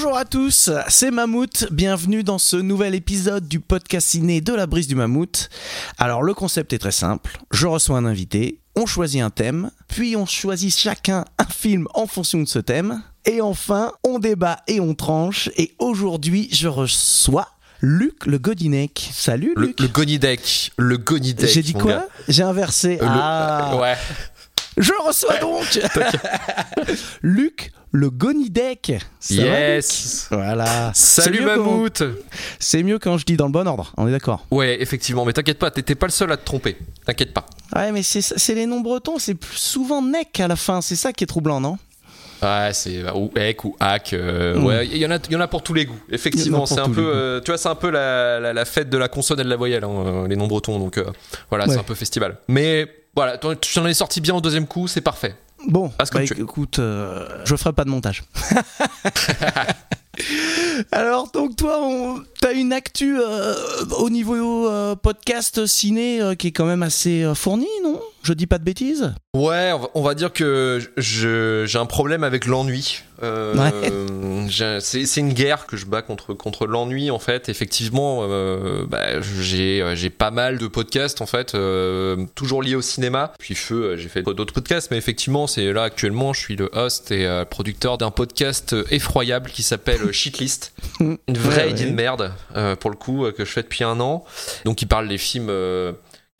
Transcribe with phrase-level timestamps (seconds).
[0.00, 4.68] Bonjour à tous, c'est Mammouth, bienvenue dans ce nouvel épisode du podcast ciné de la
[4.68, 5.48] brise du Mammouth.
[5.98, 10.14] Alors le concept est très simple, je reçois un invité, on choisit un thème, puis
[10.14, 14.78] on choisit chacun un film en fonction de ce thème, et enfin on débat et
[14.78, 17.48] on tranche, et aujourd'hui je reçois
[17.80, 19.10] Luc le Godinec.
[19.12, 21.50] Salut Le, Luc le Gonidec, le Gonidec.
[21.50, 22.06] J'ai dit quoi.
[22.28, 22.98] J'ai inversé.
[23.02, 23.96] Euh, le- ah, euh, ouais.
[24.76, 25.80] Je reçois donc
[27.22, 28.92] Luc le Gonidec.
[29.30, 30.28] Yes.
[30.30, 30.92] Voilà.
[30.94, 32.02] Salut Mammouth.
[32.58, 34.46] C'est mieux quand je dis dans le bon ordre, on est d'accord.
[34.50, 36.76] Ouais, effectivement, mais t'inquiète pas, t'étais pas le seul à te tromper.
[37.06, 37.46] T'inquiète pas.
[37.74, 41.12] Ouais, mais c'est les noms bretons, c'est plus souvent nec à la fin, c'est ça
[41.12, 41.78] qui est troublant, non?
[42.40, 44.12] Ouais, c'est ou Ek ou Hack.
[44.12, 44.64] euh, Mm.
[44.64, 45.98] Ouais, il y en a, il y en a pour tous les goûts.
[46.08, 48.96] Effectivement, c'est un peu, euh, tu vois, c'est un peu la, la, la fête de
[48.96, 50.78] la consonne et de la voyelle, hein, euh, les noms bretons.
[50.78, 51.04] Donc euh,
[51.50, 51.72] voilà, Ouais.
[51.74, 52.36] c'est un peu festival.
[52.46, 52.86] Mais
[53.16, 55.34] voilà, tu en es sorti bien au deuxième coup, c'est parfait.
[55.66, 58.24] Bon, Parce bah, écoute, euh, je ferai pas de montage.
[60.92, 62.22] Alors, donc toi, on...
[62.40, 63.54] t'as une actu euh,
[63.98, 68.00] au niveau euh, podcast ciné euh, qui est quand même assez fournie, non?
[68.22, 69.14] Je dis pas de bêtises?
[69.34, 73.02] Ouais, on va, on va dire que j'ai un problème avec l'ennui.
[74.50, 77.48] C'est une guerre que je bats contre, contre l'ennui en fait.
[77.48, 78.26] Effectivement,
[78.86, 81.56] bah, j'ai j'ai pas mal de podcasts en fait,
[82.34, 83.32] toujours liés au cinéma.
[83.38, 87.10] Puis feu, j'ai fait d'autres podcasts, mais effectivement, c'est là actuellement, je suis le host
[87.12, 90.72] et producteur d'un podcast effroyable qui s'appelle Shitlist.
[91.00, 91.90] Une vraie Ouais, idée ouais.
[91.90, 92.27] de merde
[92.76, 94.24] pour le coup euh, que je fais depuis un an.
[94.64, 95.48] Donc il parle des films.
[95.50, 95.92] euh,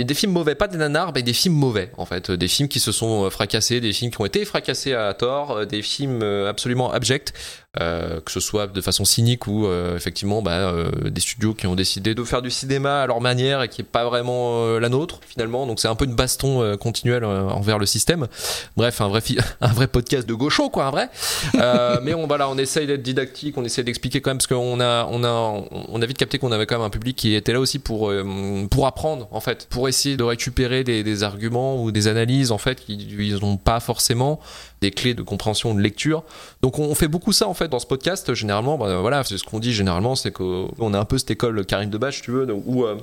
[0.05, 2.79] des films mauvais, pas des nanars, mais des films mauvais en fait, des films qui
[2.79, 6.23] se sont euh, fracassés, des films qui ont été fracassés à tort, euh, des films
[6.23, 7.33] euh, absolument abjects,
[7.81, 11.67] euh, que ce soit de façon cynique ou euh, effectivement bah, euh, des studios qui
[11.67, 14.81] ont décidé de faire du cinéma à leur manière et qui est pas vraiment euh,
[14.81, 15.67] la nôtre finalement.
[15.67, 18.27] Donc c'est un peu une baston euh, continuelle envers le système.
[18.77, 19.23] Bref, un vrai
[19.61, 21.09] un vrai podcast de gaucho quoi, un vrai.
[22.03, 25.07] Mais on voilà, on essaye d'être didactique, on essaye d'expliquer quand même parce qu'on a
[25.11, 27.61] on a on a vite capté qu'on avait quand même un public qui était là
[27.61, 28.13] aussi pour
[28.71, 32.59] pour apprendre en fait, pour essayer de récupérer des, des arguments ou des analyses en
[32.59, 34.41] fait qu'ils n'ont pas forcément
[34.81, 36.25] des clés de compréhension de lecture.
[36.63, 38.35] Donc on fait beaucoup ça en fait dans ce podcast.
[38.35, 41.65] Généralement, bah, voilà, c'est ce qu'on dit généralement, c'est qu'on a un peu cette école
[41.67, 42.97] Karim Debache, tu veux, où euh,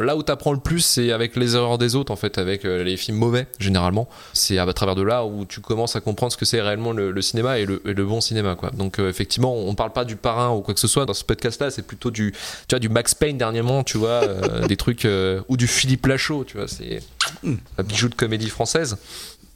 [0.00, 2.84] Là où t'apprends le plus, c'est avec les erreurs des autres, en fait, avec euh,
[2.84, 4.08] les films mauvais, généralement.
[4.32, 7.10] C'est à travers de là où tu commences à comprendre ce que c'est réellement le,
[7.10, 8.70] le cinéma et le, et le bon cinéma, quoi.
[8.70, 11.24] Donc, euh, effectivement, on parle pas du parrain ou quoi que ce soit dans ce
[11.24, 12.38] podcast-là, c'est plutôt du, tu
[12.70, 14.22] vois, du Max Payne dernièrement, tu vois,
[14.68, 15.04] des trucs,
[15.48, 17.00] ou du Philippe Lachaud, tu vois, c'est
[17.44, 18.98] un bijou de comédie française.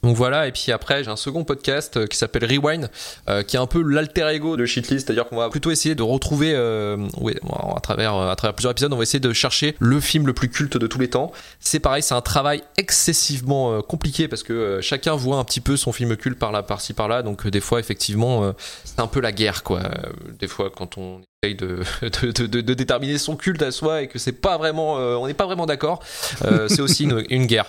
[0.02, 2.90] Donc voilà, et puis après j'ai un second podcast euh, qui s'appelle Rewind,
[3.28, 6.02] euh, qui est un peu l'alter ego de Shitlist, c'est-à-dire qu'on va plutôt essayer de
[6.02, 7.36] retrouver, euh, ouais,
[7.76, 10.48] à travers à travers plusieurs épisodes, on va essayer de chercher le film le plus
[10.48, 11.30] culte de tous les temps.
[11.60, 15.60] C'est pareil, c'est un travail excessivement euh, compliqué parce que euh, chacun voit un petit
[15.60, 18.52] peu son film culte par là, par-ci, par-là, donc euh, des fois effectivement euh,
[18.84, 19.82] c'est un peu la guerre quoi.
[19.84, 21.20] Euh, Des fois quand on
[21.52, 25.16] de, de, de, de- déterminer son culte à soi et que c'est pas vraiment, euh,
[25.16, 26.00] on n'est pas vraiment d'accord,
[26.44, 27.66] euh, c'est aussi une, une guerre.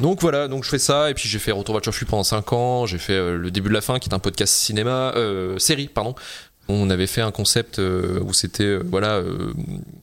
[0.00, 2.22] Donc voilà, donc je fais ça et puis j'ai fait Retour vers le Turfu pendant
[2.22, 5.12] 5 ans, j'ai fait euh, le début de la fin qui est un podcast cinéma,
[5.16, 6.14] euh, série pardon.
[6.68, 9.52] On avait fait un concept euh, où c'était voilà, euh,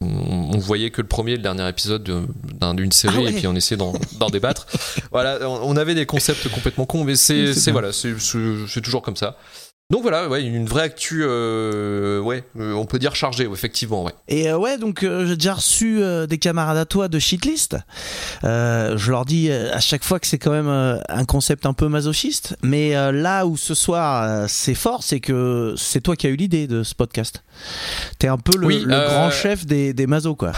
[0.01, 2.23] on, on voyait que le premier et le dernier épisode de-
[2.59, 3.29] d'un- d'une série Ah ouais.
[3.31, 4.67] et puis on essayait d'en débattre.
[5.13, 9.37] Voilà, on, on avait des concepts complètement cons, mais c'est voilà, c'est toujours comme ça.
[9.89, 14.03] Donc voilà, ouais, une vraie actu, euh, ouais, euh, on peut dire chargée, ouais, effectivement,
[14.03, 14.13] ouais.
[14.27, 17.77] Et euh, ouais, donc j'ai déjà reçu des camarades à toi de Shitlist.
[18.43, 22.55] Je leur dis à chaque fois que c'est quand même un concept un peu masochiste.
[22.63, 26.65] Mais là où ce soir c'est fort, c'est que c'est toi qui as eu l'idée
[26.65, 27.43] de ce podcast.
[28.19, 30.53] T'es un peu le, Oui, le grand chef des, des masos, quoi.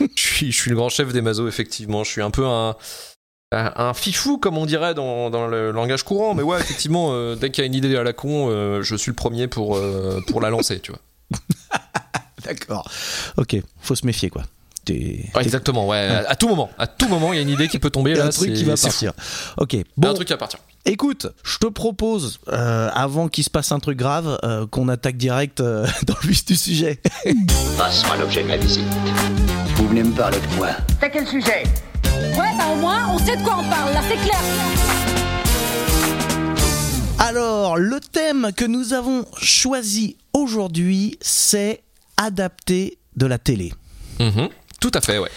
[0.00, 2.02] je suis, je suis le grand chef des mazos, effectivement.
[2.02, 2.76] Je suis un peu un,
[3.76, 6.34] un, fifou, comme on dirait dans, dans le langage courant.
[6.34, 8.96] Mais ouais, effectivement, euh, dès qu'il y a une idée à la con, euh, je
[8.96, 11.00] suis le premier pour, euh, pour la lancer, tu vois.
[12.44, 12.88] D'accord.
[13.36, 14.42] Ok, faut se méfier, quoi.
[14.84, 15.96] T'es- Ouais, t'es- exactement, ouais.
[15.98, 18.10] À, à tout moment, à tout moment, il y a une idée qui peut tomber.
[18.12, 19.12] il y a là, un truc c'est- qui va c'est partir.
[19.56, 19.76] Ok, fou.
[19.76, 20.60] Il y a bon, un truc qui va partir.
[20.84, 25.16] écoute, je te propose, euh, avant qu'il se passe un truc grave, euh, qu'on attaque
[25.16, 27.00] direct euh, dans le vif du sujet.
[27.76, 28.84] Passons à l'objet de ma visite.
[29.74, 30.68] Vous venez me parler de quoi?
[31.00, 31.64] T'as quel sujet?
[32.38, 34.40] Ouais, bah au moins, on sait de quoi on parle, là, c'est clair.
[37.18, 41.82] Alors, le thème que nous avons choisi aujourd'hui, c'est
[42.16, 43.72] adaptés de la télé.
[44.20, 44.48] Mhm.
[44.80, 45.30] Tout à fait, ouais.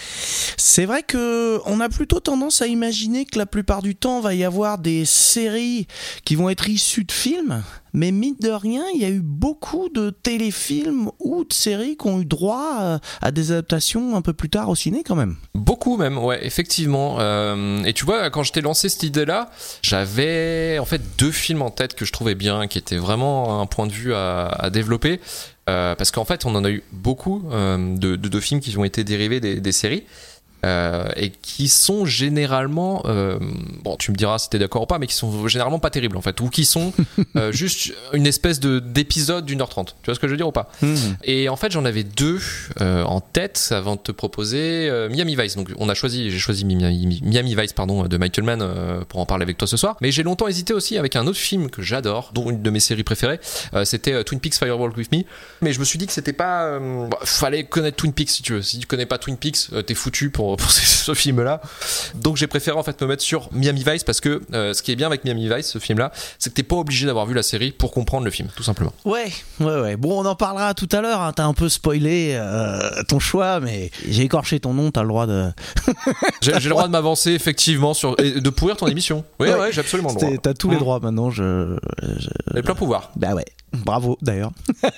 [0.57, 4.33] C'est vrai que on a plutôt tendance à imaginer que la plupart du temps va
[4.33, 5.87] y avoir des séries
[6.25, 7.63] qui vont être issues de films,
[7.93, 12.07] mais mine de rien, il y a eu beaucoup de téléfilms ou de séries qui
[12.07, 15.37] ont eu droit euh, à des adaptations un peu plus tard au ciné quand même.
[15.55, 17.17] Beaucoup même, ouais, effectivement.
[17.19, 19.49] Euh, et tu vois, quand je t'ai lancé cette idée-là,
[19.81, 23.65] j'avais en fait deux films en tête que je trouvais bien, qui étaient vraiment un
[23.65, 25.21] point de vue à, à développer.
[25.69, 29.03] Euh, parce qu'en fait, on en a eu beaucoup euh, de, films qui ont été
[29.03, 30.03] dérivés des séries.
[30.65, 33.39] Euh, et qui sont généralement, euh,
[33.83, 36.17] bon, tu me diras si t'es d'accord ou pas, mais qui sont généralement pas terribles
[36.17, 36.91] en fait, ou qui sont
[37.37, 39.95] euh, juste une espèce de d'épisode d'une heure trente.
[40.01, 40.95] Tu vois ce que je veux dire ou pas Mmh.
[41.23, 42.39] Et en fait, j'en avais deux
[42.79, 45.55] en tête avant de te proposer Miami Vice.
[45.55, 49.25] Donc, on a choisi, j'ai choisi Miami, Miami Vice, pardon, de Michael Mann pour en
[49.25, 49.97] parler avec toi ce soir.
[50.01, 52.79] Mais j'ai longtemps hésité aussi avec un autre film que j'adore, dont une de mes
[52.79, 53.39] séries préférées.
[53.83, 55.23] C'était Twin Peaks Firewalk with Me.
[55.61, 58.53] Mais je me suis dit que c'était pas, bah, fallait connaître Twin Peaks si tu
[58.53, 58.61] veux.
[58.61, 61.61] Si tu connais pas Twin Peaks, t'es foutu pour pour ce, ce film-là.
[62.15, 64.91] Donc, j'ai préféré en fait me mettre sur Miami Vice parce que euh, ce qui
[64.91, 67.43] est bien avec Miami Vice, ce film-là, c'est que t'es pas obligé d'avoir vu la
[67.43, 68.93] série pour comprendre le film, tout simplement.
[69.05, 69.95] Ouais, ouais, ouais.
[69.97, 71.21] Bon, on en parlera tout à l'heure.
[71.21, 71.33] hein.
[71.33, 74.91] T'as un peu spoilé euh, ton choix, mais j'ai écorché ton nom.
[74.91, 75.49] T'as le droit de.
[76.41, 79.23] J'ai le droit de m'avancer effectivement sur et de pourrir ton émission.
[79.39, 79.71] Oui, ouais, Ouais.
[79.71, 80.29] j'ai absolument le droit.
[80.41, 80.79] T'as tous les Mmh.
[80.79, 81.29] droits maintenant.
[81.31, 81.77] Je.
[82.17, 83.11] je- J'ai plein pouvoir.
[83.15, 83.45] Bah ouais.
[83.73, 84.51] Bravo d'ailleurs.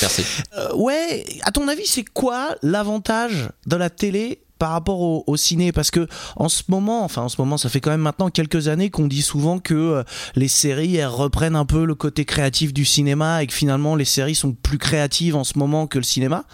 [0.00, 0.22] Merci.
[0.56, 5.36] Euh, ouais, à ton avis, c'est quoi l'avantage de la télé par rapport au, au
[5.36, 5.72] ciné?
[5.72, 6.06] Parce que
[6.36, 9.06] en ce moment, enfin en ce moment, ça fait quand même maintenant quelques années qu'on
[9.08, 10.02] dit souvent que euh,
[10.36, 14.04] les séries elles reprennent un peu le côté créatif du cinéma et que finalement les
[14.04, 16.44] séries sont plus créatives en ce moment que le cinéma.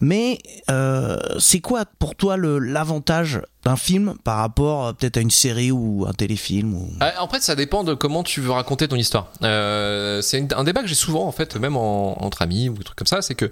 [0.00, 0.38] Mais
[0.70, 6.06] euh, c'est quoi pour toi l'avantage d'un film par rapport peut-être à une série ou
[6.08, 6.90] un téléfilm ou...
[7.02, 9.32] Euh, En fait, ça dépend de comment tu veux raconter ton histoire.
[9.42, 12.84] Euh, c'est un débat que j'ai souvent, en fait, même en- entre amis ou des
[12.84, 13.50] trucs comme ça, c'est que,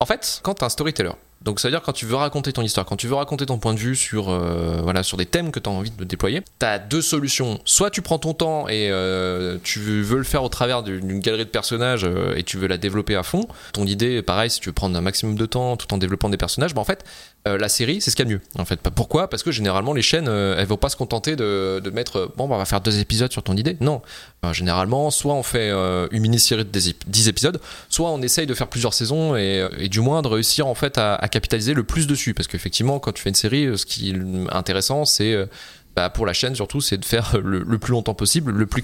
[0.00, 2.62] en fait, quand t'es un storyteller, donc ça veut dire quand tu veux raconter ton
[2.62, 5.50] histoire, quand tu veux raconter ton point de vue sur, euh, voilà, sur des thèmes
[5.50, 7.60] que tu as envie de déployer, t'as deux solutions.
[7.66, 11.44] Soit tu prends ton temps et euh, tu veux le faire au travers d'une galerie
[11.44, 13.46] de personnages euh, et tu veux la développer à fond.
[13.74, 16.38] Ton idée, pareil, si tu veux prendre un maximum de temps tout en développant des
[16.38, 17.04] personnages, bah en fait,
[17.46, 18.40] la série, c'est ce qu'il y a de mieux.
[18.58, 19.28] En fait, pourquoi?
[19.28, 22.58] Parce que généralement, les chaînes, elles vont pas se contenter de, mettre, bon, bah, on
[22.58, 23.76] va faire deux épisodes sur ton idée.
[23.82, 24.00] Non.
[24.44, 28.46] Euh, généralement, soit on fait euh, une mini-série de 10 10 épisodes, soit on essaye
[28.46, 32.06] de faire plusieurs saisons et, du moins de réussir en fait à, capitaliser le plus
[32.06, 32.34] dessus.
[32.34, 34.16] Parce qu'effectivement, quand tu fais une série, euh, ce qui est
[34.50, 35.46] intéressant, c'est euh,
[35.96, 38.82] bah, pour la chaîne surtout, c'est de faire le, le plus longtemps possible, le plus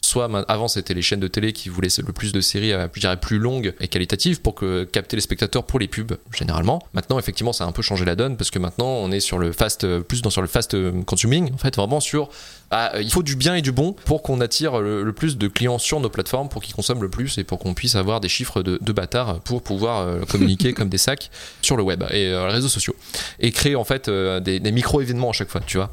[0.00, 3.38] Soit avant c'était les chaînes de télé qui voulaient le plus de séries, euh, plus
[3.38, 4.54] longues et qualitatives pour
[4.90, 6.80] capter les spectateurs pour les pubs généralement.
[6.94, 9.38] Maintenant effectivement ça a un peu changé la donne parce que maintenant on est sur
[9.38, 12.30] le fast, euh, plus sur le fast euh, consuming en fait vraiment sur
[12.70, 15.78] ah, il faut du bien et du bon pour qu'on attire le, plus de clients
[15.78, 18.62] sur nos plateformes pour qu'ils consomment le plus et pour qu'on puisse avoir des chiffres
[18.62, 21.30] de, bâtards pour pouvoir communiquer comme des sacs
[21.62, 22.94] sur le web et les réseaux sociaux
[23.38, 25.90] et créer en fait des, des micro événements à chaque fois tu vois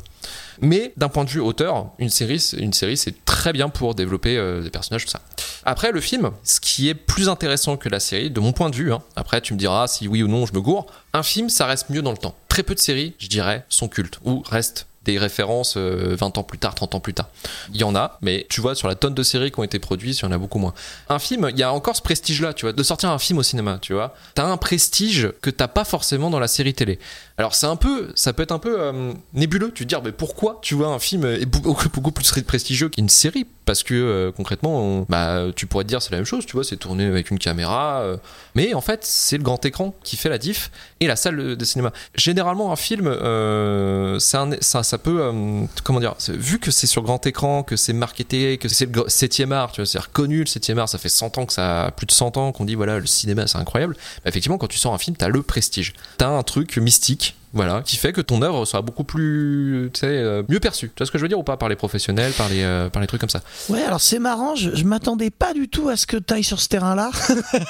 [0.62, 4.70] mais d'un point de vue auteur, une série, c'est- très bien pour développer euh, des
[4.70, 5.22] personnages, tout ça.
[5.66, 8.76] Après, le film, ce qui est plus intéressant que la série, de mon point de
[8.76, 11.50] vue, hein, après tu me diras si oui ou non je me gourre, un film,
[11.50, 12.36] ça reste mieux dans le temps.
[12.48, 16.44] Très peu de séries, je dirais, sont cultes, ou restent des références euh, 20 ans
[16.44, 17.30] plus tard, 30 ans plus tard.
[17.74, 19.80] Il y en a, mais tu vois, sur la tonne de séries qui ont été
[19.80, 20.74] produites, il y en a beaucoup moins.
[21.10, 23.44] Un film, il y a encore ce prestige-là, tu vois, de sortir un film au
[23.44, 24.14] cinéma, tu vois.
[24.36, 27.00] T'as un prestige que t'as pas forcément dans la série télé.
[27.38, 30.12] Alors c'est un peu, ça peut être un peu euh, nébuleux, tu te dire, mais
[30.12, 33.46] pourquoi tu vois un film est beaucoup, plus prestigieux qu'une série?
[33.66, 36.54] Parce que euh, concrètement, on- bah, tu pourrais te dire c'est la même chose, tu
[36.54, 38.18] vois, c'est tourné avec une caméra, euh,
[38.56, 41.66] mais en fait c'est le grand écran qui fait la diff et la salle de
[41.66, 41.92] cinéma.
[42.16, 47.26] Généralement un film, euh, un- ça, peut, euh, comment dire, vu que c'est sur grand
[47.26, 50.78] écran, que c'est marketé, que c'est le 7 art, tu vois, c'est reconnu le 7
[50.78, 53.06] art, ça fait 100 ans que ça, plus de 100 ans qu'on dit voilà le
[53.06, 53.96] cinéma c'est incroyable.
[54.24, 57.37] Bah, effectivement quand tu sors un film, t'as le prestige, t'as un truc mystique.
[57.54, 60.90] Voilà, qui fait que ton œuvre sera beaucoup plus, tu sais, euh, mieux perçue.
[60.90, 62.90] Tu vois ce que je veux dire ou pas par les professionnels, par les, euh,
[62.90, 63.42] par les trucs comme ça?
[63.70, 66.44] Ouais, alors c'est marrant, je, je m'attendais pas du tout à ce que tu ailles
[66.44, 67.10] sur ce terrain-là.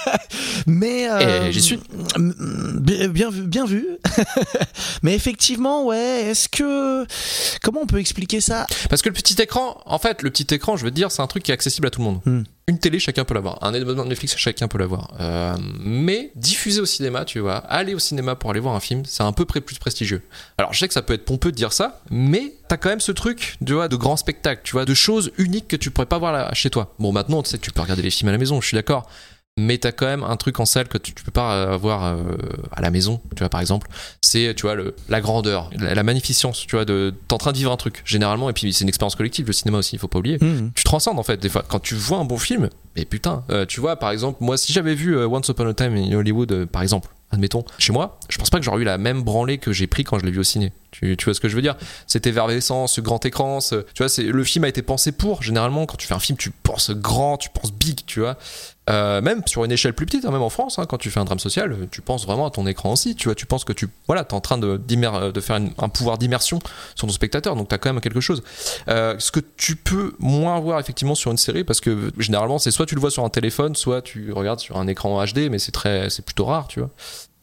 [0.67, 1.07] Mais.
[1.09, 1.79] euh, Et j'y suis.
[2.17, 3.41] Bien, bien vu.
[3.43, 3.87] Bien vu.
[5.03, 7.05] Mais effectivement, ouais, est-ce que.
[7.61, 8.65] Comment on peut expliquer ça?
[8.89, 11.21] Parce que le petit écran, en fait, le petit écran, je veux te dire, c'est
[11.21, 12.19] un truc qui est accessible à tout le monde.
[12.25, 12.43] Hmm.
[12.69, 13.63] Une télé, chacun peut l'avoir.
[13.63, 15.13] Un abonnement de Netflix, chacun peut l'avoir.
[15.21, 19.03] Euh, mais diffuser au cinéma, tu vois, aller au cinéma pour aller voir un film,
[19.05, 20.21] c'est un peu plus prestigieux.
[20.57, 22.99] Alors, je sais que ça peut être pompeux de dire ça, mais t'as quand même
[22.99, 26.07] ce truc, tu vois, de grand spectacle, tu vois, de choses uniques que tu pourrais
[26.07, 26.93] pas voir là, chez toi.
[26.99, 29.09] Bon, maintenant, tu sais tu peux regarder les films à la maison, je suis d'accord.
[29.57, 32.15] Mais t'as quand même un truc en salle que tu, tu peux pas avoir euh,
[32.71, 33.87] à la maison, tu vois, par exemple.
[34.21, 37.51] C'est, tu vois, le, la grandeur, la, la magnificence, tu vois, de, t'es en train
[37.53, 39.99] de vivre un truc, généralement, et puis c'est une expérience collective, le cinéma aussi, il
[39.99, 40.69] faut pas oublier Hmm.
[40.75, 43.65] tu transcendes en fait des fois quand tu vois un bon film Mais putain, euh,
[43.65, 46.65] tu vois, par exemple, moi, si j'avais vu euh, Once Upon a Time in Hollywood,
[46.65, 49.71] par exemple, admettons, chez moi, je pense pas que j'aurais eu la même branlée que
[49.73, 50.71] j'ai pris quand je l'ai vu au ciné.
[50.91, 51.75] Tu, tu vois ce que je veux dire?
[52.05, 55.41] Cette effervescence, ce grand écran, ce- tu vois, c'est le film a été pensé pour.
[55.43, 58.37] Généralement, quand tu fais un film, tu penses grand, tu penses big, tu vois.
[58.89, 61.19] Euh, même sur une échelle plus petite, hein, même en France, hein, quand tu fais
[61.19, 63.15] un drame social, euh, tu penses vraiment à ton écran aussi.
[63.15, 66.17] Tu vois, tu penses que tu, voilà, t'es en train de, de faire un pouvoir
[66.17, 66.59] d'immersion
[66.95, 68.43] sur ton spectateur, donc t'as quand même quelque chose.
[68.87, 72.59] Euh, ce que tu peux moins voir effectivement sur une série, parce que euh, généralement,
[72.59, 75.49] c'est soit tu le vois sur un téléphone, soit tu regardes sur un écran HD,
[75.51, 76.89] mais c'est très, c'est plutôt rare, tu vois.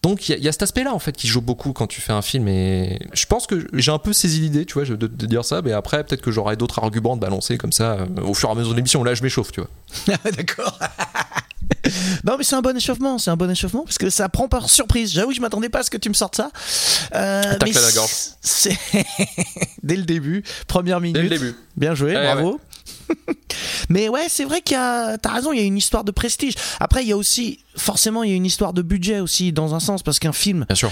[0.04, 1.86] Donc il y, a- il y a cet aspect-là en fait qui joue beaucoup quand
[1.86, 4.84] tu fais un film et je pense que j'ai un peu saisi l'idée, tu vois,
[4.84, 7.92] de, de dire ça, mais après peut-être que j'aurai d'autres arguments de balancer comme ça
[7.94, 9.02] euh, au fur et à mesure de l'émission.
[9.02, 9.70] Là, je m'échauffe, tu vois.
[10.12, 10.78] Ah, D'accord.
[12.24, 14.68] non, mais c'est un bon échauffement, c'est un bon échauffement parce que ça prend par
[14.68, 15.12] surprise.
[15.12, 16.50] J'avoue, je m'attendais pas à ce que tu me sortes ça.
[17.14, 18.10] Euh, mais la gorge.
[18.42, 18.76] C'est
[19.82, 21.16] dès le début, première minute.
[21.16, 21.54] Dès le début.
[21.76, 22.60] Bien joué, Ouais, bravo.
[23.88, 25.16] Mais ouais, c'est vrai qu'il y a.
[25.18, 26.54] T'as raison, il y a une histoire de prestige.
[26.80, 29.74] Après, il y a aussi, forcément, il y a une histoire de budget aussi, dans
[29.74, 30.90] un sens, parce qu'un film, Bien sûr.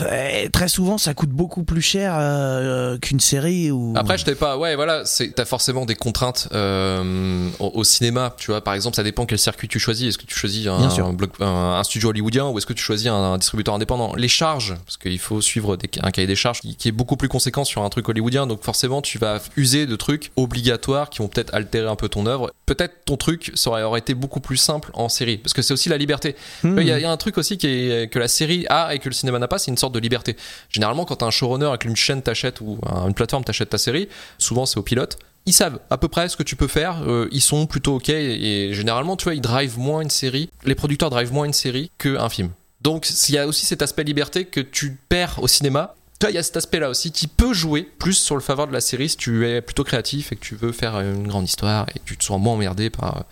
[0.00, 3.94] euh, très souvent, ça coûte beaucoup plus cher euh, qu'une série ou.
[3.96, 4.56] Après, je t'ai pas.
[4.58, 8.34] Ouais, voilà, c'est t'as forcément des contraintes euh, au, au cinéma.
[8.38, 10.08] Tu vois, par exemple, ça dépend quel circuit tu choisis.
[10.08, 12.82] Est-ce que tu choisis un, un bloc- un- un studio hollywoodien ou est-ce que tu
[12.82, 14.14] choisis un, distributeur indépendant?
[14.14, 17.16] Les charges, parce qu'il faut suivre des- un cahier des charges qui, qui est beaucoup
[17.16, 18.46] plus conséquent sur un truc hollywoodien.
[18.46, 22.26] Donc forcément, tu vas user de trucs obligatoires qui vont peut-être altérer un peu ton
[22.26, 22.52] œuvre.
[22.66, 25.88] Peut-être ton truc ça aurait été beaucoup plus simple en série, parce que c'est aussi
[25.88, 26.13] la liberté.
[26.62, 26.78] Hmm.
[26.78, 28.94] Il y, a- il y a un truc aussi qui est, que la série a
[28.94, 30.36] et que le cinéma n'a pas, c'est une sorte de liberté.
[30.70, 34.08] Généralement, quand un showrunner avec une chaîne t'achète ou un- une plateforme t'achète ta série,
[34.38, 35.18] souvent c'est au pilote.
[35.46, 38.08] Ils savent à peu près ce que tu peux faire, euh, ils sont plutôt ok
[38.08, 41.52] et, et généralement, tu vois, ils drivent moins une série, les producteurs drivent moins une
[41.52, 42.50] série qu'un film.
[42.80, 45.94] Donc, il y a aussi cet aspect liberté que tu perds au cinéma.
[46.20, 48.66] Tu vois, il y a cet aspect-là aussi qui peut jouer plus sur le faveur
[48.68, 51.44] de la série si tu es plutôt créatif et que tu veux faire une grande
[51.44, 53.24] histoire et que tu te sens moins emmerdé par,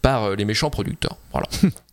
[0.00, 1.16] par euh, les méchants producteurs.
[1.32, 1.48] Voilà.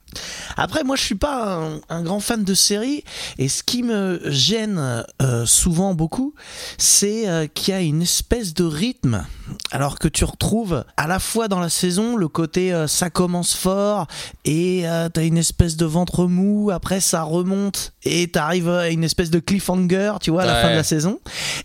[0.55, 3.03] Après, moi, je suis pas un, un grand fan de séries,
[3.37, 6.33] et ce qui me gêne euh, souvent beaucoup,
[6.77, 9.25] c'est euh, qu'il y a une espèce de rythme,
[9.71, 13.53] alors que tu retrouves à la fois dans la saison le côté euh, ça commence
[13.53, 14.07] fort
[14.45, 14.83] et
[15.13, 19.39] t'as une espèce de ventre mou, après ça remonte et t'arrives à une espèce de
[19.39, 20.61] cliffhanger, tu vois, à la Ouais.
[20.61, 21.19] fin de la saison.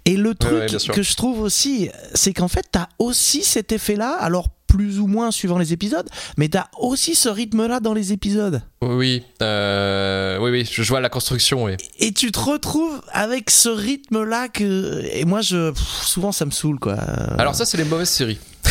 [0.05, 4.17] Et le truc ouais, que je trouve aussi, c'est qu'en fait, t'as aussi cet effet-là,
[4.21, 8.63] alors plus ou moins suivant les épisodes, mais t'as aussi ce rythme-là dans les épisodes.
[8.81, 11.73] Oui, euh, oui, oui, je vois la construction, oui.
[11.99, 15.03] Et tu te retrouves avec ce rythme-là que.
[15.13, 15.73] Et moi, je.
[15.73, 16.95] pff, souvent, ça me saoule, quoi.
[16.95, 18.39] Alors ça, c'est les mauvaises séries.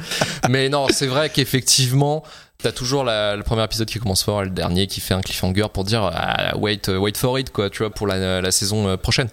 [0.48, 2.22] Mais non, c'est vrai qu'effectivement,
[2.62, 5.20] t'as toujours la- le premier épisode qui commence fort et le dernier qui fait un
[5.20, 8.50] cliffhanger pour dire ah, wait, euh, wait for it, quoi, tu vois, pour la, la
[8.50, 9.28] saison euh, prochaine.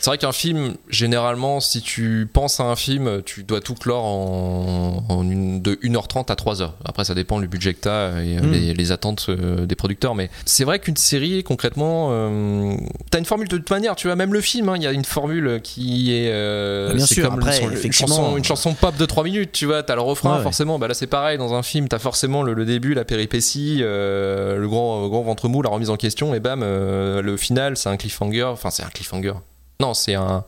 [0.00, 4.04] C'est vrai qu'un film, généralement, si tu penses à un film, tu dois tout clore
[4.04, 6.70] en, en une, de 1h30 à 3h.
[6.84, 8.50] Après, ça dépend du budget que t'as et euh, Mm.
[8.52, 10.14] les, les attentes des producteurs.
[10.14, 12.74] Mais c'est vrai qu'une série, concrètement, euh,
[13.10, 14.92] t'as une formule de toute manière, tu vois, même le film, hein, il y a
[14.92, 16.30] une formule qui est.
[16.30, 18.14] euh, Bien sûr, comme après, une, une effectivement.
[18.16, 20.42] chanson, une chanson pop de 3 minutes, tu vois, t'as le refrain, Ouais, ouais.
[20.42, 20.78] forcément.
[20.78, 24.56] Bah là, c'est pareil, dans un film, t'as forcément le, le début, la péripétie, euh,
[24.58, 27.88] le grand, grand ventre mou, la remise en question, et bam, euh, le final, c'est
[27.88, 28.44] un cliffhanger.
[28.44, 29.34] Enfin, c'est un cliffhanger.
[29.80, 30.44] Non, c'est un.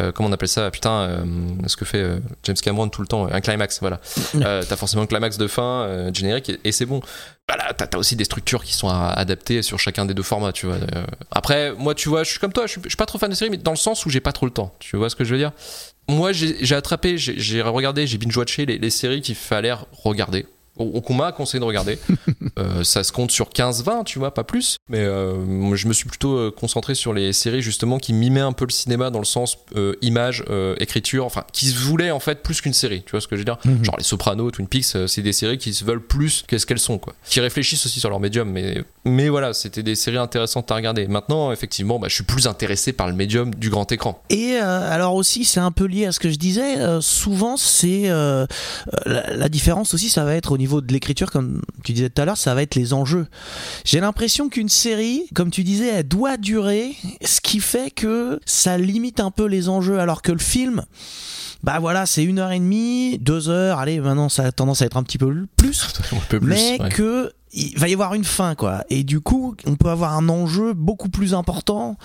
[0.00, 1.24] euh, comment on appelle ça Putain, euh,
[1.66, 4.00] ce que fait euh, James Cameron tout le temps, un climax, voilà.
[4.36, 7.00] Euh, t'as forcément un climax de fin, euh, générique, et, et c'est bon.
[7.48, 10.66] Voilà, t'as t'as aussi des structures qui sont adaptées sur chacun des deux formats, tu
[10.66, 10.76] vois.
[10.76, 13.18] Euh, après, moi, tu vois, je suis comme toi, je suis, je suis pas trop
[13.18, 14.74] fan de séries, mais dans le sens où j'ai pas trop le temps.
[14.78, 15.52] Tu vois ce que je veux dire?
[16.08, 20.46] Moi, j'ai attrapé, j'ai j'ai regardé, j'ai binge-watché les, les séries qu'il fallait regarder.
[20.78, 21.98] Ou qu'on m'a conseillé de regarder.
[22.58, 24.76] Euh, ça se compte sur 15-20, tu vois, pas plus.
[24.88, 28.52] Mais euh, je me suis plutôt euh, concentré sur les séries justement qui mimaient un
[28.52, 32.20] peu le cinéma dans le sens euh, image, euh, écriture, enfin, qui se voulaient en
[32.20, 33.02] fait plus qu'une série.
[33.04, 33.58] Tu vois ce que je veux dire?
[33.66, 33.84] Mhm.
[33.84, 36.96] Genre les Sopranos, Twin Peaks, c'est des séries qui se veulent plus qu'est-ce qu'elles sont,
[36.96, 37.14] quoi.
[37.28, 41.06] Qui réfléchissent aussi sur leur médium, mais, mais voilà, c'était des séries intéressantes à regarder.
[41.08, 44.22] Maintenant, effectivement, bah, je suis plus intéressé par le médium du grand écran.
[44.30, 46.78] Et euh, alors aussi, c'est un peu lié à ce que je disais.
[46.78, 48.38] euh, souvent, c'est la,
[49.04, 52.24] la différence aussi, ça va être au niveau de l'écriture, comme tu disais tout à
[52.24, 53.26] l'heure, ça va être les enjeux.
[53.84, 58.78] J'ai l'impression qu'une série, comme tu disais, elle doit durer, ce qui fait que ça
[58.78, 60.82] limite un peu les enjeux, alors que le film.
[61.62, 63.78] Bah voilà, c'est une heure et demie, deux heures.
[63.78, 65.86] Allez, maintenant ça a tendance à être un petit peu plus.
[66.28, 66.48] Peu plus.
[66.50, 66.88] mais ouais.
[66.90, 70.28] que il va y avoir une fin quoi et du coup on peut avoir un
[70.28, 71.96] enjeu beaucoup plus important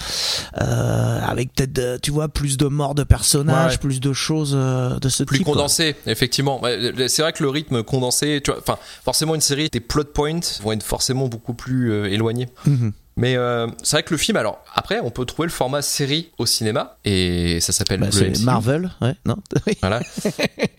[0.61, 3.77] euh, avec peut-être de- tu vois plus de morts de personnages Ouais.
[3.77, 5.55] plus de choses euh, de ce plus type quoi.
[5.55, 6.61] condensé, effectivement.
[7.07, 10.39] C'est vrai que le rythme condensé, tu vois, enfin, forcément une série, tes plot points
[10.63, 12.47] vont être forcément beaucoup plus euh, éloignés.
[12.65, 12.91] Mhm.
[13.21, 16.31] Mais euh, c'est vrai que le film, alors après, on peut trouver le format série
[16.39, 18.07] au cinéma et ça s'appelle Bah.
[18.41, 19.35] Marvel, ouais, non
[19.81, 20.01] Voilà.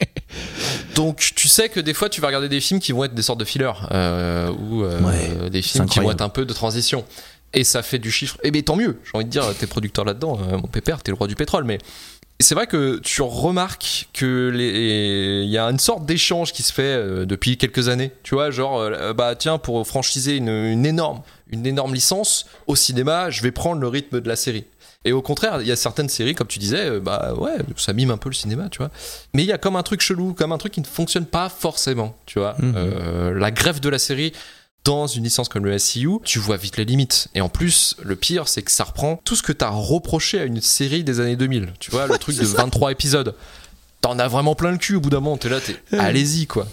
[0.96, 3.22] Donc tu sais que des fois tu vas regarder des films qui vont être des
[3.22, 6.52] sortes de fillers euh, ou euh, Ouais, des films qui vont être un peu de
[6.52, 7.04] transition.
[7.54, 8.38] Et ça fait du chiffre.
[8.42, 11.16] Et bien tant mieux, j'ai envie de dire, t'es producteur là-dedans, mon pépère, t'es le
[11.16, 11.62] roi du pétrole.
[11.62, 11.78] Mais
[12.42, 15.42] c'est vrai que tu remarques que les...
[15.44, 18.12] il y a une sorte d'échange qui se fait euh, depuis quelques années.
[18.22, 22.76] Tu vois, genre, euh, bah tiens, pour franchiser une, une énorme, une énorme licence au
[22.76, 24.64] cinéma, je vais prendre le rythme de la série.
[25.04, 27.92] Et au contraire, il y a certaines séries, comme tu disais, euh, bah ouais, ça
[27.92, 28.90] mime un peu le cinéma, tu vois.
[29.34, 31.48] Mais il y a comme un truc chelou, comme un truc qui ne fonctionne pas
[31.48, 32.56] forcément, tu vois.
[32.62, 34.32] Euh, la greffe de la série
[34.84, 37.28] dans une licence comme le SCU, tu vois vite les limites.
[37.34, 40.44] Et en plus, le pire, c'est que ça reprend tout ce que t'as reproché à
[40.44, 41.72] une série des années 2000.
[41.78, 43.34] Tu vois, le truc de 23 épisodes.
[44.00, 45.36] T'en as vraiment plein le cul au bout d'un moment.
[45.36, 46.66] T'es là, t'es allez-y, quoi.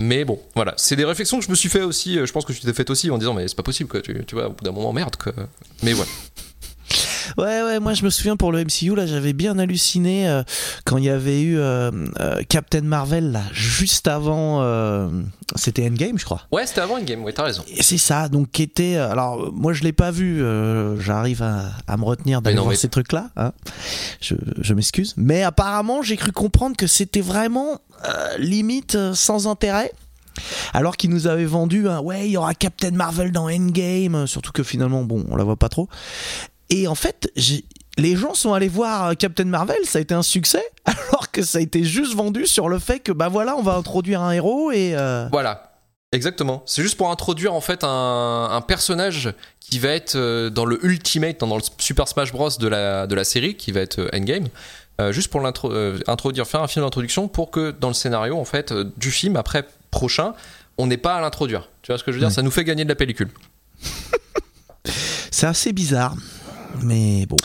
[0.00, 2.16] Mais bon, voilà, c'est des réflexions que je me suis fait aussi.
[2.16, 4.00] euh, Je pense que tu t'es fait aussi en disant, mais c'est pas possible, quoi.
[4.00, 5.32] Tu, tu vois, au bout d'un moment, merde, quoi.
[5.82, 6.10] Mais voilà.
[7.36, 10.42] Ouais, ouais, moi je me souviens pour le MCU, là j'avais bien halluciné euh,
[10.84, 14.38] quand il y avait eu euh, euh, Captain Marvel, là, juste avant.
[15.56, 16.42] C'était Endgame, je crois.
[16.52, 17.64] Ouais, c'était avant une game, ouais, t'as raison.
[17.80, 18.96] C'est ça, donc qui était.
[18.96, 20.42] Alors, moi je l'ai pas vu,
[21.00, 23.30] j'arrive à, à me retenir d'aller voir mais- ces trucs-là.
[23.36, 23.52] hein.
[24.20, 25.14] Je, je m'excuse.
[25.16, 27.80] Mais apparemment, j'ai cru comprendre que c'était vraiment
[28.38, 29.92] limite sans intérêt.
[30.72, 34.52] Alors qu'il nous avait vendu un ouais, il y aura Captain Marvel dans Endgame, surtout
[34.52, 35.88] que finalement, bon, on la voit pas trop.
[36.70, 37.30] Et en fait,
[37.96, 41.42] les gens sont allés voir euh, Captain Marvel, ça a été un succès, alors que
[41.42, 44.32] ça a été juste vendu sur le fait que bah voilà, on va introduire un
[44.32, 45.72] héros et euh, Voilà,
[46.12, 46.62] exactement.
[46.66, 50.78] C'est juste pour introduire en fait un, un personnage qui va être euh, dans le
[50.84, 54.48] Ultimate, dans le Super Smash Bros de la, de la série, qui va être Endgame.
[55.00, 58.84] euh, juste pour faire un film d'introduction pour que dans le scénario en fait euh,
[58.96, 60.34] du film après prochain,
[60.78, 61.68] on n'ait pas à l'introduire.
[61.82, 62.28] Tu vois ce que je veux dire?
[62.28, 62.34] Ouais.
[62.34, 63.30] Ça nous fait gagner de la pellicule.
[65.30, 66.14] c'est assez bizarre.
[66.82, 67.36] Mais bon.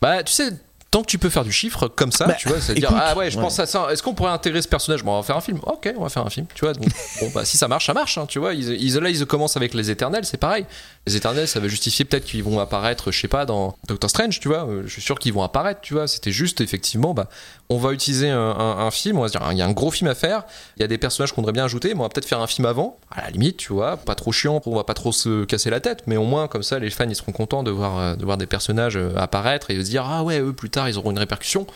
[0.00, 0.50] Bah, tu sais,
[0.90, 3.16] tant que tu peux faire du chiffre comme ça, Bah, tu vois, c'est dire ah
[3.16, 3.42] ouais, je ouais.
[3.42, 3.88] pense à ça.
[3.92, 5.02] Est-ce qu'on pourrait intégrer ce personnage?
[5.04, 5.58] Bon, on va faire un film.
[5.64, 6.46] Ok, on va faire un film.
[6.54, 6.88] Tu vois, donc,
[7.20, 8.16] bon bah si ça marche, ça marche.
[8.16, 10.66] hein, tu vois, ils, ils- là ils commencent avec les Éternels, c'est pareil.
[11.08, 14.40] Les Éternels, ça va justifier peut-être qu'ils vont apparaître, je sais pas, dans Doctor Strange,
[14.40, 14.68] tu vois.
[14.68, 16.06] euh, Je suis sûr qu'ils vont apparaître, tu vois.
[16.06, 17.30] C'était juste effectivement, bah,
[17.70, 20.10] on va utiliser un, film, on va se dire, il y a un gros film
[20.10, 20.42] à faire.
[20.76, 22.46] Il y a des personnages qu'on voudrait bien ajouter, mais on va peut-être faire un
[22.46, 25.46] film avant, à la limite, tu vois, pas trop chiant, on va pas trop se
[25.46, 27.98] casser la tête, mais au moins comme ça, les fans ils seront contents de voir,
[27.98, 30.68] euh, de voir des personnages euh, apparaître et de se dire ah ouais, eux plus
[30.68, 31.66] tard ils auront une répercussion.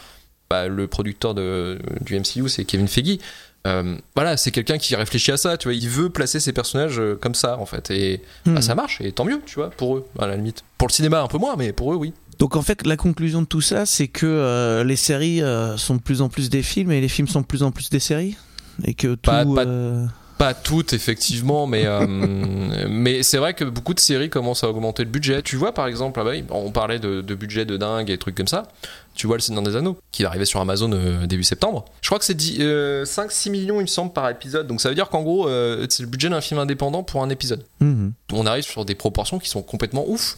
[0.51, 3.17] Bah, le producteur de, du MCU c'est Kevin Feige.
[3.67, 6.99] Euh, voilà, c'est quelqu'un qui réfléchit à ça, tu vois, il veut placer ses personnages
[6.99, 8.55] euh, comme ça en fait, et Hmm.
[8.55, 10.65] bah, ça marche, et tant mieux, tu vois, pour eux, à la limite.
[10.79, 12.13] Pour le cinéma un peu moins, mais pour eux oui.
[12.41, 15.95] Donc en fait, la conclusion de tout ça, c'est que euh, les séries euh, sont
[15.95, 18.01] de plus en plus des films et les films sont de plus en plus des
[18.01, 18.37] séries?
[18.85, 19.31] Et que tout.
[19.31, 19.65] Pas- pas-
[20.43, 22.05] Pas toutes, effectivement, mais, euh,
[22.89, 25.41] mais c'est vrai que beaucoup de séries commencent à augmenter le budget.
[25.43, 28.35] Tu vois, par exemple, ah bah on parlait de, de budget de dingue et trucs
[28.35, 28.65] comme ça.
[29.15, 31.85] Tu vois Le Seigneur des Anneaux, qui est arrivé sur Amazon euh, début septembre.
[32.01, 34.67] Je crois que c'est dix- euh, 5-6 millions, il me semble, par épisode.
[34.67, 35.47] Donc ça veut dire qu'en gros,
[35.89, 37.65] c'est le budget d'un film indépendant pour un épisode.
[37.79, 38.13] mhm.
[38.33, 40.37] On arrive sur des proportions qui sont complètement ouf.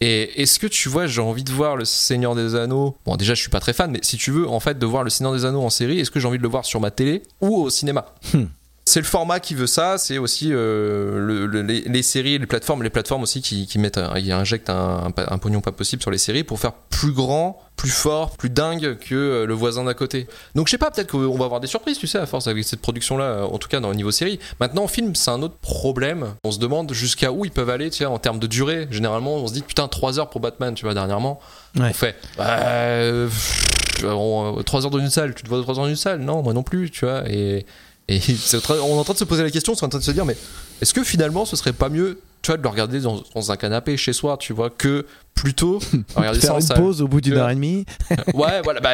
[0.00, 2.96] Et est-ce que tu vois, j'ai envie de voir le Seigneur des Anneaux.
[3.04, 5.02] Bon, déjà, je suis pas très fan, mais si tu veux, en fait, de voir
[5.02, 6.90] le Seigneur des Anneaux en série, est-ce que j'ai envie de le voir sur ma
[6.92, 8.06] télé ou au cinéma?
[8.32, 8.44] Hmm.
[8.90, 12.46] C'est le format qui veut ça, c'est aussi euh, le- le- les, les séries, les
[12.46, 16.02] plateformes, les plateformes aussi qui, qui mettent, qui injectent un, un, un pognon pas possible
[16.02, 19.84] sur les séries pour faire plus grand, plus fort, plus dingue que euh, le voisin
[19.84, 20.26] d'à côté.
[20.56, 22.64] Donc je sais pas, peut-être qu'on va avoir des surprises, tu sais, à force avec
[22.64, 24.40] cette production-là, en tout cas dans le niveau série.
[24.58, 26.34] Maintenant, en film, c'est un autre problème.
[26.42, 28.88] On se demande jusqu'à où ils peuvent aller, tu sais, en termes de durée.
[28.90, 31.38] Généralement, on se dit putain 3 heures pour Batman, tu vois, dernièrement.
[31.78, 31.90] Ouais.
[31.90, 35.74] On fait bah, euh, pff, on- 3 heures dans une salle, tu te vois 3
[35.76, 36.18] heures dans une salle?
[36.22, 37.22] Non, moi non plus, tu vois.
[37.30, 37.64] Et,
[38.10, 38.20] et
[38.70, 40.10] on est en train de se poser la question, on est en train de se
[40.10, 40.36] dire, mais
[40.82, 43.56] est-ce que finalement ce serait pas mieux, tu vois, de le regarder dans, dans un
[43.56, 45.78] canapé chez soi, tu vois, que plutôt
[46.16, 47.84] regarder ça Faire en une pause au bout d'une Tu heure et demie.
[48.34, 48.90] Ouais, voilà, bah,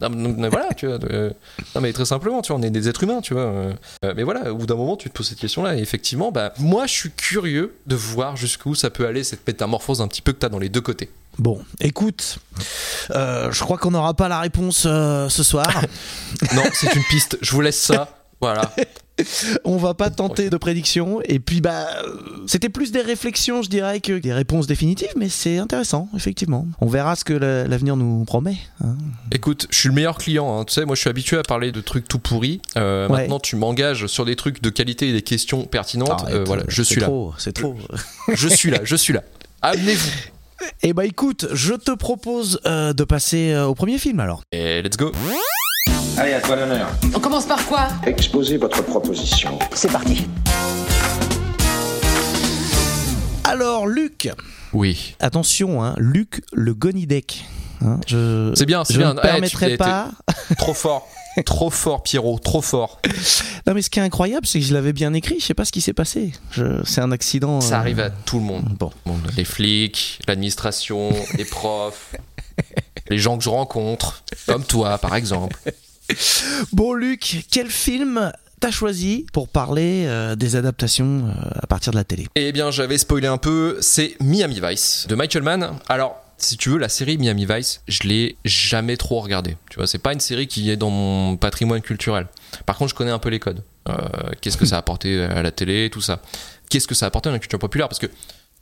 [0.00, 0.98] mais- mais voilà, tu vois.
[1.10, 1.30] euh,
[1.74, 3.42] non, mais très simplement, tu vois, on est des êtres humains, tu vois.
[3.42, 3.72] euh,
[4.16, 5.76] mais voilà, au bout d'un moment, tu te poses cette question-là.
[5.76, 10.00] Et effectivement, bah, moi, je suis curieux de voir jusqu'où ça peut aller, cette métamorphose
[10.00, 11.10] un petit peu que t'as dans les deux côtés.
[11.38, 12.38] Bon, écoute,
[13.10, 15.68] euh, je crois qu'on n'aura pas la réponse euh, ce soir.
[16.54, 17.38] Non, c'est une piste.
[17.40, 18.10] Je vous laisse ça.
[18.40, 18.70] Voilà.
[19.64, 21.20] On va pas tenter de prédiction.
[21.24, 25.30] Et puis, bah, euh, c'était plus des réflexions, je dirais, que des réponses définitives, mais
[25.30, 26.66] c'est intéressant, effectivement.
[26.82, 28.58] On verra ce que la- l'avenir nous promet.
[28.84, 28.96] hein.
[29.32, 30.58] Écoute, je suis le meilleur client.
[30.60, 30.64] hein.
[30.66, 32.60] Tu sais, moi, je suis habitué à parler de trucs tout pourris.
[32.76, 33.20] Euh, Ouais.
[33.22, 36.10] Maintenant, tu m'engages sur des trucs de qualité et des questions pertinentes.
[36.22, 37.06] Arrête, Euh, voilà, je suis là.
[37.06, 37.74] trop, C'est trop.
[38.30, 38.80] Je suis là.
[38.84, 39.22] Je suis là.
[39.62, 40.10] Amenez-vous.
[40.82, 44.42] Et bah, écoute, je te propose euh, de passer euh, au premier film alors.
[44.52, 45.12] Et let's go.
[46.18, 46.88] Allez, à toi l'honneur.
[47.14, 47.88] On commence par quoi?
[48.06, 49.58] Exposez votre proposition.
[49.74, 50.26] C'est parti.
[53.44, 54.28] Alors, Luc,
[54.72, 55.14] Oui.
[55.20, 57.44] attention, hein, Luc le Gonidec.
[57.84, 59.10] Hein, je C'est bien, c'est je bien.
[59.12, 60.10] ne Ouais, tu- permettrai t'es- pas.
[60.58, 61.08] Trop fort.
[61.44, 62.38] trop fort, Pierrot.
[62.38, 63.00] Trop fort.
[63.66, 65.36] Non, mais ce qui est incroyable, c'est que je l'avais bien écrit.
[65.40, 66.32] Je sais pas ce qui s'est passé.
[66.50, 66.82] Je...
[66.84, 67.60] C'est un accident.
[67.60, 68.64] Ça euh, arrive à tout le monde.
[68.78, 68.90] Bon.
[69.04, 72.14] Bon, les flics, l'administration, les profs,
[73.08, 75.58] les gens que je rencontre, comme toi par exemple.
[76.72, 81.96] Bon, Luc, quel film t'as choisi pour parler euh, des adaptations euh, à partir de
[81.96, 82.26] la télé?
[82.36, 85.78] Eh bien, j'avais spoilé un peu, c'est Miami Vice de Michael Mann.
[85.88, 89.56] Alors, si tu veux, la série Miami Vice, je l'ai jamais trop regardée.
[89.70, 92.26] Tu vois, c'est pas une série qui est dans mon patrimoine culturel.
[92.66, 93.62] Par contre, je connais un peu les codes.
[93.88, 93.94] Euh,
[94.40, 96.20] Qu'est-ce que ça a apporté à la télé, tout ça.
[96.68, 97.88] Qu'est-ce que ça a apporté à la culture populaire?
[97.88, 98.08] Parce que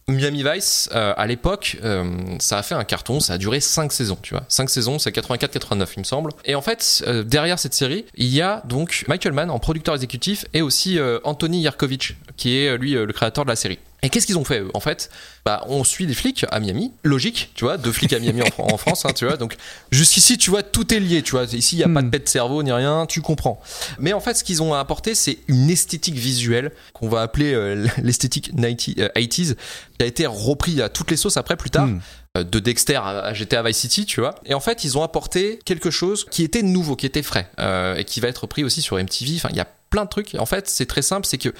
[0.07, 2.05] Miami Vice, euh, à l'époque, euh,
[2.39, 4.45] ça a fait un carton, ça a duré 5 saisons, tu vois.
[4.49, 6.31] 5 saisons, c'est 84-89, il me semble.
[6.45, 10.45] Et en fait, derrière cette série, il y a donc Michael Mann en producteur exécutif
[10.53, 13.79] et aussi Anthony Yerkovich, qui est lui le créateur de la série.
[14.05, 14.71] Et qu'est-ce qu'ils ont fait eux?
[14.75, 15.11] En fait,
[15.45, 18.77] bah, on suit des flics à Miami, logique, tu vois, deux flics à Miami en
[18.77, 19.37] France, hein, tu vois.
[19.37, 19.57] Donc
[19.91, 21.45] jusqu'ici, tu vois, tout est lié, tu vois.
[21.45, 22.11] Ici, il n'y a pas de Hmm.
[22.11, 23.61] pète de cerveau ni rien, tu comprends.
[23.99, 27.87] Mais en fait, ce qu'ils ont apporté, c'est une esthétique visuelle qu'on va appeler euh,
[28.03, 29.55] l'esthétique 90, euh, 80s,
[29.99, 31.87] qui a été repris à toutes les sauces après plus tard.
[31.87, 32.01] Hmm.
[32.37, 34.35] Euh, De Dexter à GTA Vice City, tu vois.
[34.45, 37.97] Et en fait, ils ont apporté quelque chose qui était nouveau, qui était frais, euh,
[37.97, 39.37] et qui va être pris aussi sur MTV.
[39.37, 40.35] Enfin, il y a plein de trucs.
[40.35, 41.51] En fait, c'est très simple, c'est que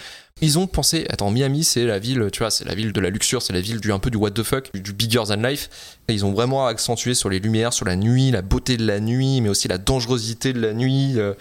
[0.41, 3.11] ils ont pensé, attends, Miami, c'est la ville, tu vois, c'est la ville de la
[3.11, 5.71] luxure, c'est la ville du un peu du what the fuck, du, bigger than life.
[6.09, 9.41] Ils ont vraiment accentué sur les lumières, sur la nuit, la beauté de la nuit,
[9.41, 11.15] mais aussi la dangerosité de la nuit.
[11.19, 11.35] euh,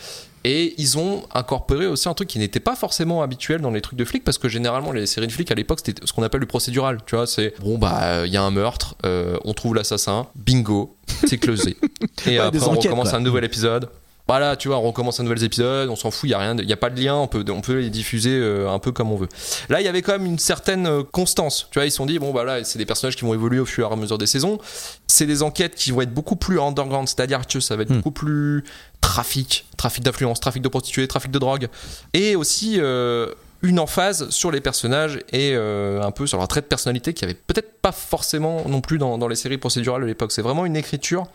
[0.43, 3.97] et ils ont incorporé aussi un truc qui n'était pas forcément habituel dans les trucs
[3.97, 6.41] de flics, parce que généralement les séries de flics à l'époque c'était ce qu'on appelle
[6.41, 6.97] le procédural.
[7.05, 10.95] Tu vois, c'est bon bah il y a un meurtre, euh, on trouve l'assassin, bingo,
[11.27, 11.77] c'est closé.
[12.27, 13.17] Et Ouais, après on recommence quoi.
[13.19, 13.89] un nouvel épisode.
[14.27, 16.55] Voilà, tu vois, on recommence un nouvel épisode, on s'en fout, il y a rien,
[16.57, 18.91] il y a pas de lien, on peut, on peut les diffuser euh, un peu
[18.91, 19.27] comme on veut.
[19.69, 21.67] Là, il y avait quand même une certaine euh, constance.
[21.71, 23.59] Tu vois, ils se sont dit bon bah là, c'est des personnages qui vont évoluer
[23.59, 24.59] au fur et à mesure des saisons.
[25.07, 27.97] C'est des enquêtes qui vont être beaucoup plus underground, c'est-à-dire que ça va être Hmm.
[27.97, 28.63] beaucoup plus
[29.01, 31.67] trafic, trafic d'influence, trafic de prostituées, trafic de drogue,
[32.13, 33.27] et aussi euh,
[33.63, 37.23] une emphase sur les personnages et euh, un peu sur leur trait de personnalité qui
[37.23, 40.31] avait peut-être pas forcément non plus dans, dans les séries procédurales de l'époque.
[40.33, 41.25] C'est vraiment une écriture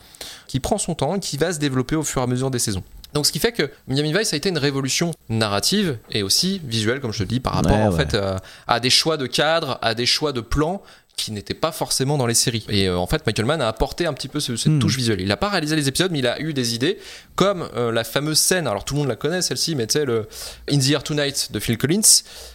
[0.46, 2.58] qui prend son temps et qui va se développer au fur et à mesure des
[2.58, 2.82] saisons.
[3.14, 7.00] Donc ce qui fait que Miami Vice a été une révolution narrative et aussi visuelle,
[7.00, 8.06] comme je te dis, par rapport Ouais, en ouais.
[8.06, 8.36] fait à,
[8.66, 10.82] à des choix de cadres, à des choix de plans
[11.18, 12.64] qui n'étaient pas forcément dans les séries.
[12.70, 14.78] Et euh, en fait, Michael Mann a apporté un petit peu ce- cette Hmm.
[14.78, 15.20] touche visuelle.
[15.20, 16.98] Il n'a pas réalisé les épisodes, mais il a eu des idées,
[17.34, 20.04] comme euh, la fameuse scène, alors tout le monde la connaît celle-ci, mais tu sais,
[20.06, 20.26] le
[20.70, 22.00] In the Air Tonight de Phil Collins,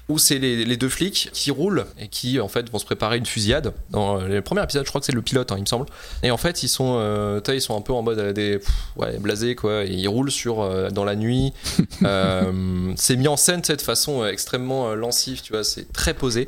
[0.10, 3.18] où c'est les, les deux flics qui roulent et qui en fait vont se préparer
[3.18, 3.74] une fusillade.
[3.92, 5.86] Dans euh, le premier épisode, je crois que c'est le pilote, hein, il me semble.
[6.24, 8.70] Et en fait, ils sont, euh, ils sont un peu en mode euh, des pff,
[8.98, 9.84] ouais, blasés quoi.
[9.86, 11.54] Et ils roulent sur euh, dans la nuit.
[12.04, 15.64] Euh, c'est mis en scène de façon euh, extrêmement lancive, tu vois.
[15.64, 16.48] C'est très posé.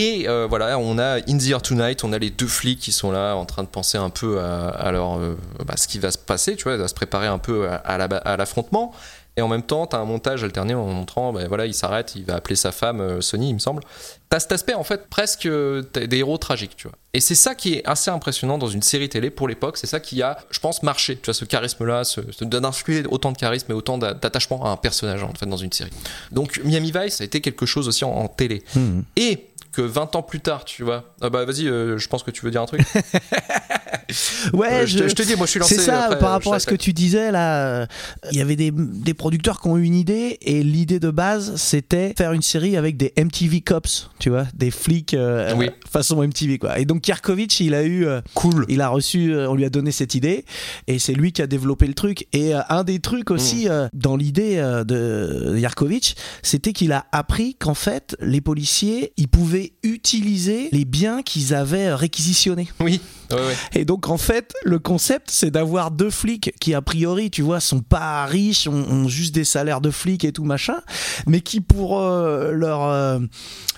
[0.00, 2.92] Et euh, voilà, on a In the Air Tonight, on a les deux flics qui
[2.92, 5.98] sont là en train de penser un peu à, à leur, euh, bah, ce qui
[5.98, 8.94] va se passer, tu vois, à se préparer un peu à, à la- à l'affrontement.
[9.36, 12.14] Et en même temps, tu as un montage alterné en montrant, bah, voilà, il s'arrête,
[12.16, 13.82] il va appeler sa femme, euh, Sony, il me semble.
[14.30, 16.96] Tu as cet aspect, en fait, presque des héros tragiques, tu vois.
[17.12, 19.98] Et c'est ça qui est assez impressionnant dans une série télé pour l'époque, c'est ça
[20.00, 23.70] qui a, je pense, marché, tu vois, ce charisme-là, ce, ce- d'influer autant de charisme
[23.72, 25.90] et autant d'a- d'attachement à un personnage, en fait, dans une série.
[26.32, 28.62] Donc, Miami Vice, ça a été quelque chose aussi en, en télé.
[28.76, 29.00] Hmm.
[29.16, 31.14] Et que 20 ans plus tard, tu vois.
[31.20, 32.82] Ah bah vas-y, euh, je pense que tu veux dire un truc.
[34.52, 35.74] Ouais, Euh, je, te- je te dis, moi je suis lancé.
[35.76, 37.86] C'est ça, après, par euh, rapport à ce que tu disais là, euh,
[38.32, 41.56] il y avait des, des producteurs qui ont eu une idée et l'idée de base
[41.56, 45.70] c'était faire une série avec des MTV cops, tu vois, des flics euh, Oui.
[45.90, 46.78] façon MTV quoi.
[46.78, 48.64] Et donc Kierkovitch, il a eu, euh, Cool.
[48.68, 50.44] il a reçu, on lui a donné cette idée
[50.86, 52.26] et c'est lui qui a développé le truc.
[52.32, 53.88] Et euh, un des trucs aussi Mm.
[53.92, 60.68] dans l'idée de Yarkovitch, c'était qu'il a appris qu'en fait les policiers, ils pouvaient utiliser
[60.72, 62.68] les biens qu'ils avaient réquisitionnés.
[62.80, 63.00] Oui.
[63.74, 67.60] Et donc en fait, le concept, c'est d'avoir deux flics qui a priori, tu vois,
[67.60, 70.80] sont pas riches, ont, ont juste des salaires de flics et tout machin,
[71.26, 73.18] mais qui pour euh, leur euh,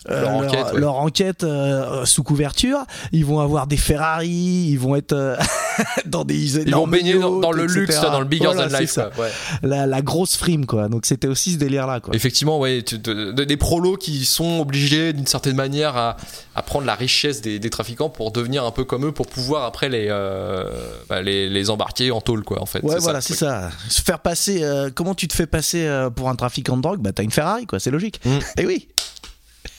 [0.08, 0.80] euh, Leur enquête, ouais.
[0.80, 2.78] leur enquête, euh, sous couverture,
[3.12, 5.36] ils vont avoir des Ferrari, ils vont être euh,
[6.06, 8.90] dans des Ils vont baigner dans, dans le luxe, dans le bigger Voilà, than life.
[8.90, 9.10] ça.
[9.14, 9.26] quoi.
[9.26, 9.30] Ouais.
[9.62, 10.88] La, la grosse frime quoi.
[10.88, 12.14] Donc c'était aussi ce délire là quoi.
[12.14, 16.16] Effectivement, ouais, tu- de- de- des prolos qui sont obligés d'une certaine manière à,
[16.54, 19.64] à prendre la richesse des, des trafiquants pour devenir un peu comme eux, pour pouvoir
[19.64, 20.64] après les, euh,
[21.08, 22.82] bah, les, les embarquer en tôle, quoi, en fait.
[22.82, 23.70] Ouais, voilà, c'est ça.
[23.88, 27.00] Se faire passer, euh, comment tu te fais passer euh, pour un trafiquant de drogue?
[27.00, 28.20] Bah, t'as une Ferrari, quoi, c'est logique.
[28.24, 28.38] Mm.
[28.58, 28.88] Et oui.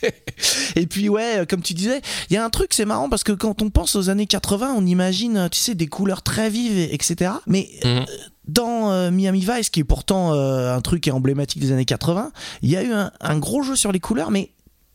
[0.76, 3.24] Et puis ouais, euh, comme tu disais, il y a un truc, c'est marrant parce
[3.24, 6.50] que quand on pense aux années 80, on imagine, euh, tu sais, des couleurs très
[6.50, 7.32] vives, et- etc.
[7.48, 8.06] Mais euh, Mhm.
[8.48, 12.70] dans euh, Miami Vice, qui est pourtant euh, un truc emblématique des années 80, il
[12.70, 14.52] y a eu un, un gros jeu sur les couleurs, mais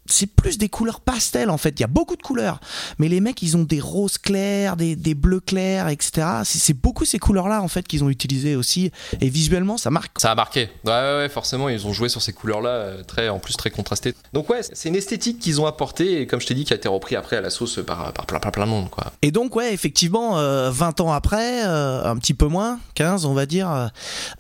[0.09, 1.71] c'est plus des couleurs pastel en fait.
[1.71, 2.61] Il y a beaucoup de couleurs,
[2.99, 6.27] mais les mecs ils ont des roses clairs, des, des bleus clairs, etc.
[6.45, 8.91] C'est beaucoup ces couleurs-là en fait qu'ils ont utilisées aussi.
[9.21, 10.21] Et visuellement, ça marque.
[10.21, 10.69] Ça a marqué.
[10.85, 13.71] Ouais, ouais, ouais, forcément, ils ont joué sur ces couleurs-là, euh, très, en plus très
[13.71, 14.15] contrastées.
[14.33, 16.77] Donc ouais, c'est une esthétique qu'ils ont apportée et comme je t'ai dit, qui a
[16.77, 19.13] été repris après à la sauce par, par plein, plein, plein de monde, quoi.
[19.23, 23.35] Et donc ouais, effectivement, euh, 20 ans après, euh, un petit peu moins, 15 on
[23.35, 23.87] va dire, euh,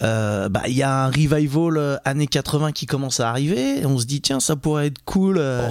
[0.02, 3.80] euh, bah il y a un revival euh, années 80 qui commence à arriver.
[3.80, 5.70] Et on se dit tiens, ça pourrait être cool euh,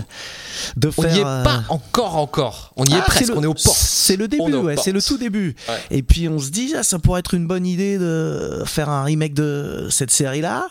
[0.78, 2.74] de On n'y est euh, pas encore, encore.
[2.76, 3.78] On y Ah, est presque, c'est le- on est aux portes.
[3.78, 5.56] C'est le début, ouais, c'est le tout début.
[5.70, 5.76] Ouais.
[5.92, 9.04] Et puis on se dit, ah, ça pourrait être une bonne idée de faire un
[9.04, 10.68] remake de cette série-là.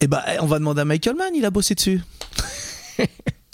[0.00, 2.00] Et bah, on va demander à Michael Mann, il a bossé dessus.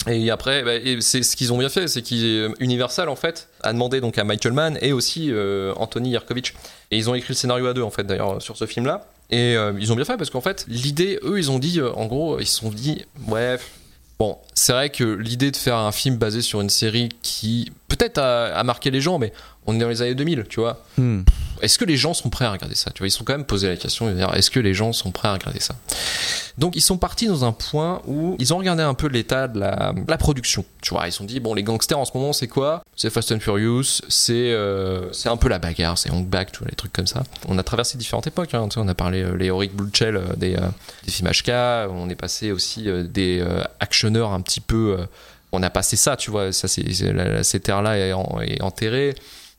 [0.07, 4.01] Et après, bah, c'est ce qu'ils ont bien fait, c'est qu'Universal en fait a demandé
[4.01, 6.53] donc à Michael Mann et aussi euh, Anthony Yerkovich.
[6.91, 9.07] Et ils ont écrit le scénario à deux en fait d'ailleurs sur ce film-là.
[9.31, 11.91] Et euh, ils ont bien fait parce qu'en fait l'idée, eux, ils ont dit, euh,
[11.93, 13.57] en gros, ils se sont dit, ouais,
[14.19, 18.17] bon, c'est vrai que l'idée de faire un film basé sur une série qui peut-être
[18.19, 19.33] a, marqué les gens, mais
[19.67, 20.83] on est dans les années 2000, tu vois.
[21.61, 22.91] Est-ce que les gens sont prêts à regarder ça?
[22.91, 25.29] Tu vois, ils sont quand même posé la question est-ce que les gens sont prêts
[25.29, 25.75] à regarder ça?
[26.57, 29.59] Donc ils sont partis dans un point où ils ont regardé un peu l'état de
[29.59, 30.63] la, de la production.
[30.81, 32.83] Tu vois, ils se sont dit bon, les gangsters en ce moment c'est quoi?
[32.95, 36.59] C'est Fast and Furious, c'est euh, c'est un peu la bagarre, c'est Hong Back, tu
[36.59, 37.23] vois, les trucs comme ça.
[37.47, 38.53] On a traversé différentes époques.
[38.53, 40.59] Hein, tu sais, on a parlé euh, les Auric euh, des, euh,
[41.05, 44.97] des films HK, on est passé aussi euh, des euh, actionneurs un petit peu.
[44.99, 45.05] euh,
[45.51, 48.39] on a passé ça, tu vois, ça c'est c'est- la- la- cette ère-là est, en-
[48.41, 49.15] est enterrée.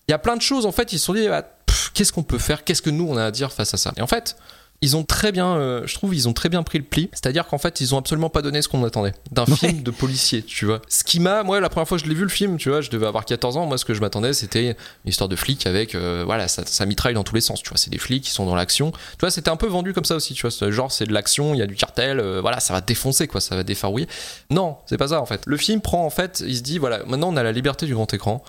[0.09, 0.93] Il y a plein de choses en fait.
[0.93, 2.65] Ils se sont dit ah, pff, qu'est-ce qu'on peut faire?
[2.65, 3.93] Qu'est-ce que nous on a à dire face à ça?
[3.97, 4.37] Et en fait,
[4.83, 7.09] ils ont très bien, euh, je trouve, ils ont très bien pris le pli.
[7.13, 9.57] C'est-à-dire qu'en fait, ils ont absolument pas donné ce qu'on attendait d'un Ouais.
[9.57, 10.83] film de policier, tu vois.
[10.87, 12.83] Ce qui m'a, moi, la première fois que je l'ai vu le film, tu vois,
[12.83, 13.65] je devais avoir 14 ans.
[13.67, 16.85] Moi, ce que je m'attendais, c'était une histoire de flic avec, euh, voilà, ça, ça
[16.85, 17.79] mitraille dans tous les sens, tu vois.
[17.79, 18.91] C'est des flics qui sont dans l'action.
[18.93, 20.71] Tu vois, c'était un peu vendu comme ça aussi, tu vois.
[20.71, 23.41] Genre, c'est de l'action, il y a du cartel, euh, voilà, ça va défoncer, quoi,
[23.41, 24.07] ça va défarouiller.
[24.51, 25.41] Non, c'est pas ça, en fait.
[25.47, 27.95] Le film prend, en fait, il se dit, voilà, maintenant on a la liberté du
[27.95, 28.45] grand écran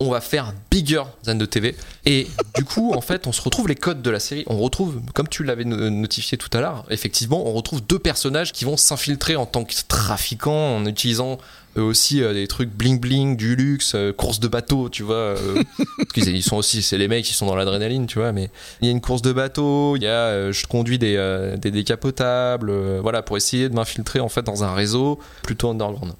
[0.00, 1.74] on va faire bigger than de TV.
[2.06, 4.44] Et du coup, en fait, on se retrouve les codes de la série.
[4.46, 8.52] On retrouve, comme tu l'avais no- notifié tout à l'heure, effectivement, on retrouve deux personnages
[8.52, 11.38] qui vont s'infiltrer en tant que trafiquants en utilisant
[11.76, 15.14] eux aussi euh, des trucs bling bling, du luxe, euh, course de bateau, tu vois.
[15.16, 15.62] euh,
[15.98, 18.32] parce qu'ils ils sont aussi, c'est les mecs qui sont dans l'adrénaline, tu vois.
[18.32, 21.54] Mais il y a une course de bateau, il y a, euh, je conduis des,
[21.60, 26.14] des décapotables, voilà, pour essayer de m'infiltrer en fait dans un réseau plutôt underground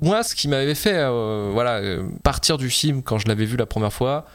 [0.00, 3.56] moi, ce qui m'avait fait euh, voilà, euh, partir du film quand je l'avais vu
[3.56, 4.26] la première fois,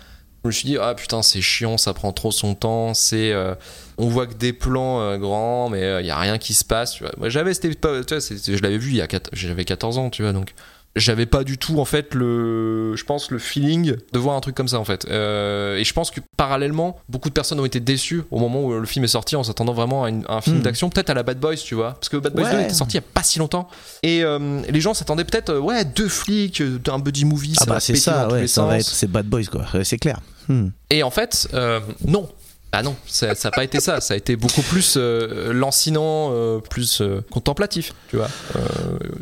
[0.43, 3.31] je me suis dit, ah putain, c'est chiant, ça prend trop son temps, c'est.
[3.31, 3.55] euh,
[3.97, 6.95] on voit que des plans grands, mais il y a rien qui se passe.
[6.95, 7.29] Tu vois.
[7.29, 10.53] J'avais, je l'avais vu il y a j'avais 14 ans, tu vois, donc
[10.95, 14.53] j'avais pas du tout en fait le je pense le feeling de voir un truc
[14.55, 17.79] comme ça en fait Euh, et je pense que parallèlement beaucoup de personnes ont été
[17.79, 20.41] déçues au moment où le film est sorti en s'attendant vraiment à, une- à un
[20.41, 20.61] film Hmm.
[20.61, 22.51] d'action peut-être à la Bad Boys tu vois parce que Bad Boys Ouais.
[22.53, 23.67] 2 était sorti il y a pas si longtemps
[24.03, 27.63] et euh, les gens s'attendaient peut-être euh, ouais deux flics euh, un buddy movie Ah
[27.65, 28.87] ça bah c'est ça, ouais, ça va sens.
[28.89, 30.19] être c'est Bad Boys quoi, Ouais, c'est clair.
[30.47, 30.67] Hmm.
[30.91, 32.29] Et en fait, euh, non.
[32.75, 34.01] Ah non, ça n'a pas été ça.
[34.01, 38.29] Ça a été beaucoup plus euh, lancinant, euh, plus euh, contemplatif, tu vois.
[38.55, 38.59] Euh,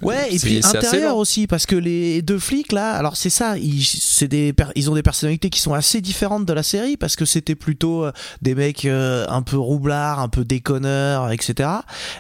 [0.02, 3.84] Ouais, et puis intérieur aussi, parce que les deux flics là, alors c'est ça, ils,
[3.84, 7.26] c'est des, ils ont des personnalités qui sont assez différentes de la série, parce que
[7.26, 8.12] c'était plutôt euh,
[8.42, 11.70] des mecs euh, un peu roublards, un peu déconneurs, etc.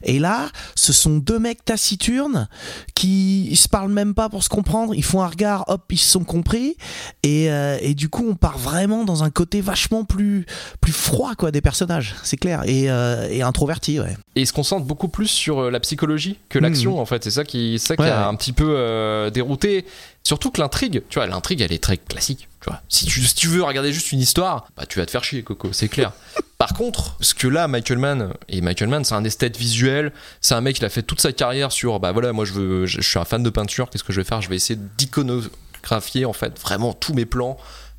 [0.04, 2.50] Et là, ce sont deux mecs taciturnes
[2.94, 5.98] qui ils se parlent même pas pour se comprendre, ils font un regard, hop, ils
[5.98, 6.76] se sont compris,
[7.24, 10.46] et, euh, et du coup on part vraiment dans un côté vachement plus,
[10.82, 14.16] plus froid quoi des personnages, c'est clair, et, euh, et introverti, ouais.
[14.36, 17.24] Et ils se concentrent beaucoup plus sur euh, la psychologie que l'action, en fait.
[17.24, 18.28] C'est ça qui, ça qui Ouais, a ouais.
[18.28, 19.86] un petit peu euh, dérouté.
[20.24, 22.48] Surtout que l'intrigue, tu vois, l'intrigue, elle est très classique.
[22.62, 25.12] Tu vois, si tu, si tu veux regarder juste une histoire, bah tu vas te
[25.12, 26.12] faire chier, Coco, c'est clair.
[26.60, 30.54] Par contre, ce que là, Michael Mann, et Michael Mann, c'est un esthète visuel, c'est
[30.54, 33.02] un mec, il a fait toute sa carrière sur, bah voilà, moi je veux, je,
[33.02, 34.42] je suis un fan de peinture, qu'est-ce que je vais faire?
[34.42, 37.58] Je vais essayer d'iconographier, en fait, vraiment tous mes plans.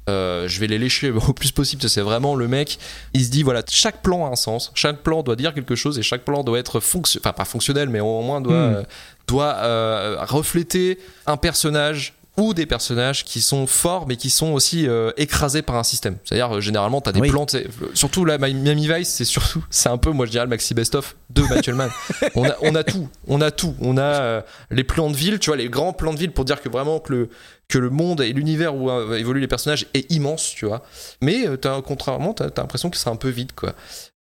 [0.09, 1.89] Euh, je vais les lécher au plus possible.
[1.89, 2.79] C'est vraiment le mec.
[3.15, 4.73] Il se dit voilà, chaque plan a un sens.
[4.75, 7.89] Chaque plan doit dire quelque chose et chaque plan doit être fonction, enfin pas fonctionnel,
[7.89, 8.75] mais au moins doit Hmm.
[8.75, 8.83] euh,
[9.29, 14.89] doit euh, refléter un personnage ou des personnages qui sont forts mais qui sont aussi
[14.89, 16.17] euh, écrasés par un système.
[16.25, 17.31] C'est-à-dire euh, généralement tu as des Oui.
[17.31, 20.73] euh, surtout là Miami Vice, c'est surtout c'est un peu moi je dirais le maxi
[20.75, 21.91] best-of de Michael Mann.
[22.35, 25.39] on a on a tout, on a tout, on a euh, les plans de ville,
[25.39, 27.29] tu vois les grands plans de ville pour dire que vraiment que le
[27.73, 30.83] que le monde et l'univers où euh, évoluent les personnages est immense, tu vois.
[31.23, 33.73] Mais euh, t'as, contrairement, t'as, t'as l'impression que c'est un peu vide, quoi.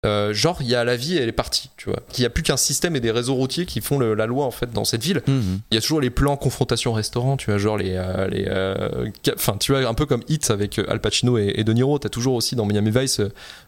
[0.07, 2.01] Euh, genre, il y a la vie et elle est partie, tu vois.
[2.11, 4.47] Qu'il n'y a plus qu'un système et des réseaux routiers qui font le- la loi,
[4.47, 5.21] en fait, dans cette ville.
[5.29, 5.61] Mhm.
[5.71, 9.11] Il y a toujours les plans confrontation restaurant, tu vois, genre les, euh, les, euh,
[9.37, 11.99] enfin, tu vois, un peu comme Hit avec Al Pacino et, et De Niro.
[11.99, 13.21] T'as toujours aussi dans Miami Vice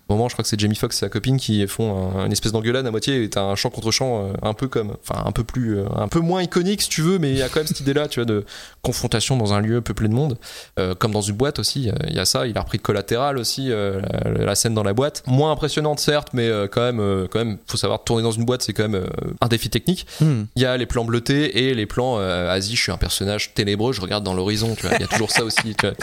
[0.08, 2.32] Au moment, je crois que c'est Jamie Foxx et sa copine qui font un- une
[2.32, 5.22] espèce d'engueulade à moitié et t'as un chant contre chant euh, un peu comme, enfin
[5.24, 7.48] un peu plus, euh, un peu moins iconique si tu veux, mais il y a
[7.48, 8.44] quand même cette idée-là, tu vois, de
[8.82, 10.36] confrontation dans un lieu peuplé de monde,
[10.78, 11.90] Euh, comme dans une boîte aussi.
[12.08, 12.46] Il y a ça.
[12.46, 16.00] Il a repris de collatéral aussi euh, la, la scène dans la boîte, moins impressionnante
[16.00, 18.88] certes, mais euh, quand même, quand même, faut savoir tourner dans une boîte, c'est quand
[18.88, 19.06] même
[19.40, 20.06] un défi technique.
[20.20, 20.42] Hmm.
[20.56, 23.92] Il y a les plans bleutés et les plans Asie, je suis un personnage ténébreux,
[23.92, 24.96] je regarde dans l'horizon, tu vois.
[24.96, 25.94] Il y a toujours ça aussi, tu vois.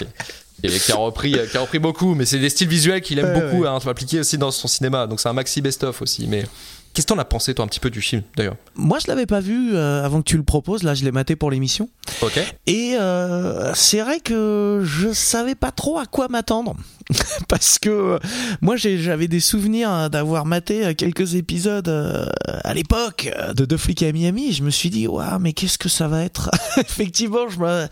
[0.61, 3.19] Qui- et qui a repris qui a repris beaucoup mais c'est des styles visuels qu'il
[3.19, 3.67] aime Ouais, beaucoup ouais.
[3.67, 6.45] hein, appliquer aussi dans son cinéma donc c'est un maxi best of aussi mais
[6.93, 8.55] qu'est-ce que t'en as pensé toi un petit peu du film d'ailleurs?
[8.75, 10.83] Moi, je l'avais pas vu euh, avant que tu le proposes.
[10.83, 11.89] Là, je l'ai maté pour l'émission.
[12.21, 16.75] ok Et euh, c'est vrai que je savais pas trop à quoi m'attendre.
[17.49, 18.19] Parce que euh,
[18.61, 21.89] moi j'avais des souvenirs euh, d'avoir maté quelques épisodes
[22.63, 24.49] à l'époque de Deux flics à Miami.
[24.49, 27.87] Et je me suis dit, waouh, mais qu'est-ce que ça va être Effectivement, je me...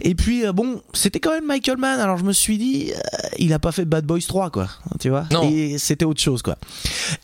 [0.00, 2.00] Et puis, bon, c'était quand même Michael Mann.
[2.00, 2.92] Alors je me suis dit,
[3.38, 4.68] il a pas fait Bad Boys 3, quoi.
[5.00, 5.26] Tu vois?
[5.30, 5.50] Non.
[5.50, 6.56] Et c'était autre chose, quoi.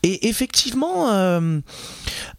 [0.03, 1.59] Et effectivement, euh,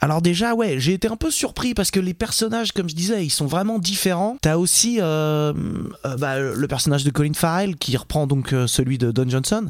[0.01, 3.25] alors déjà, ouais, j'ai été un peu surpris parce que les personnages, comme je disais,
[3.25, 4.37] ils sont vraiment différents.
[4.41, 5.53] T'as aussi euh,
[6.05, 9.67] euh, bah, le personnage de Colin Farrell qui reprend donc celui de Don Johnson.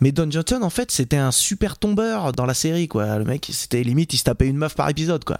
[0.00, 3.18] Mais Don Johnson, en fait, c'était un super tombeur dans la série, quoi.
[3.18, 5.38] Le mec, c'était limite, il se tapait une meuf par épisode, quoi.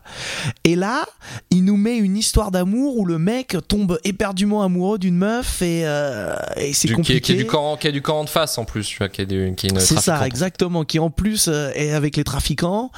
[0.65, 1.05] Et là,
[1.51, 5.83] il nous met une histoire d'amour où le mec tombe éperdument amoureux d'une meuf et,
[5.87, 7.17] euh, et c'est Du- qui, compliqué.
[7.17, 9.09] est, qui est du camp qui est du camp de face en plus tu vois
[9.09, 12.25] qui est, du- qui est une C'est ça, exactement, qui en plus est avec les
[12.25, 12.91] trafiquants.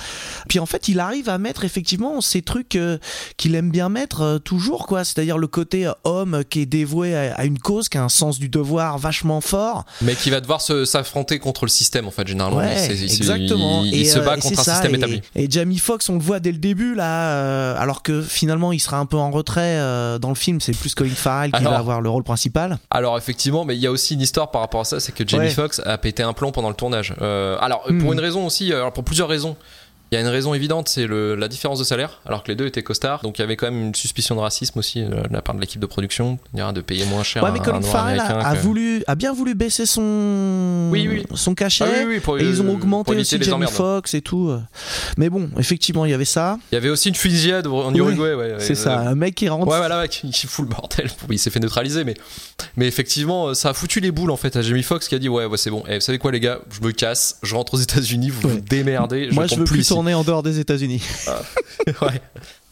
[0.49, 2.99] Puis en fait, il arrive à mettre effectivement ces trucs euh,
[3.37, 5.05] qu'il aime bien mettre euh, toujours, quoi.
[5.05, 8.09] C'est-à-dire le côté euh, homme qui est dévoué à, à une cause, qui a un
[8.09, 9.85] sens du devoir vachement fort.
[10.03, 13.83] mais qui va devoir s'affronter contre le système en fait généralement Ouais, il, il exactement.
[13.85, 16.15] il- il et, se bat contre un ça, système et, établi Et Jamie Foxx, on
[16.15, 19.79] le voit dès le début là, alors que finalement il sera un peu en retrait
[20.21, 20.61] dans le film.
[20.61, 22.79] C'est plus Colin Farrell qui Alors- va avoir le rôle principal.
[22.91, 25.27] Alors effectivement, mais il y a aussi une histoire par rapport à ça, c'est que
[25.27, 25.51] Jamie Ouais.
[25.51, 27.15] Foxx a pété un plomb pendant le tournage.
[27.21, 28.01] Euh, alors Hmm.
[28.01, 29.57] pour une raison aussi, alors pour plusieurs raisons.
[30.12, 32.66] Il y a une raison évidente, c'est la différence de salaire, alors que les deux
[32.66, 33.23] étaient costards.
[33.23, 35.55] Donc il y avait quand même une suspicion de racisme aussi euh, de la part
[35.57, 39.03] de l'équipe de production, de payer moins cher Ouais, mais Colin Farrell a, que- voulu,
[39.09, 41.25] a bien voulu baisser son, Oui, oui.
[41.35, 41.85] son cachet.
[41.87, 43.66] Ah oui, oui, pour, Et ils ont euh, augmenté aussi les Jamie.
[43.66, 44.49] Foxx et tout.
[44.51, 44.61] euh.
[45.19, 46.59] Mais bon, effectivement, il y avait ça.
[46.71, 48.55] Il y avait aussi une fusillade en Uruguay, ouais.
[48.61, 49.66] C'est ouais, ça, euh, un mec qui rentre.
[49.66, 51.09] Ouais, voilà, ouais, qui, qui fout le bordel.
[51.31, 52.14] Il s'est fait neutraliser, mais,
[52.77, 55.29] mais effectivement, ça a foutu les boules en fait à Jamie Foxx qui a dit
[55.29, 55.83] Ouais, ouais, c'est bon.
[55.88, 58.61] Eh, vous savez quoi, les gars, je me casse, je rentre aux États-Unis, vous vous
[58.61, 59.29] démerdez.
[59.33, 59.96] Moi, je veux plus.
[59.97, 61.03] Tourner en dehors des États-Unis.
[62.03, 62.21] ouais.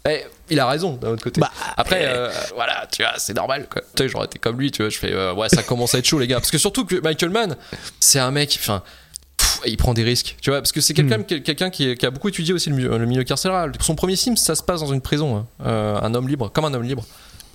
[0.06, 1.40] Eh, il a raison d'un autre côté.
[1.40, 3.66] Bah, Après, euh, voilà, tu vois, c'est normal.
[3.70, 3.80] Quoi.
[3.96, 4.90] Tu sais, j'aurais été comme lui, tu vois.
[4.90, 6.36] Je fais, euh, ouais, ça commence à être chaud, les gars.
[6.40, 7.56] Parce que surtout que Michael Mann,
[8.00, 8.82] c'est un mec, enfin,
[9.66, 10.60] il prend des risques, tu vois.
[10.60, 11.24] Parce que c'est quelqu'un Hmm.
[11.24, 13.72] quelqu'un qui, est- qui a beaucoup étudié aussi le, milieu- le milieu carcéral.
[13.80, 15.46] Son premier film, ça se passe dans une prison, hein.
[15.64, 17.04] Euh, un homme libre, comme un homme libre.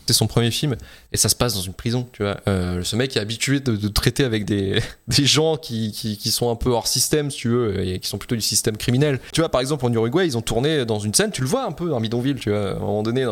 [0.09, 0.75] C'est son premier film
[1.11, 2.37] et ça se passe dans une prison, tu vois.
[2.47, 6.49] Euh, ce mec est habitué de, traiter avec des, des gens qui, qui, qui sont
[6.49, 9.19] un peu hors système, si tu veux, et qui sont plutôt du système criminel.
[9.31, 11.63] Tu vois, par exemple, en Uruguay, ils ont tourné dans une scène, tu le vois
[11.63, 13.23] un peu dans Bidonville, tu vois, à un moment donné,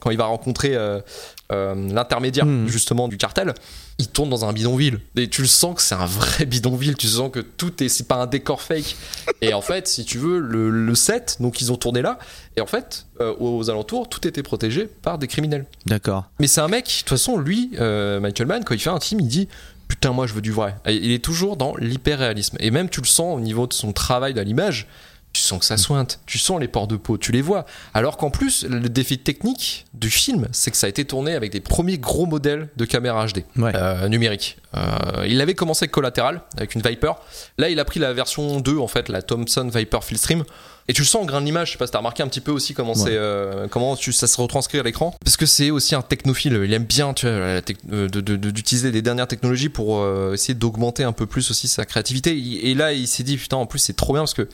[0.00, 1.02] quand il va rencontrer euh,
[1.50, 2.68] euh, l'intermédiaire, Mhm.
[2.68, 3.52] justement, du cartel,
[3.98, 5.00] il tourne dans un bidonville.
[5.16, 8.06] Et tu le sens que c'est un vrai bidonville, tu sens que tout est, c'est
[8.08, 8.96] pas un décor fake.
[9.42, 12.18] Et en fait, si tu veux, le, le set, donc ils ont tourné là,
[12.56, 15.66] et en fait, euh, aux alentours, tout était protégé par des criminels.
[15.86, 16.24] D'accord.
[16.40, 19.00] Mais c'est un mec, de toute façon, lui, euh, Michael Mann, quand il fait un
[19.00, 19.48] film, il dit
[19.88, 20.74] Putain, moi je veux du vrai.
[20.86, 22.56] Et il est toujours dans l'hyper-réalisme.
[22.60, 24.86] Et même tu le sens au niveau de son travail à l'image,
[25.32, 27.64] tu sens que ça sointe, tu sens les ports de peau, tu les vois.
[27.94, 31.52] Alors qu'en plus, le défi technique du film, c'est que ça a été tourné avec
[31.52, 33.72] des premiers gros modèles de caméra HD Ouais.
[33.74, 34.58] euh, numérique.
[34.76, 37.12] Euh, il avait commencé avec Collateral, avec une Viper.
[37.58, 40.44] Là, il a pris la version 2, en fait, la Thomson Viper Fieldstream.
[40.88, 42.28] Et tu le sens en grain de l'image, je sais pas si t'as remarqué un
[42.28, 43.10] petit peu aussi comment Ouais.
[43.12, 45.14] euh, comment tu, ça se retranscrit à l'écran.
[45.24, 49.00] Parce que c'est aussi un technophile, il aime bien euh, de- de- de- d'utiliser des
[49.00, 52.36] dernières technologies pour euh, essayer d'augmenter un peu plus aussi sa créativité.
[52.68, 54.48] Et là, il s'est dit, putain, en plus, c'est trop bien parce que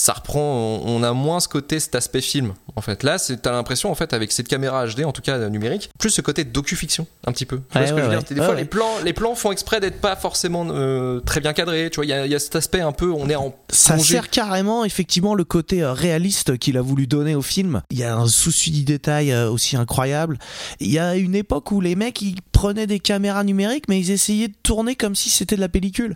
[0.00, 2.54] ça reprend, on a moins ce côté, cet aspect film.
[2.74, 5.90] En fait, là, t'as l'impression, en fait, avec cette caméra HD, en tout cas numérique,
[5.98, 7.58] plus ce côté docu-fiction, un petit peu.
[7.58, 8.22] Tu vois Ouais, ce que je veux dire?
[8.22, 11.52] Des Ouais, fois, les plans, les plans font exprès d'être pas forcément euh, très bien
[11.52, 11.90] cadrés.
[11.90, 13.54] Tu vois, il y, a- il y a cet aspect un peu, on est en
[13.68, 14.14] Ça plongée.
[14.14, 17.82] sert carrément effectivement le côté euh, réaliste qu'il a voulu donner au film.
[17.90, 20.38] Il y a un souci du détail euh, aussi incroyable.
[20.80, 24.10] Il y a une époque où les mecs ils prenaient des caméras numériques mais ils
[24.10, 26.14] essayaient de tourner comme si c'était de la pellicule.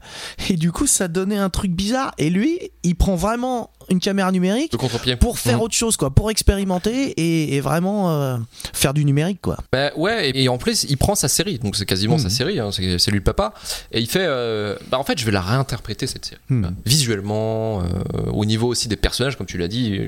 [0.50, 2.12] Et du coup ça donnait un truc bizarre.
[2.18, 4.72] Et lui il prend vraiment une caméra numérique
[5.20, 5.62] pour faire Mhm.
[5.62, 8.36] autre chose quoi, pour expérimenter et, et vraiment euh,
[8.72, 9.56] faire du numérique quoi.
[9.72, 12.22] Bah ouais, et, et en plus, il prend sa série, donc c'est quasiment Mhm.
[12.22, 13.52] sa série, hein, c'est lui le papa,
[13.92, 16.64] et il fait, euh, bah en fait, je vais la réinterpréter cette série, Mhm.
[16.64, 20.00] Euh, visuellement, euh, au niveau aussi des personnages, comme tu l'as dit.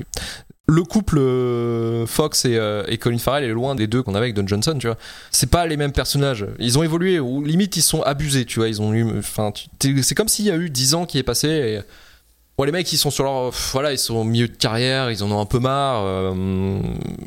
[0.69, 4.25] Le couple euh, Fox et, euh, et Colin Farrell est loin des deux qu'on avait
[4.25, 4.97] avec Don Johnson, tu vois.
[5.31, 6.45] C'est pas les mêmes personnages.
[6.59, 8.67] Ils ont évolué, limite ils sont abusés, tu vois.
[8.67, 11.47] Ils ont eu, enfin, c'est comme s'il y a eu 10 ans qui est passé.
[11.47, 13.51] Et, les mecs, ils sont sur leur.
[13.71, 16.03] Voilà, ils sont au milieu de carrière, ils en ont un peu marre.
[16.03, 16.81] euh,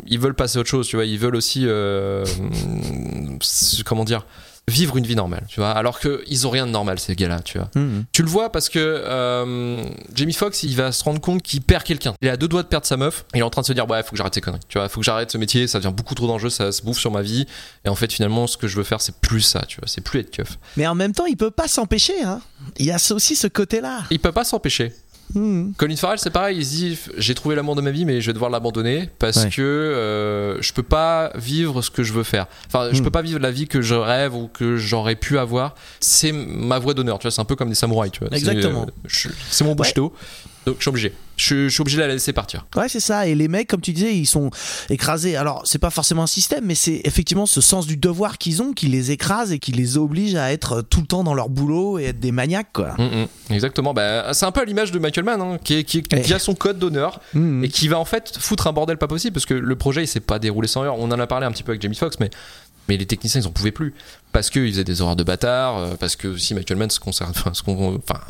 [0.06, 1.06] ils veulent passer à autre chose, tu vois.
[1.06, 1.66] Ils veulent aussi.
[3.86, 4.26] comment dire
[4.68, 5.70] Vivre une vie normale, tu vois.
[5.70, 7.70] Alors qu'ils ont rien de normal, ces gars-là, tu vois.
[7.74, 8.04] Mhm.
[8.12, 9.82] Tu le vois parce que euh,
[10.14, 12.14] Jamie Foxx, il va se rendre compte qu'il perd quelqu'un.
[12.22, 13.24] Il est à deux doigts de perdre sa meuf.
[13.34, 14.60] Il est en train de se dire, ouais, faut que j'arrête ces conneries.
[14.68, 16.98] Tu vois, faut que j'arrête ce métier, ça devient beaucoup trop dangereux, ça se bouffe
[16.98, 17.46] sur ma vie.
[17.84, 19.88] Et en fait, finalement, ce que je veux faire, c'est plus ça, tu vois.
[19.88, 20.58] C'est plus être keuf.
[20.76, 22.22] Mais en même temps, il peut pas s'empêcher.
[22.22, 22.40] Hein.
[22.78, 24.04] Il y a aussi ce côté-là.
[24.10, 24.92] Il peut pas s'empêcher.
[25.34, 25.74] Mhm.
[25.76, 28.26] Colin Farrell, c'est pareil, il se dit j'ai trouvé l'amour de ma vie, mais je
[28.26, 29.50] vais devoir l'abandonner parce Ouais.
[29.50, 32.46] que euh, je peux pas vivre ce que je veux faire.
[32.66, 33.04] Enfin, je Hmm.
[33.04, 35.74] peux pas vivre la vie que je rêve ou que j'aurais pu avoir.
[36.00, 37.30] C'est ma voie d'honneur, tu vois.
[37.30, 38.28] C'est un peu comme des samouraïs, tu vois.
[38.30, 38.86] C'est, Exactement.
[38.88, 40.12] euh, C'est mon Bushido,
[40.66, 41.12] donc je suis obligé.
[41.36, 42.66] Je, je suis obligé de la laisser partir.
[42.76, 43.26] Ouais, c'est ça.
[43.26, 44.50] Et les mecs, comme tu disais, ils sont
[44.90, 45.36] écrasés.
[45.36, 48.74] Alors, c'est pas forcément un système, mais c'est effectivement ce sens du devoir qu'ils ont
[48.74, 51.98] qui les écrase et qui les oblige à être tout le temps dans leur boulot
[51.98, 52.94] et être des maniaques, quoi.
[52.98, 53.54] Mm, mm.
[53.54, 53.94] Exactement.
[53.94, 56.38] Bah, c'est un peu à l'image de Michael Mann, hein, qui, est- qui, qui a
[56.38, 57.64] son code d'honneur Mhm.
[57.64, 60.08] et qui va en fait foutre un bordel pas possible parce que le projet il
[60.08, 60.98] s'est pas déroulé sans heure.
[60.98, 62.28] On en a parlé un petit peu avec Jamie Foxx, mais
[62.90, 63.94] mais les techniciens ils en pouvaient plus
[64.32, 67.30] parce qu'ils faisaient des horaires de bâtard, euh, parce que aussi Michael Mann se concerne,
[67.30, 68.20] enfin, se con- enfin,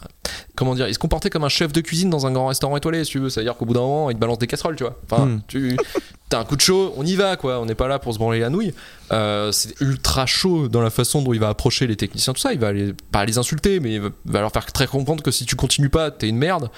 [0.54, 3.04] comment dire, il se comportait comme un chef de cuisine dans un grand restaurant étoilé,
[3.04, 3.28] si tu veux.
[3.30, 4.96] C'est-à-dire qu'au bout d'un moment il te balance des casseroles, tu vois.
[5.11, 5.40] Enfin, Hmm.
[5.48, 5.76] tu
[6.28, 8.18] T'as un coup de chaud, on y va quoi, on n'est pas là pour se
[8.18, 8.72] branler la nouille.
[9.11, 12.52] Euh, c'est ultra chaud dans la façon dont il va approcher les techniciens, tout ça.
[12.52, 15.44] Il va les, pas les insulter, mais il va, leur faire très comprendre que si
[15.44, 16.70] tu continues pas, t'es une merde.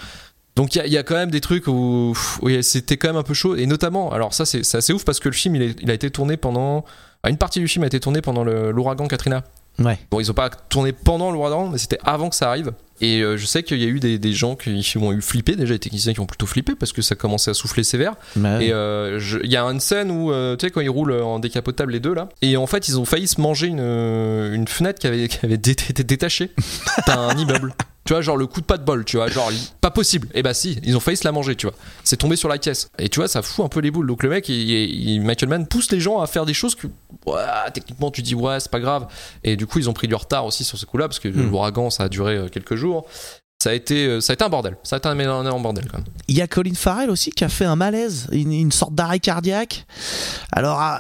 [0.57, 3.09] Donc il y a- il y, a quand même des trucs où, où c'était quand
[3.09, 3.55] même un peu chaud.
[3.57, 5.91] Et notamment, alors ça c'est c'est assez ouf parce que le film il, est- il
[5.91, 6.85] a été tourné pendant.
[7.23, 9.45] Ah, Une partie du film a été tournée pendant l'ouragan Katrina.
[9.79, 9.99] Ouais.
[10.11, 12.73] Bon, ils ont pas tourné pendant l'ouragan, mais c'était avant que ça arrive.
[13.01, 15.21] Et euh, je sais qu'il y a eu des, des gens qui, qui ont eu
[15.23, 18.15] flippé, déjà les techniciens qui ont plutôt flippé parce que ça commençait à souffler sévère.
[18.37, 18.67] Ouais.
[18.67, 21.39] Et euh, il y a une scène où, euh, tu sais, quand ils roulent en
[21.41, 25.01] décapotable les deux là, et en fait ils ont failli se manger une, une fenêtre
[25.01, 26.51] qui avait, qui avait dé- été détachée
[27.07, 27.75] d'un immeuble.
[28.05, 29.49] Tu vois, genre le coup de pas de bol, tu vois, genre
[29.81, 30.27] pas possible.
[30.35, 31.77] Et bah si, ils ont failli se la manger, tu vois.
[32.03, 32.89] C'est tombé sur la caisse.
[32.99, 34.09] Et tu vois, ça fout un peu les boules.
[34.09, 36.89] Donc le mec, il, il- Michael Mann pousse les gens à faire des choses que,
[37.73, 39.07] techniquement, tu dis ouais, c'est pas grave.
[39.45, 41.49] Et du coup, ils ont pris du retard aussi sur ce coup-là parce que Hmm.
[41.51, 44.49] l'ouragan, ça a duré quelques jours jours ça a été, euh, ça a été un
[44.49, 44.77] bordel.
[44.83, 46.07] Ça a été un énorme bordel quand même.
[46.27, 49.21] Il y a Colin Farrell aussi qui a fait un malaise, une, une sorte d'arrêt
[49.21, 49.87] cardiaque.
[50.51, 50.97] Alors euh,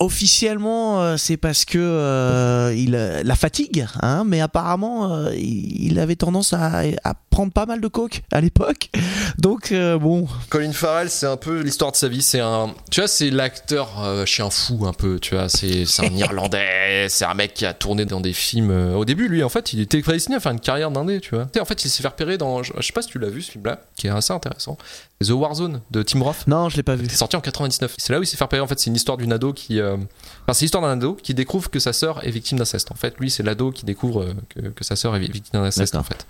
[0.00, 6.16] officiellement euh, c'est parce que euh, il la fatigue, hein, mais apparemment euh, il, avait
[6.16, 8.90] tendance à, à prendre pas mal de coke à l'époque.
[9.38, 12.22] Donc euh, bon, Colin Farrell, c'est un peu l'histoire de sa vie.
[12.22, 15.18] C'est un, tu vois, c'est l'acteur euh, chien fou un peu.
[15.18, 17.06] Tu vois, c'est c'est un Irlandais.
[17.08, 18.94] C'est un mec qui a tourné dans des films.
[18.94, 21.20] au début, lui, en fait, il était prédestiné à faire une carrière d'indé.
[21.20, 21.46] Tu vois.
[21.60, 22.62] En fait, il s'est fait repérer dans.
[22.62, 24.76] Je, je sais pas si tu l'as vu ce film-là, qui est assez intéressant.
[25.24, 26.46] The Warzone de Tim Roth.
[26.46, 27.06] non je l'ai pas vu.
[27.10, 27.94] C'est sorti en 99.
[27.98, 28.62] C'est là où il s'est fait repérer.
[28.62, 29.78] En fait, c'est une histoire d'une ado qui.
[29.80, 29.96] euh,
[30.42, 32.90] Enfin, c'est l'histoire d'un ado qui découvre que sa sœur est victime d'inceste.
[32.90, 35.94] En fait, lui, c'est l'ado qui découvre euh, que, que sa sœur est victime d'inceste.
[35.94, 36.26] En fait,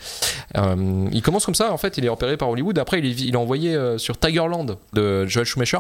[0.56, 1.72] Euh, il commence comme ça.
[1.72, 2.78] En fait, il est repéré par Hollywood.
[2.78, 5.78] Après, il est, il est envoyé sur Tigerland de Joel Schumacher.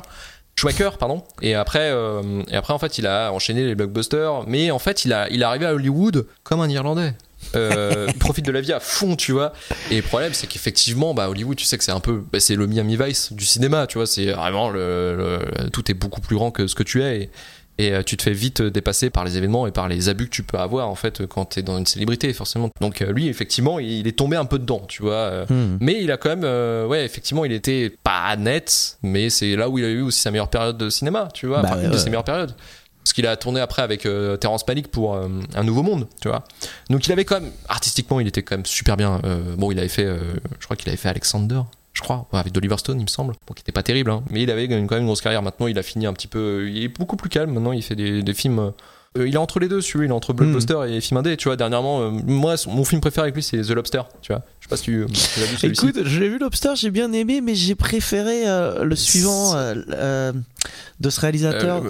[0.56, 1.24] Schumacher, pardon.
[1.42, 4.44] Et après, euh, et après, en fait, il a enchaîné les blockbusters.
[4.46, 7.14] Mais en fait, il a, il est arrivé à Hollywood comme un Irlandais.
[7.56, 9.52] Euh, profite de la vie à fond, tu vois.
[9.90, 12.54] Et le problème, c'est qu'effectivement, bah, Hollywood, tu sais que c'est un peu, bah, c'est
[12.56, 14.06] le Miami Vice du cinéma, tu vois.
[14.06, 15.16] C'est vraiment le,
[15.62, 17.22] le- tout est beaucoup plus grand que ce que tu es.
[17.22, 17.30] Et,
[17.78, 20.30] et, euh, tu te fais vite dépasser par les événements et par les abus que
[20.34, 22.68] tu peux avoir en fait quand tu es dans une célébrité forcément.
[22.82, 25.14] Donc euh, lui effectivement il est tombé un peu dedans, tu vois.
[25.14, 25.78] euh, Hmm.
[25.80, 29.70] mais il a quand même, euh, ouais, effectivement, il était pas net, mais c'est là
[29.70, 31.84] où il a eu aussi sa meilleure période de cinéma, tu vois, Bah enfin, ouais,
[31.84, 32.00] une de ouais.
[32.02, 32.54] ses meilleures périodes.
[33.02, 36.28] Parce qu'il a tourné après avec euh, Terrence Malick pour euh, Un Nouveau Monde, tu
[36.28, 36.44] vois.
[36.90, 39.20] Donc il avait quand même, artistiquement, il était quand même super bien.
[39.24, 40.18] Euh, bon, il avait fait, euh,
[40.58, 41.62] je crois qu'il avait fait Alexander,
[41.94, 43.34] je crois, avec Oliver Stone, il me semble.
[43.46, 45.42] Bon, qui était pas terrible, hein, mais il avait quand même une grosse carrière.
[45.42, 47.52] Maintenant, il a fini un petit peu, il est beaucoup plus calme.
[47.52, 48.72] Maintenant, il fait des films.
[49.18, 51.48] Euh, il est entre les deux, celui il est entre blockbuster et film indé, tu
[51.48, 51.56] vois.
[51.56, 54.42] Dernièrement, euh, moi, son- mon film préféré avec lui, c'est The Lobster, tu vois.
[54.60, 55.86] Je sais pas si tu, tu l'as vu celui-ci.
[55.88, 61.20] Écoute, j'ai vu Lobster, j'ai bien aimé, mais j'ai préféré euh, le suivant de ce
[61.20, 61.82] réalisateur.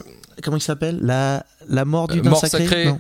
[0.43, 0.99] Comment il s'appelle?
[1.03, 2.67] La la mort du Mort sacré?
[2.67, 2.95] sacré.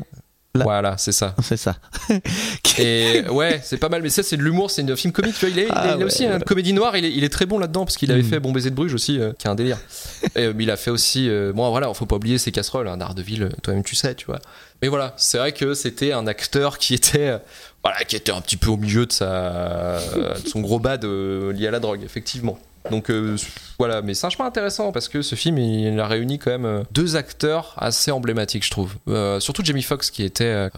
[0.55, 1.34] Voilà, c'est ça.
[1.42, 1.76] c'est ça.
[2.78, 5.34] Et ouais, c'est pas mal, mais ça c'est de l'humour, c'est un film comique.
[5.38, 6.34] Tu vois, il est, il Ah est- il est ouais, aussi ouais.
[6.36, 6.96] une comédie noire.
[6.96, 8.28] Il est, il est très bon là-dedans parce qu'il avait Mm.
[8.30, 9.78] fait Bon baiser de Bruges aussi, euh, qui est un délire.
[10.36, 12.96] Et, euh, il a fait aussi, euh, bon voilà, faut pas oublier ses casseroles, hein,
[12.96, 14.40] d'Ardeville, euh, toi-même tu sais, tu vois.
[14.82, 17.38] Mais voilà, c'est vrai que c'était un acteur qui était,
[17.84, 19.98] voilà, qui était un petit peu au milieu de sa,
[20.42, 22.59] de son gros bad lié à la drogue, effectivement.
[22.90, 23.36] Donc euh,
[23.78, 26.64] voilà, mais c'est un chemin intéressant parce que ce film il a réuni quand même
[26.64, 28.94] euh, deux acteurs assez emblématiques, je trouve.
[29.08, 30.68] Euh, surtout Jamie Foxx qui était, euh,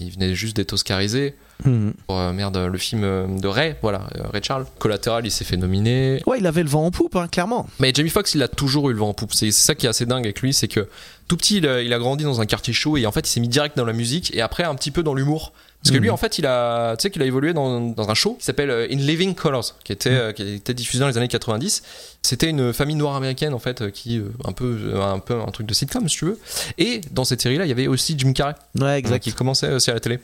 [0.00, 1.34] il venait juste d'être oscarisé
[1.64, 1.90] Hmm.
[2.06, 4.64] pour merde le film de Ray, voilà, Ray Charles.
[4.78, 6.22] Collateral, il s'est fait nominer.
[6.24, 7.66] Ouais, il avait le vent en poupe, hein, clairement.
[7.80, 9.32] Mais Jamie Foxx, il a toujours eu le vent en poupe.
[9.34, 10.88] C'est c'est ça qui est assez dingue avec lui, c'est que
[11.26, 13.30] tout petit, il a, il a grandi dans un quartier chaud et en fait, il
[13.30, 15.52] s'est mis direct dans la musique et après un petit peu dans l'humour.
[15.88, 16.14] Parce que lui, Mhm.
[16.14, 18.70] en fait, il a, tu sais, qu'il a évolué dans, dans un show qui s'appelle
[18.70, 21.82] euh, In Living Colors, qui était, euh, qui était diffusé dans les années 90.
[22.22, 25.66] C'était une famille noire américaine, en fait, euh, qui, un peu, un peu un truc
[25.66, 26.38] de sitcom, si tu veux.
[26.78, 28.54] Et dans cette série-là, il y avait aussi Jim Carrey.
[28.78, 29.20] Ouais, exact.
[29.22, 30.18] qui commençait aussi à la télé.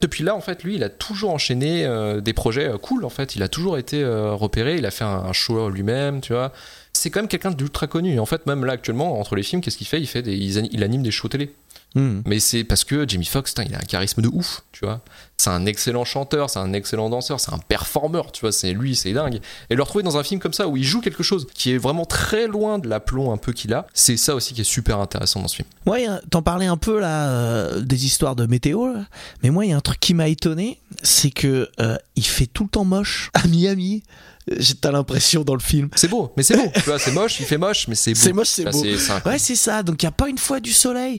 [0.00, 3.04] Depuis là, en fait, lui, il a toujours enchaîné euh, des projets cool.
[3.04, 4.76] En fait, il a toujours été euh, repéré.
[4.78, 6.52] Il a fait un, un show lui-même, tu vois.
[6.92, 8.18] C'est quand même quelqu'un d'ultra connu.
[8.18, 10.00] En fait, même là actuellement, entre les films, qu'est-ce qu'il fait?
[10.00, 11.52] Il fait des, il anime des shows télé.
[11.94, 12.22] Mhm.
[12.26, 15.02] Mais c'est parce que Jamie Foxx, il a un charisme de ouf, tu vois.
[15.40, 18.52] C'est un excellent chanteur, c'est un excellent danseur, c'est un performeur, tu vois.
[18.52, 19.40] C'est lui, c'est dingue.
[19.70, 21.78] Et le retrouver dans un film comme ça où il joue quelque chose qui est
[21.78, 24.98] vraiment très loin de l'aplomb un peu qu'il a, c'est ça aussi qui est super
[25.00, 25.68] intéressant dans ce film.
[25.86, 29.06] Ouais, hein, t'en parlais un peu là euh, des histoires de météo, là.
[29.42, 32.46] mais moi il y a un truc qui m'a étonné, c'est que euh, il fait
[32.46, 34.02] tout le temps moche à Miami.
[34.50, 35.88] Euh, J'ai t'as l'impression dans le film.
[35.96, 36.98] C'est beau, mais c'est beau, tu vois.
[36.98, 38.20] C'est moche, il fait moche, mais c'est beau.
[38.20, 38.82] C'est moche, c'est beau.
[39.26, 39.82] Ouais, c'est ça.
[39.82, 41.18] Donc il y a pas une fois du soleil.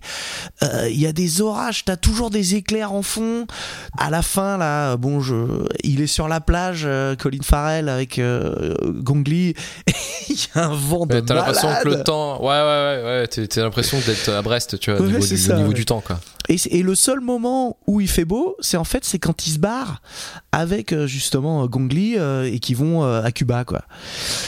[0.64, 1.86] Euh, Il y a des orages.
[1.86, 3.46] T'as toujours des éclairs en fond.
[3.98, 8.20] À la fin, là, bon, je, il est sur la plage, euh, Colin Farrell avec
[8.20, 9.56] euh, Gong Li.
[10.30, 12.42] Il y a un vent de Ouais, T'as l'impression que le temps.
[12.42, 13.28] Ouais, ouais, ouais, ouais.
[13.48, 16.02] t'as- l'impression d'être à Brest, tu vois, Ouais, niveau, du, ça, au niveau du temps,
[16.02, 16.20] quoi.
[16.50, 19.60] Et, le seul moment où il fait beau, c'est en fait c'est quand il se
[19.60, 20.02] barre
[20.52, 23.84] avec euh, justement euh, Gong Li euh, et qui vont euh, à Cuba quoi.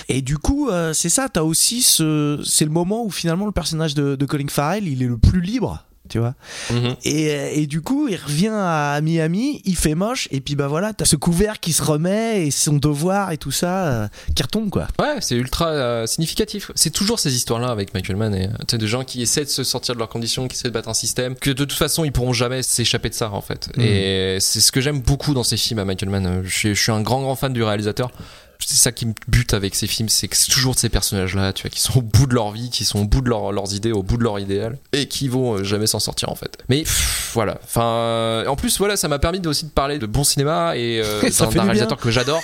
[0.10, 3.94] Et du coup c'est ça, t'as aussi ce, c'est le moment où finalement le personnage
[3.94, 5.84] de, de Colin Farrell il est le plus libre.
[6.14, 6.36] Tu vois
[6.70, 6.96] Mhm.
[7.06, 10.68] et, euh, et du coup, il revient à Miami, il fait moche, et puis bah
[10.68, 14.44] voilà, t'as ce couvert qui se remet, et son devoir et tout ça euh, qui
[14.44, 14.88] retombe quoi.
[15.00, 16.70] Ouais, c'est ultra euh, significatif.
[16.76, 19.44] C'est toujours ces histoires-là avec Michael Mann et euh, tu sais, de gens qui essaient
[19.46, 21.74] de se sortir de leurs conditions, qui essaient de battre un système, que de toute
[21.80, 23.70] façon ils pourront jamais s'échapper de ça en fait.
[23.76, 23.84] Mhm.
[23.84, 26.42] Et c'est ce que j'aime beaucoup dans ces films à Michael Mann.
[26.44, 28.12] Je suis, je suis un grand grand fan du réalisateur.
[28.60, 31.52] C'est ça qui me bute avec ces films, c'est que c'est toujours de ces personnages-là,
[31.54, 33.52] tu vois, qui sont au bout de leur vie, qui sont au bout de leur-
[33.52, 36.36] leurs idées, au bout de leur idéal, et qui vont euh, jamais s'en sortir en
[36.36, 36.58] fait.
[36.70, 37.60] Mais pff, voilà.
[37.64, 41.02] Enfin, euh, en plus, voilà, ça m'a permis aussi de parler de bon cinéma et
[41.04, 42.42] euh, d'un d'un du réalisateur que j'adore,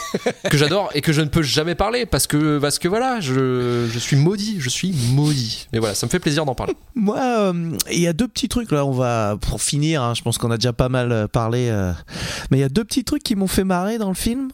[0.49, 3.87] que j'adore et que je ne peux jamais parler parce que parce que voilà, je,
[3.91, 5.67] je suis maudit, je suis maudit.
[5.71, 6.73] Mais voilà, ça me fait plaisir d'en parler.
[6.95, 8.85] Moi, euh, il y a deux petits trucs là.
[8.85, 10.03] On va pour finir.
[10.03, 11.93] hein, je pense qu'on a déjà pas mal parlé, euh,
[12.51, 14.49] mais il y a deux petits trucs qui m'ont fait marrer dans le film.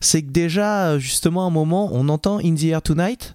[0.00, 3.34] C'est que déjà, justement, un moment, on entend In the Air Tonight,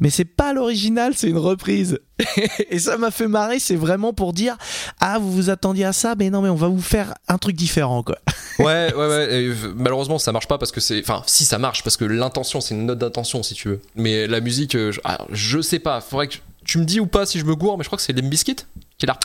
[0.00, 2.00] mais c'est pas l'original, c'est une reprise.
[2.70, 3.58] Et ça m'a fait marrer.
[3.58, 4.56] C'est vraiment pour dire
[5.00, 7.56] ah vous vous attendiez à ça, mais non, mais on va vous faire un truc
[7.56, 8.18] différent quoi.
[8.58, 9.42] Ouais, ouais, ouais.
[9.42, 11.00] et, malheureusement, ça marche pas parce que c'est.
[11.00, 13.80] Enfin, si ça marche parce que l'intention, c'est une note d'intention si tu veux.
[13.96, 16.00] Mais la musique, euh, je, alors, je sais pas.
[16.00, 18.02] Faudrait que tu me dis ou pas si je me gourre, mais je crois que
[18.02, 18.56] c'est Limp Bizkit
[18.98, 19.18] qui l'a.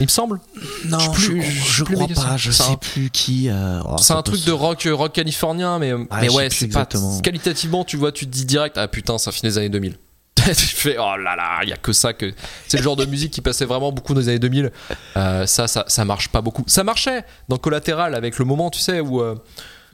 [0.00, 0.40] Il me semble.
[0.86, 2.36] Non, Je plus- je, je je crois pas.
[2.36, 3.48] Je sais un- plus qui.
[3.48, 6.48] euh, oh, c'est un truc se- de rock, rock californien, mais, mais je sais ouais,
[6.50, 6.86] c'est pas
[7.22, 9.96] qualitativement, tu vois, tu te dis direct, ah putain, ça finit les années 2000.
[10.36, 12.32] tu fais, oh là là, il y a que ça que.
[12.68, 14.72] C'est le genre de musique qui passait vraiment beaucoup dans les années 2000.
[15.16, 16.64] Euh, ça, ça, ça marche pas beaucoup.
[16.66, 19.20] Ça marchait dans Collatéral avec le moment, tu sais, où.
[19.22, 19.36] euh,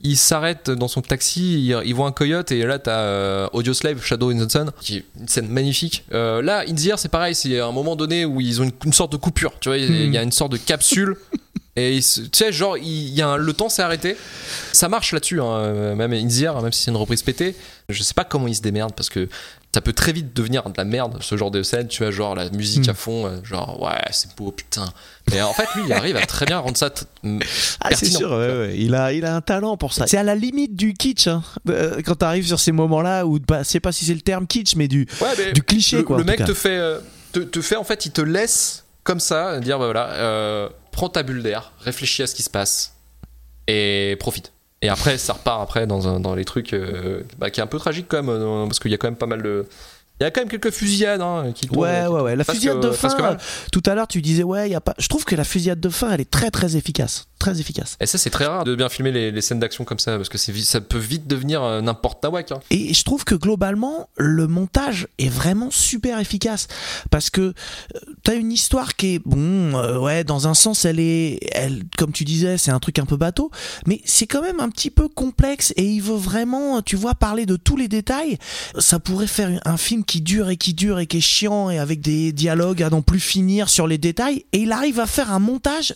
[0.03, 3.75] il s'arrête dans son taxi, il, il voit un coyote et là t'as euh, Audio
[3.75, 6.05] Slave, Shadow in the Sun, qui est une scène magnifique.
[6.13, 8.73] Euh, là, In the Air, c'est pareil, c'est un moment donné où ils ont une,
[8.85, 11.17] une sorte de coupure, tu vois, il y a- y a une sorte de capsule.
[11.77, 14.17] Et il se- tu sais, genre, il y a un- le temps s'est arrêté.
[14.73, 17.55] Ça marche là-dessus, hein, même In the Air, même si c'est une reprise pétée.
[17.89, 19.29] Je sais pas comment ils se démerdent parce que
[19.73, 22.35] ça peut très vite devenir de la merde, ce genre de scène, tu vois, genre
[22.35, 22.91] la musique Mm.
[22.91, 24.87] à fond, euh, genre, ouais, c'est beau, putain.
[25.31, 26.91] Mais en fait, lui, il arrive à très bien rendre ça
[27.81, 28.75] Ah, c'est sûr, ouais.
[28.77, 30.07] Il, a, il a un talent pour ça.
[30.09, 33.63] C'est à la limite du kitsch, hein, euh, quand t'arrives sur ces moments-là, où bah,
[33.63, 36.19] sais pas si c'est le terme kitsch, mais du, Ouais, mais du cliché, le, quoi.
[36.19, 36.99] le mec te fait, euh,
[37.33, 41.09] te, te fait, en fait, il te laisse comme ça, dire, bah, voilà, euh, prends
[41.09, 42.95] ta bulle d'air, réfléchis à ce qui se passe
[43.69, 44.53] et profite.
[44.83, 47.67] Et après, ça repart après dans, un- dans les trucs euh, bah, qui est un
[47.67, 49.67] peu tragique quand même, euh, parce qu'il y a quand même pas mal de.
[50.21, 51.81] Il y a quand même quelques fusillades hein, qui tournent.
[51.81, 52.37] Ouais, ouais, ouais.
[52.37, 53.37] La fusillade de presque fin, euh,
[53.73, 54.95] tout à l'heure, tu disais, ouais, il y a pas.
[54.99, 57.27] Je trouve que la fusillade de fin, elle est très, très efficace.
[57.39, 57.97] Très efficace.
[58.01, 60.29] Et ça, c'est très rare de bien filmer les, les scènes d'action comme ça, parce
[60.29, 62.53] que ça peut vite devenir euh, n'importe nawak.
[62.53, 62.61] Hein.
[62.69, 66.69] Et je trouve que globalement, le montage est vraiment super efficace.
[67.11, 67.55] Parce que euh,
[68.23, 72.13] t'as une histoire qui est, bon, euh, ouais, dans un sens, elle est, elle, comme
[72.13, 73.51] tu disais, c'est un truc un peu bateau,
[73.87, 77.47] mais c'est quand même un petit peu complexe et il veut vraiment, tu vois, parler
[77.47, 78.37] de tous les détails.
[78.79, 81.79] Ça pourrait faire un film qui dure et qui dure et qui est chiant et
[81.79, 84.45] avec des dialogues à non plus finir sur les détails.
[84.53, 85.95] Et il arrive à faire un montage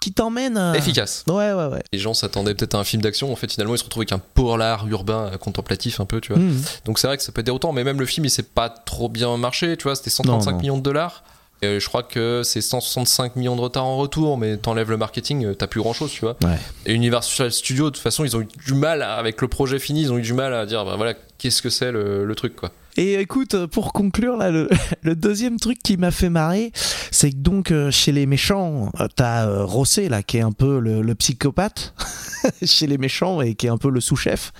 [0.00, 0.56] qui t'emmène.
[0.56, 1.22] euh, Efficace.
[1.28, 1.82] Ouais, ouais, ouais.
[1.92, 4.12] Les gens s'attendaient peut-être à un film d'action, en fait, finalement, ils se retrouvent avec
[4.12, 6.40] un polar urbain euh, contemplatif un peu, tu vois.
[6.42, 6.62] Mhm.
[6.86, 8.68] Donc c'est vrai que ça peut être déroutant, mais même le film il s'est pas
[8.70, 10.60] trop bien marché, tu vois, c'était 135 Non, non.
[10.62, 11.22] millions de dollars.
[11.64, 15.44] Et je crois que c'est 165 millions de retard en retour, mais t'enlèves le marketing,
[15.44, 16.36] euh, t'as plus grand chose, tu vois.
[16.42, 16.58] Ouais.
[16.86, 19.78] Et Universal Studios, de toute façon, ils ont eu du mal à- avec le projet
[19.78, 22.34] fini, ils ont eu du mal à dire, bah voilà, qu'est-ce que c'est le, le
[22.34, 22.72] truc, quoi.
[22.96, 24.68] Et écoute, pour conclure, là, le,
[25.02, 26.72] le deuxième truc qui m'a fait marrer,
[27.10, 30.52] c'est que donc euh, chez les méchants, euh, t'as euh, Rossé là, qui est un
[30.52, 31.94] peu le, le psychopathe
[32.62, 34.52] chez les méchants et qui est un peu le sous-chef.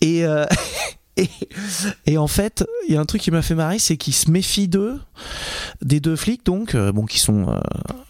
[0.00, 0.46] Et, euh,
[1.16, 1.28] et
[2.06, 4.30] et en fait, il y a un truc qui m'a fait marrer, c'est qu'il se
[4.30, 4.98] méfie d'eux,
[5.82, 7.54] des deux flics donc, bon, qui sont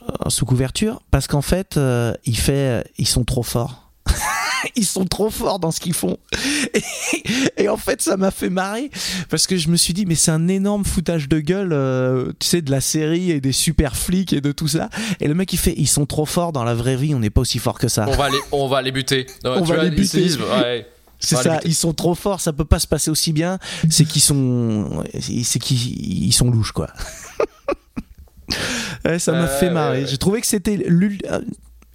[0.02, 3.81] euh, sous couverture, parce qu'en fait, euh, il fait, ils sont trop forts.
[4.76, 6.16] ils sont trop forts dans ce qu'ils font.
[6.74, 8.90] Et, et en fait, ça m'a fait marrer
[9.28, 12.46] parce que je me suis dit, mais c'est un énorme foutage de gueule, euh, tu
[12.46, 14.88] sais, de la série et des super flics et de tout ça.
[15.20, 17.30] Et le mec, il fait, ils sont trop forts dans la vraie vie, on n'est
[17.30, 18.06] pas aussi fort que ça.
[18.08, 19.26] On va les, on va les buter.
[19.44, 20.28] Non, On tu va vois, les buter.
[20.60, 20.86] ouais.
[21.24, 23.58] C'est ça, ils sont trop forts, ça peut pas se passer aussi bien.
[23.90, 25.04] C'est qu'ils sont,
[25.44, 26.88] c'est qu'ils ils sont louches quoi.
[29.04, 30.02] Ouais, ça m'a Euh, fait marrer.
[30.02, 30.06] ouais.
[30.08, 30.84] J'ai trouvé que c'était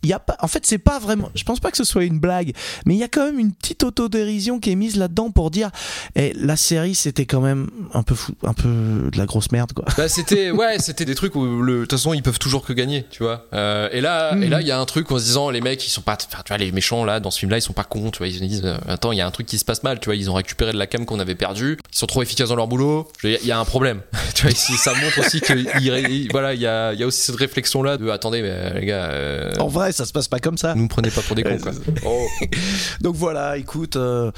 [0.03, 2.19] y a pas en fait c'est pas vraiment je pense pas que ce soit une
[2.19, 2.53] blague
[2.85, 5.69] mais il y a quand même une petite autodérision qui est mise là-dedans pour dire
[6.15, 9.73] eh, la série c'était quand même un peu fou, un peu de la grosse merde
[9.73, 12.73] quoi Bah, c'était ouais, c'était des trucs où de toute façon ils peuvent toujours que
[12.73, 13.47] gagner, tu vois.
[13.53, 14.43] Euh, et là, Mhm.
[14.43, 16.15] et là, il y a un truc en se disant les mecs ils sont pas,
[16.17, 18.27] tu vois, les méchants là dans ce film-là ils sont pas cons, tu vois.
[18.27, 20.05] Ils se disent euh, attends, il y a un truc qui se passe mal, tu
[20.05, 20.15] vois.
[20.15, 21.77] Ils ont récupéré de la cam qu'on avait perdue.
[21.91, 23.07] Ils sont trop efficaces dans leur boulot.
[23.23, 24.01] Il y a un problème,
[24.35, 24.51] tu vois.
[24.51, 27.81] ici, ça montre aussi que il voilà, il y a, y a aussi cette réflexion
[27.83, 30.75] là de attendez, mais les gars, euh, en vrai ça se passe pas comme ça
[30.75, 31.71] nous me prenez pas pour des cons quoi.
[32.05, 32.25] Oh.
[33.01, 34.31] Donc voilà, écoute, euh,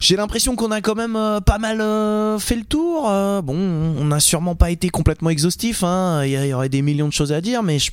[0.00, 3.08] j'ai l'impression qu'on a quand même euh, pas mal euh, fait le tour.
[3.10, 5.82] Euh, bon, on n'a sûrement pas été complètement exhaustif.
[5.84, 6.22] hein.
[6.24, 7.90] Il y, aurait des millions de choses à dire, mais je-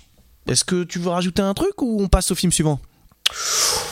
[0.48, 2.80] est-ce que tu veux rajouter un truc ou on passe au film suivant?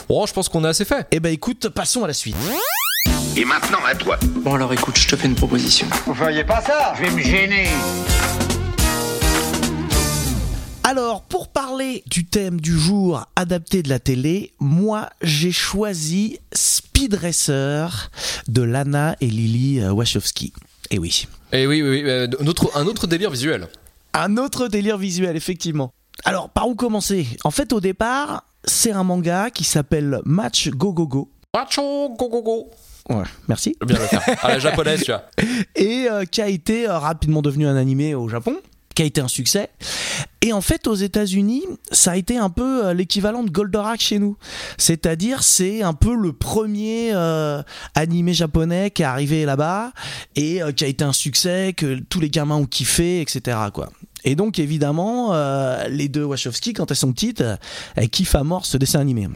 [0.07, 1.07] Bon, je pense qu'on a assez fait.
[1.11, 2.35] Eh ben écoute, passons à la suite.
[3.35, 4.17] Et maintenant à toi.
[4.43, 5.87] Bon alors écoute, je te fais une proposition.
[6.05, 6.93] Vous feriez pas ça?
[6.97, 7.67] Je vais me gêner.
[10.85, 17.13] Alors, pour parler du thème du jour adapté de la télé, moi j'ai choisi Speed
[17.13, 18.11] Racer
[18.47, 20.51] de Lana et Lily euh, Wachowski.
[20.91, 21.27] Et oui.
[21.53, 23.67] Et oui, oui, oui, euh, un autre, un autre délire visuel.
[24.13, 25.93] Un autre délire visuel, effectivement.
[26.25, 27.27] Alors, par où commencer?
[27.43, 31.29] En fait, au départ, c'est un manga qui s'appelle Match Go Go Go.
[31.55, 32.71] Macho, go go go.
[33.09, 33.75] Ouais, merci.
[33.85, 34.23] Bien le faire.
[34.43, 35.23] À la japonaise, tu vois.
[35.75, 38.55] Et euh, qui a été euh, rapidement devenu un animé au Japon,
[38.95, 39.69] qui a été un succès.
[40.41, 44.19] Et en fait, aux États-Unis, ça a été un peu euh, l'équivalent de Goldorak chez
[44.19, 44.37] nous.
[44.77, 47.63] C'est-à-dire, c'est un peu le premier euh,
[47.95, 49.93] animé japonais qui est arrivé là-bas
[50.35, 53.57] et euh, qui a été un succès, que tous les gamins ont kiffé, etc.
[53.73, 53.89] Quoi.
[54.25, 57.43] Et donc, évidemment, euh, les deux Wachowski, quand elles sont petites,
[57.95, 59.27] elles kiffent à mort ce dessin animé.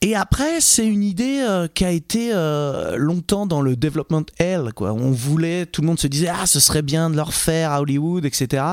[0.00, 4.72] Et après, c'est une idée euh, qui a été euh, longtemps dans le development hell.
[4.74, 4.92] Quoi.
[4.92, 7.80] On voulait, tout le monde se disait, ah, ce serait bien de leur faire à
[7.80, 8.64] Hollywood, etc.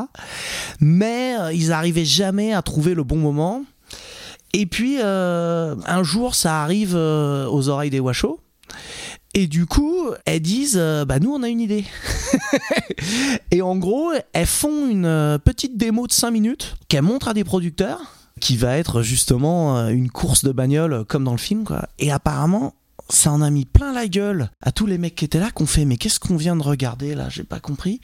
[0.80, 3.64] Mais euh, ils arrivaient jamais à trouver le bon moment.
[4.54, 8.40] Et puis, euh, un jour, ça arrive euh, aux oreilles des Wachos.
[9.38, 11.86] Et du coup, elles disent, euh, bah nous, on a une idée.
[13.52, 17.36] et en gros, elles font une euh, petite démo de 5 minutes qu'elles montrent à
[17.36, 18.02] des producteurs,
[18.42, 21.64] qui va être justement euh, une course de bagnole comme dans le film.
[22.00, 22.74] Et apparemment,
[23.10, 25.66] ça en a mis plein la gueule à tous les mecs qui étaient là, qu'on
[25.66, 27.28] fait, mais qu'est-ce qu'on vient de regarder là?
[27.30, 28.02] J'ai pas compris.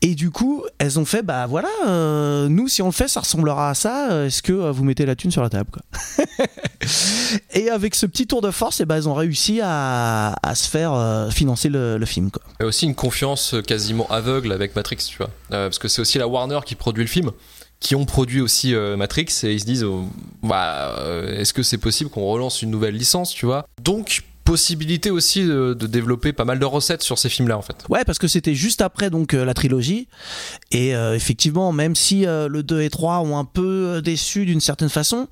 [0.00, 3.20] Et du coup, elles ont fait, bah voilà, euh, nous, si on le fait, ça
[3.20, 4.10] ressemblera à ça.
[4.12, 5.70] euh, Est-ce que euh, vous mettez la thune sur la table
[7.54, 10.68] Et avec ce petit tour de force, et ben elles ont réussi à, à se
[10.68, 12.30] faire financer le, le film.
[12.30, 12.42] Quoi.
[12.60, 15.30] A aussi une confiance quasiment aveugle avec Matrix, tu vois.
[15.50, 17.30] Parce que c'est aussi la Warner qui produit le film,
[17.82, 20.08] qui ont produit aussi euh, Matrix, et ils se disent, oh,
[20.42, 23.66] bah, euh, est-ce que c'est possible qu'on relance une nouvelle licence, tu vois?
[23.82, 27.76] Donc, possibilité aussi de, développer pas mal de recettes sur ces films-là, en fait.
[27.88, 30.06] Ouais, parce que c'était juste après donc euh, la trilogie.
[30.70, 35.28] Et effectivement, même si le 2 et 3 ont un peu déçu d'une certaine façon,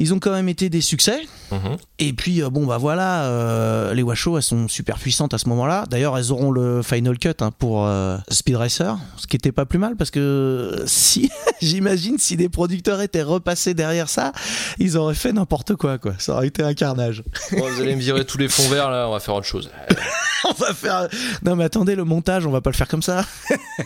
[0.00, 1.20] ils ont quand même été des succès.
[1.52, 1.76] Mhm.
[1.98, 5.46] Et puis, euh, bon, bah voilà, euh, les Washoe, elles sont super puissantes à ce
[5.50, 5.84] moment-là.
[5.90, 9.66] D'ailleurs, elles auront le final cut hein, pour euh, Speed Racer, ce qui était pas
[9.66, 11.30] plus mal parce que si,
[11.60, 14.32] j'imagine, si des producteurs étaient repassés derrière ça,
[14.78, 16.14] ils auraient fait n'importe quoi, quoi.
[16.18, 17.22] Ça aurait été un carnage.
[17.52, 19.70] Bon, vous allez me virer tous les fonds verts, là, on va faire autre chose.
[20.48, 21.08] on va faire.
[21.44, 23.26] Non, mais attendez, le montage, on va pas le faire comme ça.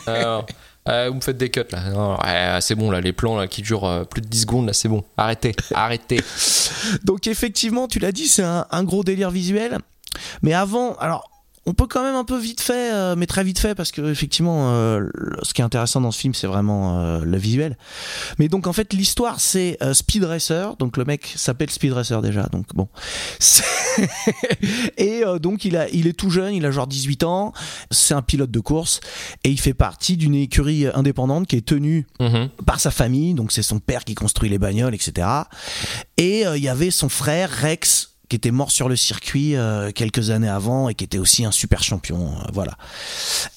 [0.06, 0.46] Alors,
[0.88, 2.60] euh, vous me faites des cuts, là.
[2.60, 4.88] C'est bon, là, les plans là, qui durent euh, plus de 10 secondes, là, c'est
[4.88, 5.04] bon.
[5.16, 6.20] Arrêtez, arrêtez.
[7.04, 9.78] Donc effectivement, tu l'as dit, c'est un, un gros délire visuel.
[10.42, 11.30] Mais avant, alors
[11.66, 14.02] on peut quand même un peu vite fait, euh, mais très vite fait, parce que
[14.10, 15.06] effectivement, euh,
[15.42, 17.76] ce qui est intéressant dans ce film, c'est vraiment euh, le visuel.
[18.38, 20.76] Mais donc en fait, l'histoire, c'est euh, Speed Racer.
[20.76, 22.44] Donc le mec s'appelle Speed Racer déjà.
[22.52, 22.88] Donc bon.
[24.96, 27.52] Et euh, donc il a, il est tout jeune, il a genre 18 ans.
[27.90, 29.00] C'est un pilote de course
[29.44, 32.48] et il fait partie d'une écurie indépendante qui est tenue Mhm.
[32.66, 35.26] par sa famille, donc c'est son père qui construit les bagnoles, etc.
[36.16, 39.90] Et euh, il y avait son frère Rex qui était mort sur le circuit euh,
[39.92, 42.28] quelques années avant et qui était aussi un super champion.
[42.28, 42.76] euh, voilà.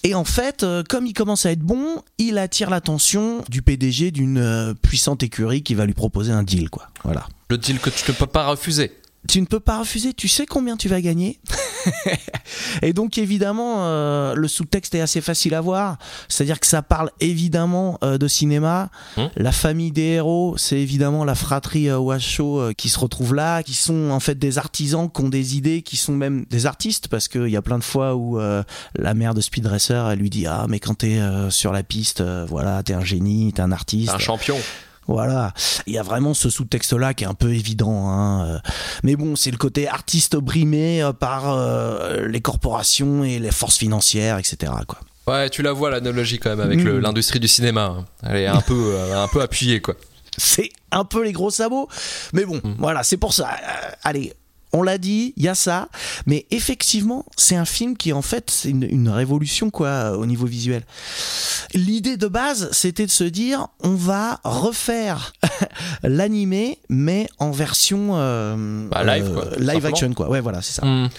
[0.04, 4.12] Et en fait, euh, comme il commence à être bon, il attire l'attention du PDG
[4.12, 6.90] d'une puissante écurie qui va lui proposer un deal, quoi.
[7.04, 7.28] Voilà.
[7.50, 8.92] Le deal que tu ne peux pas refuser.
[9.28, 11.40] Tu ne peux pas refuser, tu sais combien tu vas gagner.
[12.82, 15.98] et donc évidemment, euh, le sous-texte est assez facile à voir.
[16.28, 18.90] C'est-à-dire que ça parle évidemment euh, de cinéma.
[19.16, 19.28] Hmm.
[19.36, 23.74] La famille des héros, c'est évidemment la fratrie euh, euh, qui se retrouve là, qui
[23.74, 27.28] sont en fait des artisans, qui ont des idées, qui sont même des artistes, parce
[27.28, 30.46] qu'il y a plein de fois où la mère de Speed Racer, elle lui dit
[30.48, 31.20] ah mais quand t'es
[31.50, 34.12] sur la piste, voilà, t'es un génie, t'es un artiste.
[34.14, 34.58] Un champion.
[35.08, 35.54] Voilà,
[35.86, 38.10] il y a vraiment ce sous-texte-là qui est un peu évident.
[38.10, 38.60] Hein.
[39.04, 43.78] Mais bon, c'est le côté artiste brimé euh, par euh, les corporations et les forces
[43.78, 44.72] financières, etc.
[44.88, 45.00] Quoi.
[45.28, 47.00] Ouais, tu la vois l'analogie quand même avec Mm.
[47.00, 47.96] l'industrie du cinéma.
[47.98, 48.06] hein.
[48.24, 49.96] Elle est un peu, euh, un peu appuyée quoi.
[50.38, 51.88] C'est un peu les gros sabots.
[52.34, 53.50] Mais bon, voilà, c'est pour ça.
[54.04, 54.34] Allez.
[54.74, 55.90] On l'a dit, il y a ça,
[56.26, 60.46] mais effectivement, c'est un film qui en fait c'est une, une révolution quoi au niveau
[60.46, 60.84] visuel.
[61.74, 65.34] L'idée de base, c'était de se dire, on va refaire
[66.04, 69.88] l'animé, mais en version euh, Bah, live, euh, quoi, live simplement.
[69.90, 70.30] action quoi.
[70.30, 70.86] Ouais, voilà, c'est ça.
[70.86, 71.10] Mm.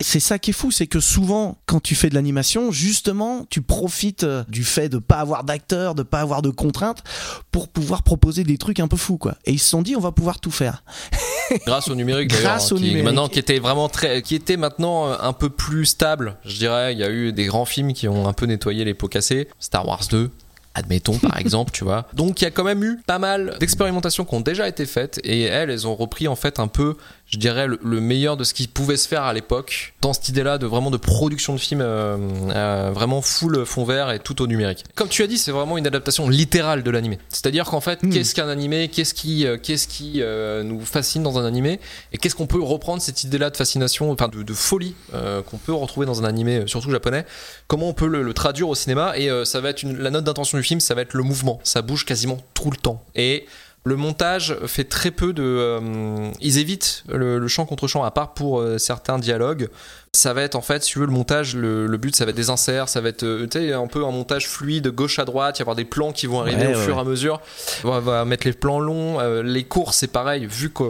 [0.00, 3.62] C'est ça qui est fou, c'est que souvent, quand tu fais de l'animation, justement, tu
[3.62, 7.04] profites euh, du fait de pas avoir d'acteurs, de pas avoir de contraintes,
[7.52, 9.36] pour pouvoir proposer des trucs un peu fous, quoi.
[9.44, 10.82] Et ils se sont dit, on va pouvoir tout faire.
[11.66, 13.04] Grâce au numérique Grâce hein, au qui, numérique.
[13.04, 16.36] maintenant qui était vraiment très, qui était maintenant euh, un peu plus stable.
[16.44, 18.94] Je dirais, il y a eu des grands films qui ont un peu nettoyé les
[18.94, 19.48] pots cassés.
[19.58, 20.30] Star Wars 2.
[20.74, 22.06] Admettons par exemple, tu vois.
[22.14, 25.20] Donc il y a quand même eu pas mal d'expérimentations qui ont déjà été faites
[25.24, 26.96] et elles, elles ont repris en fait un peu,
[27.26, 30.28] je dirais, le, le meilleur de ce qui pouvait se faire à l'époque dans cette
[30.28, 32.16] idée-là de vraiment de production de films euh,
[32.54, 34.84] euh, vraiment full fond vert et tout au numérique.
[34.94, 37.18] Comme tu as dit, c'est vraiment une adaptation littérale de l'animé.
[37.28, 38.10] C'est-à-dire qu'en fait, Hmm.
[38.10, 40.20] qu'est-ce qu'un animé Qu'est-ce qui, euh, qu'est-ce qui
[40.64, 41.78] nous fascine dans un animé
[42.12, 45.72] Et qu'est-ce qu'on peut reprendre cette idée-là de fascination, enfin de, de folie qu'on peut
[45.72, 47.24] retrouver dans un animé, surtout japonais?
[47.68, 49.16] Comment on peut le, le traduire au cinéma?
[49.16, 51.60] Et ça va être une, la note d'intention du film, ça va être le mouvement.
[51.62, 53.04] Ça bouge quasiment tout le temps.
[53.14, 53.46] Et
[53.86, 55.42] le montage fait très peu de.
[55.42, 59.68] euh, ils évitent le, le chant contre chant, à part pour euh, certains dialogues.
[60.14, 62.30] Ça va être en fait, si tu veux, le montage, le, le but, ça va
[62.30, 65.18] être des inserts, ça va être euh, tu sais, un peu un montage fluide, gauche
[65.18, 67.00] à droite, il y avoir des plans qui vont arriver Ouais, au ouais, fur et
[67.00, 67.40] à mesure.
[67.82, 70.84] On va, va mettre les plans longs, les courses, c'est pareil, vu que.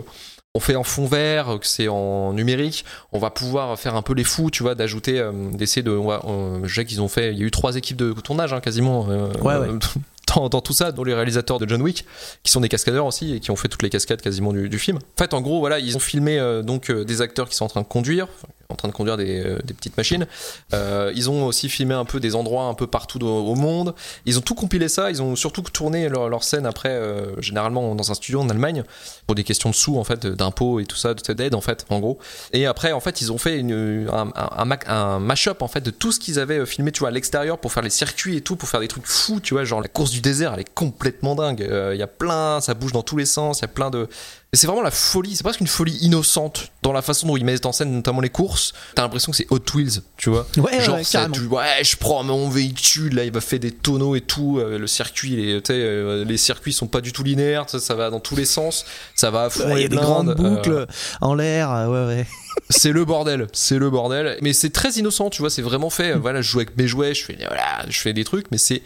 [0.57, 4.15] On fait en fond vert, que c'est en numérique, on va pouvoir faire un peu
[4.15, 5.91] les fous, tu vois, d'ajouter, euh, d'essayer de.
[5.91, 8.13] On va, on- je sais qu'ils ont fait, il y a eu trois équipes de
[8.13, 9.09] tournage hein, quasiment.
[9.11, 9.69] euh, Ouais, ouais.
[10.37, 12.07] dans, dans tout ça, dont les réalisateurs de John Wick,
[12.45, 14.79] qui sont des cascadeurs aussi et qui ont fait toutes les cascades quasiment du, du
[14.79, 14.99] film.
[14.99, 17.65] En fait, en gros, voilà, ils ont filmé euh, donc euh, des acteurs qui sont
[17.65, 18.29] en train de conduire,
[18.69, 20.27] en train de conduire des, euh, petites machines.
[20.73, 23.95] Euh, ils ont aussi filmé un peu des endroits un peu partout au, monde.
[24.27, 25.11] Ils ont tout compilé ça.
[25.11, 28.85] Ils ont surtout tourné leur, scène après, euh, généralement dans un studio en Allemagne,
[29.27, 32.01] pour des questions de sous en fait, d'impôts et tout ça, d'aide en fait, en
[32.01, 32.19] gros.
[32.53, 36.19] Et après, en fait, ils ont fait une, un, mash-up en fait de tout ce
[36.19, 38.81] qu'ils avaient filmé, tu vois, à l'extérieur pour faire les circuits et tout, pour faire
[38.81, 41.67] des trucs fous, tu vois, genre la course du désert, elle est complètement dingue.
[41.93, 44.09] Il y a plein, ça bouge dans tous les sens, il y a plein de.
[44.55, 47.45] Et c'est vraiment la folie, c'est presque une folie innocente dans la façon dont ils
[47.45, 48.73] mettent en scène notamment les courses.
[48.95, 50.47] T'as l'impression que c'est Hot Wheels, tu vois.
[50.59, 51.35] Ouais, Genre, ouais, carrément.
[51.35, 54.61] du- ouais, je prends mon véhicule, là, il va faire des tonneaux et tout.
[54.61, 58.11] euh, le circuit, les, tu euh, les circuits sont pas du tout linéaires, ça, va
[58.11, 58.85] dans tous les sens,
[59.17, 60.87] ça va à fond Ouais, Il y a des grandes euh, boucles
[61.21, 62.27] en l'air, euh, ouais, ouais.
[62.71, 64.39] c'est le bordel, c'est le bordel.
[64.41, 66.13] Mais c'est très innocent, tu vois, c'est vraiment fait.
[66.15, 68.83] Voilà, je joue avec mes jouets, je fais, voilà, je fais des trucs, mais c'est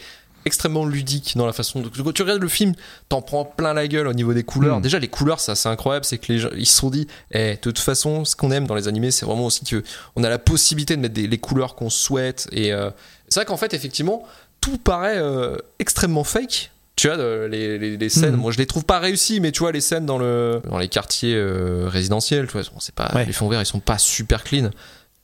[0.48, 1.88] extrêmement ludique dans la façon de.
[1.88, 2.74] Quand tu regardes le film,
[3.08, 4.80] t'en prends plein la gueule au niveau des couleurs.
[4.80, 4.82] Mm.
[4.82, 7.52] Déjà, les couleurs, ça, c'est incroyable, c'est que les gens, ils se sont dit, eh,
[7.52, 9.84] de toute façon, ce qu'on aime dans les animés, c'est vraiment aussi que
[10.16, 12.48] on a la possibilité de mettre des, les couleurs qu'on souhaite.
[12.50, 12.90] Et euh,
[13.28, 14.24] c'est vrai qu'en fait, effectivement,
[14.60, 16.72] tout paraît euh, extrêmement fake.
[16.96, 18.40] Tu vois, de- les, les, les scènes, Mhm.
[18.40, 20.88] moi je les trouve pas réussies, mais tu vois, les scènes dans, le, dans les
[20.88, 23.24] quartiers euh, résidentiels, tu vois, c'est pas, Ouais.
[23.24, 24.70] les fonds verts, ils sont pas super clean.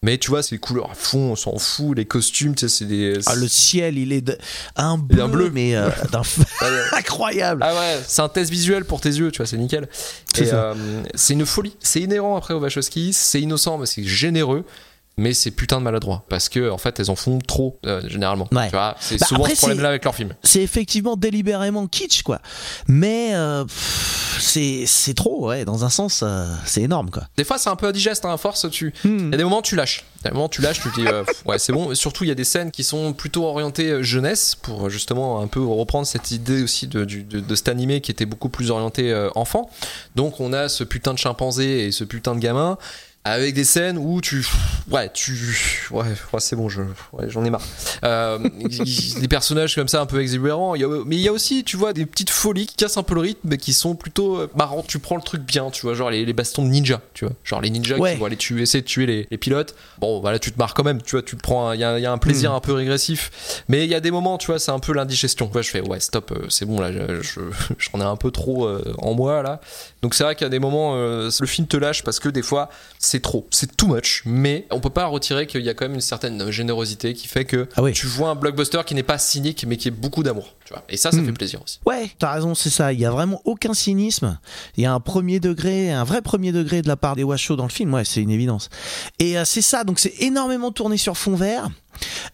[0.05, 2.77] Mais tu vois, c'est les couleurs à fond, on s'en fout, les costumes, tu sais,
[2.77, 3.19] c'est des.
[3.25, 4.37] Ah, le ciel, il est de-
[4.77, 5.51] un bleu, un bleu.
[5.51, 6.21] mais euh, d'un
[6.61, 6.67] Ah
[6.99, 7.63] incroyable.
[7.65, 9.89] Ah ouais, c'est un test visuel pour tes yeux, tu vois, c'est nickel.
[10.35, 10.75] C'est euh,
[11.31, 11.75] une folie.
[11.81, 14.65] C'est inhérent après aux Wachowski, c'est innocent, mais c'est généreux.
[15.17, 18.49] Mais c'est putain de maladroit parce que en fait elles en font trop euh, généralement.
[18.51, 18.67] Ouais.
[18.67, 20.35] Tu vois, c'est Bah, souvent après, ce problème-là c'est- avec leurs films.
[20.43, 22.41] C'est effectivement délibérément kitsch, quoi.
[22.89, 23.65] Mais euh,
[24.41, 25.65] c'est trop, ouais.
[25.65, 27.25] Dans un sens, euh, c'est énorme, quoi.
[27.37, 28.93] Des fois c'est un peu indigeste, hein, à force tu.
[29.05, 29.19] Hmm.
[29.19, 30.05] Il y a des moments où tu lâches.
[30.21, 31.95] Il y a des moments où tu lâches, tu te dis euh, ouais c'est bon.
[31.95, 35.47] Surtout il y a des scènes qui sont plutôt orientées euh, jeunesse pour justement un
[35.47, 38.71] peu reprendre cette idée aussi de, du- de, de cet animé qui était beaucoup plus
[38.71, 39.71] orienté euh, enfant.
[40.17, 42.79] Donc on a ce putain de chimpanzé et ce putain de gamin
[43.27, 44.47] avec des scènes où tu
[44.91, 45.33] ouais tu
[45.93, 47.63] ouais, ouais, c'est bon je ouais, j'en ai marre.
[48.05, 48.39] Euh,
[49.21, 51.65] des personnages comme ça un peu exubérants il y a- mais il y a aussi
[51.65, 54.37] tu vois des petites folies qui cassent un peu le rythme mais qui sont plutôt
[54.41, 54.87] euh, marrantes.
[54.89, 57.35] Tu prends le truc bien tu vois genre les, les bastons de ninja tu vois.
[57.45, 58.13] Genre les ninjas Ouais.
[58.13, 59.75] qui vont aller tuer essayer de tuer les, les pilotes.
[60.01, 62.13] Bon voilà tu te marres quand même tu vois tu prends il y, y a
[62.13, 62.57] un plaisir Hmm.
[62.57, 63.63] un peu régressif.
[63.69, 65.47] Mais il y a des moments tu vois c'est un peu l'indigestion.
[65.47, 67.41] Tu vois je fais ouais stop euh, c'est bon là je- je-
[67.79, 69.63] j'en ai un peu trop euh, en moi là.
[70.03, 72.43] Donc c'est vrai qu'il y a des moments, le film te lâche parce que des
[72.43, 72.69] fois
[72.99, 74.23] c'est trop, c'est too much.
[74.25, 77.45] Mais on peut pas retirer qu'il y a quand même une certaine générosité qui fait
[77.45, 77.93] que Ah oui.
[77.93, 80.55] tu vois un blockbuster qui n'est pas cynique mais qui est beaucoup d'amour.
[80.65, 80.83] Tu vois.
[80.89, 81.27] Et ça, ça Mm.
[81.27, 81.79] fait plaisir aussi.
[81.85, 82.93] Ouais, t'as raison, c'est ça.
[82.93, 84.39] Il y a vraiment aucun cynisme.
[84.77, 87.57] Il y a un premier degré, un vrai premier degré de la part des Washoe
[87.57, 87.93] dans le film.
[87.93, 88.71] Ouais, c'est une évidence.
[89.19, 89.85] Et euh, c'est ça.
[89.85, 91.69] Donc c'est énormément tourné sur fond vert.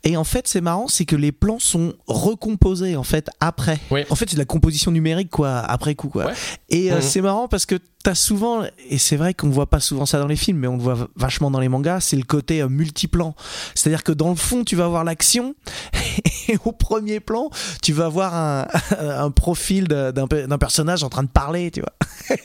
[0.05, 3.79] Et en fait, c'est marrant, c'est que les plans sont recomposés en fait après.
[3.91, 4.05] Oui.
[4.09, 6.27] En fait, c'est de la composition numérique quoi, après coup quoi.
[6.27, 6.33] Ouais.
[6.71, 7.03] Et euh, Mhm.
[7.03, 10.27] c'est marrant parce que t'as souvent, et c'est vrai qu'on voit pas souvent ça dans
[10.27, 13.35] les films, mais on le voit vachement dans les mangas, c'est le côté euh, multiplan.
[13.75, 15.55] C'est-à-dire que dans le fond, tu vas voir l'action,
[16.49, 17.51] et au premier plan,
[17.83, 18.67] tu vas voir un,
[19.25, 21.93] un profil d'un pe- d'un personnage en train de parler, tu vois.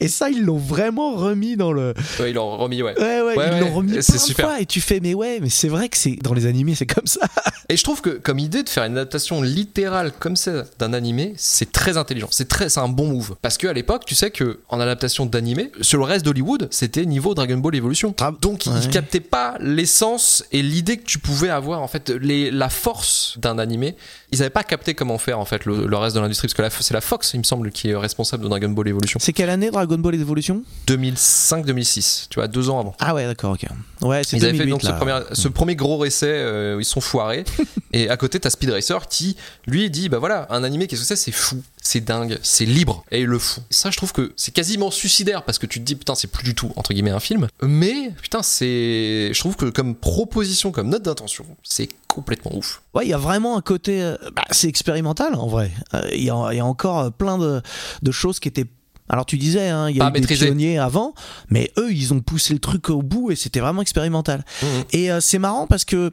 [0.00, 1.94] et ça, ils l'ont vraiment remis dans le.
[2.20, 2.98] Ouais, ils l'ont remis, ouais.
[2.98, 4.46] Ouais, ouais, Ouais, ils l'ont remis c'est plein super.
[4.46, 6.86] fois, et tu fais, mais ouais, mais c'est vrai que c'est dans les animés, c'est
[6.86, 7.20] comme ça.
[7.68, 11.34] Et je trouve que comme idée de faire une adaptation littérale comme ça d'un animé,
[11.36, 12.28] c'est très intelligent.
[12.30, 13.36] C'est très, c'est un bon move.
[13.42, 17.34] Parce qu'à l'époque, tu sais que en adaptation d'animé, sur le reste d'Hollywood, c'était niveau
[17.34, 18.14] Dragon Ball Evolution.
[18.40, 18.72] Donc Ouais.
[18.82, 23.36] ils captaient pas l'essence et l'idée que tu pouvais avoir en fait, les, la force
[23.38, 23.96] d'un animé.
[24.32, 26.60] Ils avaient pas capté comment faire en fait le, le reste de l'industrie parce que
[26.62, 29.18] la- c'est la Fox, il me semble, qui est responsable de Dragon Ball Evolution.
[29.22, 30.62] C'est quelle année Dragon Ball Evolution?
[30.88, 32.94] 2005-2006, tu vois, deux ans avant.
[32.98, 33.64] Ah ouais, d'accord, ok.
[34.02, 36.80] Ouais, c'est Ils avaient fait 2008, donc ce premier, ce premier gros essai, euh, où
[36.80, 37.44] ils sont foirés.
[37.92, 39.36] et à côté, t'as Speed Racer qui,
[39.66, 41.16] lui, dit bah voilà, un animé, qu'est-ce que c'est?
[41.16, 43.04] C'est fou, c'est dingue, c'est libre.
[43.10, 43.62] Et il le fout.
[43.70, 46.28] Et ça, je trouve que c'est quasiment suicidaire parce que tu te dis putain, c'est
[46.28, 47.48] plus du tout, entre guillemets, un film.
[47.62, 49.30] Mais putain, c'est.
[49.32, 52.82] Je trouve que comme proposition, comme note d'intention, c'est complètement ouf.
[52.94, 54.02] Ouais, il y a vraiment un côté.
[54.02, 55.70] euh, bah, c'est expérimental en vrai.
[55.94, 57.62] Euh, Il y, y a encore euh, plein de,
[58.02, 58.66] de choses qui étaient.
[59.08, 61.14] Alors tu disais, hein, il y a eu des pionniers avant,
[61.48, 64.44] mais eux, ils ont poussé le truc au bout et c'était vraiment expérimental.
[64.62, 64.68] Mhm.
[64.92, 66.12] Et euh, c'est marrant parce que,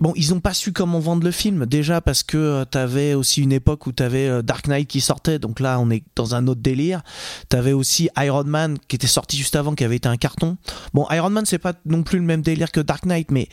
[0.00, 1.66] bon, ils ont pas su comment vendre le film.
[1.66, 5.38] Déjà parce que euh, t'avais aussi une époque où t'avais euh, Dark Knight qui sortait,
[5.38, 7.02] donc là on est dans un autre délire.
[7.48, 10.56] T'avais aussi Iron Man qui était sorti juste avant, qui avait été un carton.
[10.94, 13.48] Bon, Iron Man c'est pas non plus le même délire que Dark Knight, mais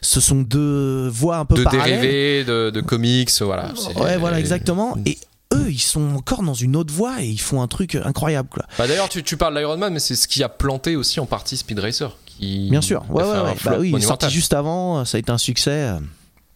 [0.00, 2.00] ce sont deux voies un peu De parallèles.
[2.00, 3.72] dérivés, de, de comics, voilà.
[3.96, 4.96] Ouais, voilà, exactement.
[5.06, 5.18] Et
[5.52, 8.64] eux, ils sont encore dans une autre voie et ils font un truc incroyable, quoi.
[8.78, 11.26] Bah, D'ailleurs, tu, tu parles d'Iron Man, mais c'est ce qui a planté aussi en
[11.26, 12.16] partie Speed Racer.
[12.26, 13.04] Qui Bien sûr.
[13.10, 13.54] Ouais, ouais, ouais.
[13.64, 15.90] Bah oui, il est sorti juste avant, ça a été un succès.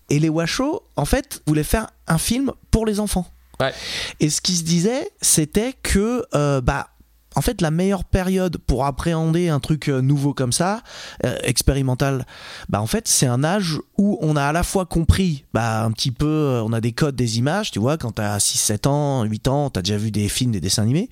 [0.09, 3.27] Et les Washoe, en fait, voulaient faire un film pour les enfants.
[3.61, 3.73] Ouais.
[4.21, 6.89] Et ce qui se disait, c'était que, euh, bah,
[7.37, 10.83] en fait, la meilleure période pour appréhender un truc euh, nouveau comme ça,
[11.25, 12.27] euh, expérimental,
[12.69, 15.91] bah, en fait, c'est un âge où on a à la fois compris, bah, un
[15.93, 18.87] petit peu, euh, on a des codes, des images, tu vois, quand t'as 6, 7
[18.87, 21.09] ans, 8 ans, t'as déjà vu des films, des dessins animés,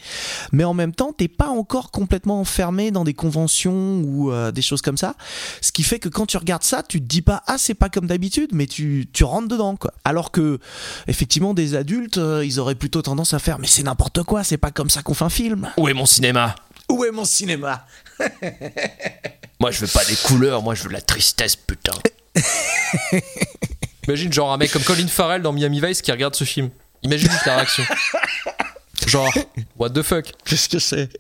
[0.53, 4.63] mais en même temps, t'es pas encore complètement enfermé dans des conventions ou euh, des
[4.63, 5.15] choses comme ça.
[5.61, 7.89] Ce qui fait que quand tu regardes ça, tu te dis pas, ah, c'est pas
[7.89, 9.93] comme d'habitude, mais tu, tu rentres dedans, quoi.
[10.05, 10.59] Alors que,
[11.07, 14.57] effectivement, des adultes, euh, ils auraient plutôt tendance à faire, mais c'est n'importe quoi, c'est
[14.57, 15.71] pas comme ça qu'on fait un film.
[16.15, 16.55] Cinéma
[16.89, 17.87] Où est mon cinéma
[19.61, 21.93] Moi, je veux pas des couleurs, moi, je veux la tristesse, putain.
[24.07, 26.71] Imagine, genre, un mec comme Colin Farrell dans Miami Vice qui regarde ce film.
[27.03, 27.85] Imagine juste la réaction.
[29.07, 29.31] Genre,
[29.77, 31.11] what the fuck Qu'est-ce que c'est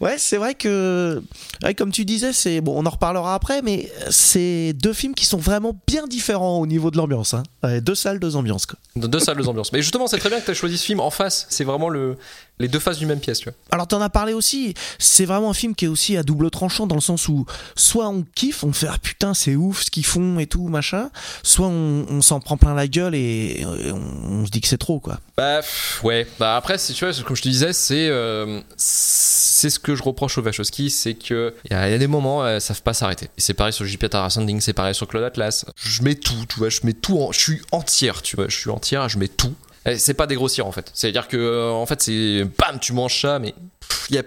[0.00, 1.22] Ouais, c'est vrai que,
[1.62, 5.24] ouais, comme tu disais, c'est bon, on en reparlera après, mais c'est deux films qui
[5.24, 7.34] sont vraiment bien différents au niveau de l'ambiance.
[7.34, 7.44] Hein.
[7.62, 8.66] Ouais, deux salles, deux ambiances.
[8.66, 8.78] Quoi.
[8.96, 9.72] Dans deux salles, deux ambiances.
[9.72, 11.46] Mais justement, c'est très bien que tu as choisi ce film en face.
[11.48, 12.18] C'est vraiment le,
[12.58, 13.54] les deux faces d'une même pièce, tu vois.
[13.70, 16.86] Alors t'en as parlé aussi, c'est vraiment un film qui est aussi à double tranchant
[16.86, 17.46] dans le sens où
[17.76, 21.10] soit on kiffe, on fait ah putain c'est ouf ce qu'ils font et tout machin,
[21.42, 24.00] soit on, on s'en prend plein la gueule et, et on,
[24.30, 25.20] on se dit que c'est trop quoi.
[25.36, 25.60] Bah
[26.02, 29.94] ouais, bah après si tu vois, comme je te disais, c'est euh, c'est ce que
[29.94, 32.60] je reproche aux Wachowski, c'est que il y, a il y a des moments, elles
[32.60, 33.26] savent pas s'arrêter.
[33.36, 35.64] Et c'est pareil sur JP Tarasanding, c'est pareil sur Claude Atlas.
[35.76, 38.56] Je mets tout, tu vois, je mets tout, en, je suis entière, tu vois, je
[38.56, 39.54] suis entière, je mets tout.
[39.88, 40.90] Et C'est pas dégrossir en fait.
[40.94, 44.20] C'est-à-dire que euh, en fait c'est bam, tu manges ça, mais pff, y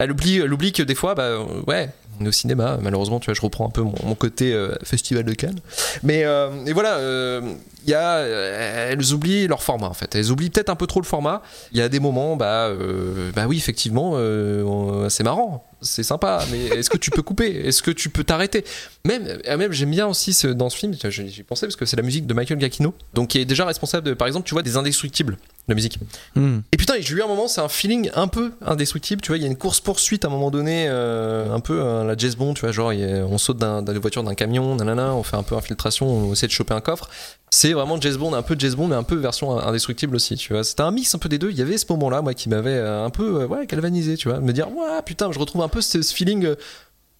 [0.00, 1.88] elle oublie, que des fois, bah euh, ouais,
[2.20, 2.78] on est au cinéma.
[2.80, 5.60] Malheureusement, tu vois, je reprends un peu mon, côté euh, festival de Cannes.
[6.02, 6.24] Mais
[6.72, 6.98] voilà,
[7.84, 10.14] il y a, euh, elles oublient leur format en fait.
[10.14, 11.42] Elles oublient peut-être un peu trop le format.
[11.72, 16.44] Il y a des moments, bah, euh, bah oui, effectivement, euh, c'est marrant, c'est sympa.
[16.50, 17.66] Mais est-ce que tu peux couper?
[17.66, 18.64] Est-ce que tu peux t'arrêter?
[19.04, 20.94] Même, même j'aime bien aussi ce- dans ce film.
[21.08, 24.06] J'y pensais parce que c'est la musique de Michael Giacchino, donc qui est déjà responsable
[24.06, 25.36] de, par exemple, tu vois, des Indestructibles.
[25.66, 25.98] la musique.
[26.36, 26.58] Hmm.
[26.72, 29.42] Et putain, j'ai eu un moment, c'est un feeling un peu indestructible, tu vois, il
[29.42, 32.60] y a une course-poursuite à un moment donné, euh, un peu la James Bond, tu
[32.60, 35.54] vois, genre a- on saute d'un- d'une voiture, d'un camion, nanana, on fait un peu
[35.56, 37.08] infiltration, on essaie de choper un coffre.
[37.50, 40.52] C'est vraiment James Bond, un peu James Bond, mais un peu version indestructible aussi, tu
[40.52, 40.64] vois.
[40.64, 42.70] C'était un mix un peu des deux, il y avait ce moment-là, moi, qui m'avait
[42.70, 45.68] euh, un peu, euh, ouais, galvanisé, tu vois, me dire, ouais, putain, je retrouve un
[45.68, 46.54] peu ce, ce feeling, euh,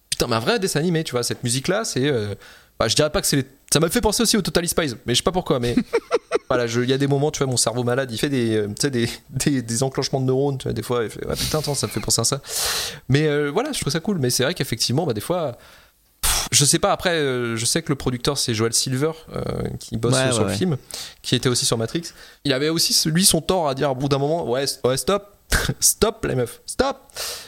[0.09, 2.07] putain, mais un vrai dessin animé, tu vois, cette musique-là, c'est...
[2.07, 2.33] euh,
[2.79, 4.95] bah, je dirais pas que c'est les- ça m'a fait penser aussi au Total Spies
[5.05, 5.75] mais je sais pas pourquoi mais
[6.49, 8.67] voilà il y a des moments tu vois mon cerveau malade il fait des euh,
[8.89, 11.73] des, des, des enclenchements de neurones tu vois des fois il fait, ah, putain attends
[11.73, 12.41] ça me fait penser à ça.
[13.07, 14.19] Mais euh, voilà je trouve ça cool.
[14.19, 15.57] Mais c'est vrai qu'effectivement bah, des fois
[16.51, 19.41] je sais pas après euh, je sais que le producteur c'est Joel Silver euh,
[19.79, 20.77] qui bosse Ouais, sur ouais, le film
[21.21, 22.03] qui était aussi sur Matrix.
[22.43, 25.34] Il avait aussi lui son tort à dire au bout d'un moment ouais, ouais stop
[25.79, 26.97] stop les meufs stop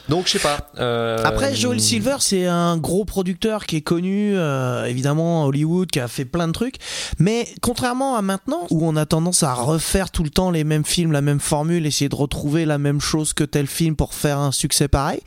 [0.09, 4.37] donc je sais pas euh, Après, Joel Silver, c'est un gros producteur qui est connu,
[4.37, 6.75] euh, évidemment, à Hollywood, qui a fait plein de trucs.
[7.19, 10.85] Mais contrairement à maintenant, où on a tendance à refaire tout le temps les mêmes
[10.85, 14.39] films, la même formule, essayer de retrouver la même chose que tel film pour faire
[14.39, 15.19] un succès pareil,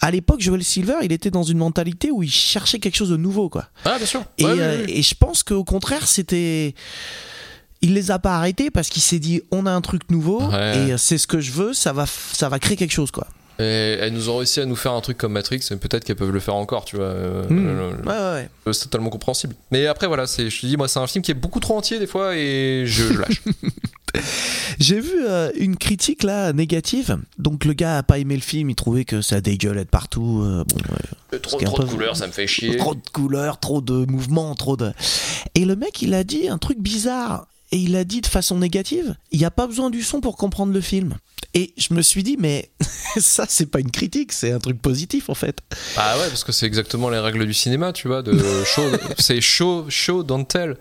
[0.00, 3.16] à l'époque, Joel Silver, il était dans une mentalité où il cherchait quelque chose de
[3.16, 3.66] nouveau, quoi.
[3.84, 4.92] ah bien sûr Et, Ouais, oui, euh, oui.
[4.96, 6.74] et je pense qu'au contraire, c'était.
[7.82, 10.90] Il les a pas arrêtés parce qu'il s'est dit on a un truc nouveau Ouais.
[10.90, 13.26] et c'est ce que je veux, ça va, ça va créer quelque chose quoi.
[13.58, 13.62] Et
[14.00, 16.30] elles nous ont réussi à nous faire un truc comme Matrix, et peut-être qu'elles peuvent
[16.30, 17.04] le faire encore, tu vois.
[17.06, 18.06] euh, Hmm.
[18.08, 18.48] Ouais, ouais, ouais.
[18.66, 19.54] euh, c'est totalement compréhensible.
[19.70, 21.76] Mais après, voilà, c'est, je te dis, moi, c'est un film qui est beaucoup trop
[21.76, 23.42] entier des fois, et je, je lâche.
[24.78, 27.18] J'ai vu euh, une critique là négative.
[27.38, 30.42] Donc le gars a pas aimé le film, il trouvait que ça dégueulait de partout.
[30.42, 30.76] euh, bon,
[31.32, 31.38] ouais.
[31.40, 32.76] trop, de couleurs, ça me fait chier.
[32.78, 34.90] Trop de couleurs, trop de mouvements, trop de.
[35.54, 37.46] Et le mec, il a dit un truc bizarre.
[37.72, 40.36] Et il a dit de façon négative il n'y a pas besoin du son pour
[40.36, 41.16] comprendre le film.
[41.54, 42.70] Et je me suis dit, mais
[43.18, 45.58] ça, c'est pas une critique, c'est un truc positif en fait.
[45.96, 48.82] Ah ouais, parce que c'est exactement les règles du cinéma, tu vois, de show,
[49.18, 50.76] c'est show, show, don't tell.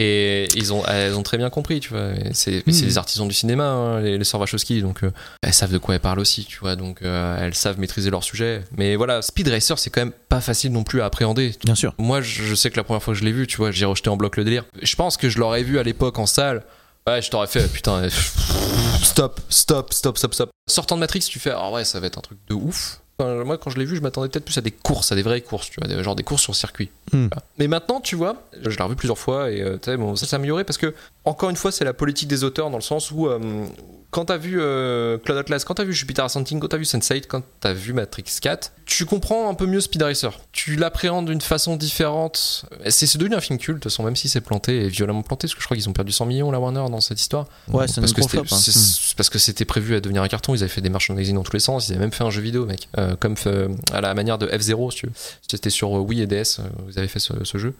[0.00, 2.10] Et ils ont, elles ont très bien compris, tu vois.
[2.32, 2.82] C'est Mhm.
[2.84, 5.10] les artisans du cinéma, hein, les, les sœurs Wachowski, donc euh,
[5.42, 6.76] elles savent de quoi elles parlent aussi, tu vois.
[6.76, 8.62] Donc euh, elles savent maîtriser leur sujet.
[8.76, 11.52] Mais voilà, Speed Racer, c'est quand même pas facile non plus à appréhender.
[11.64, 11.94] Bien sûr.
[11.98, 14.08] Moi, je sais que la première fois que je l'ai vu, tu vois, j'ai rejeté
[14.08, 14.64] en bloc le délire.
[14.80, 16.62] Je pense que je l'aurais vu à l'époque en salle.
[17.08, 18.10] Ouais, je t'aurais fait, putain, euh,
[19.02, 20.50] stop, stop, stop, stop, stop.
[20.70, 23.00] Sortant de Matrix, tu fais, ah ouais, ça va être un truc de ouf.
[23.20, 25.22] Enfin, moi, quand je l'ai vu, je m'attendais peut-être plus à des courses, à des
[25.22, 26.88] vraies courses, tu vois, des- genre des courses sur circuit.
[27.12, 27.26] Hmm.
[27.26, 27.42] Voilà.
[27.58, 30.62] Mais maintenant, tu vois, je l'ai revu plusieurs fois et euh, bon, ça s'est amélioré
[30.62, 30.94] parce que,
[31.24, 33.66] encore une fois, c'est la politique des auteurs dans le sens où, euh,
[34.10, 37.24] quand t'as vu euh, Cloud Atlas, quand t'as vu Jupiter Ascending, quand t'as vu Sense8,
[37.28, 40.32] quand t'as vu Matrix 4, tu comprends un peu mieux Speed Racer.
[40.52, 42.64] Tu l'appréhendes d'une façon différente.
[42.88, 45.22] C'est c'est devenu un film culte, de toute façon, même si c'est planté et violemment
[45.22, 47.46] planté, parce que je crois qu'ils ont perdu 100 millions, la Warner, dans cette histoire.
[47.70, 48.56] Ouais, c'est un parce flop, hein.
[48.58, 50.54] c'est- c'est parce que c'était prévu à devenir un carton.
[50.54, 51.88] Ils avaient fait des merchandising dans tous les sens.
[51.88, 54.46] Ils avaient même fait un jeu vidéo, mec, Euh, comme euh, à la manière de
[54.46, 55.12] F0, si tu veux.
[55.50, 56.60] C'était sur Wii et DS.
[56.86, 57.74] Vous avez fait ce, ce jeu.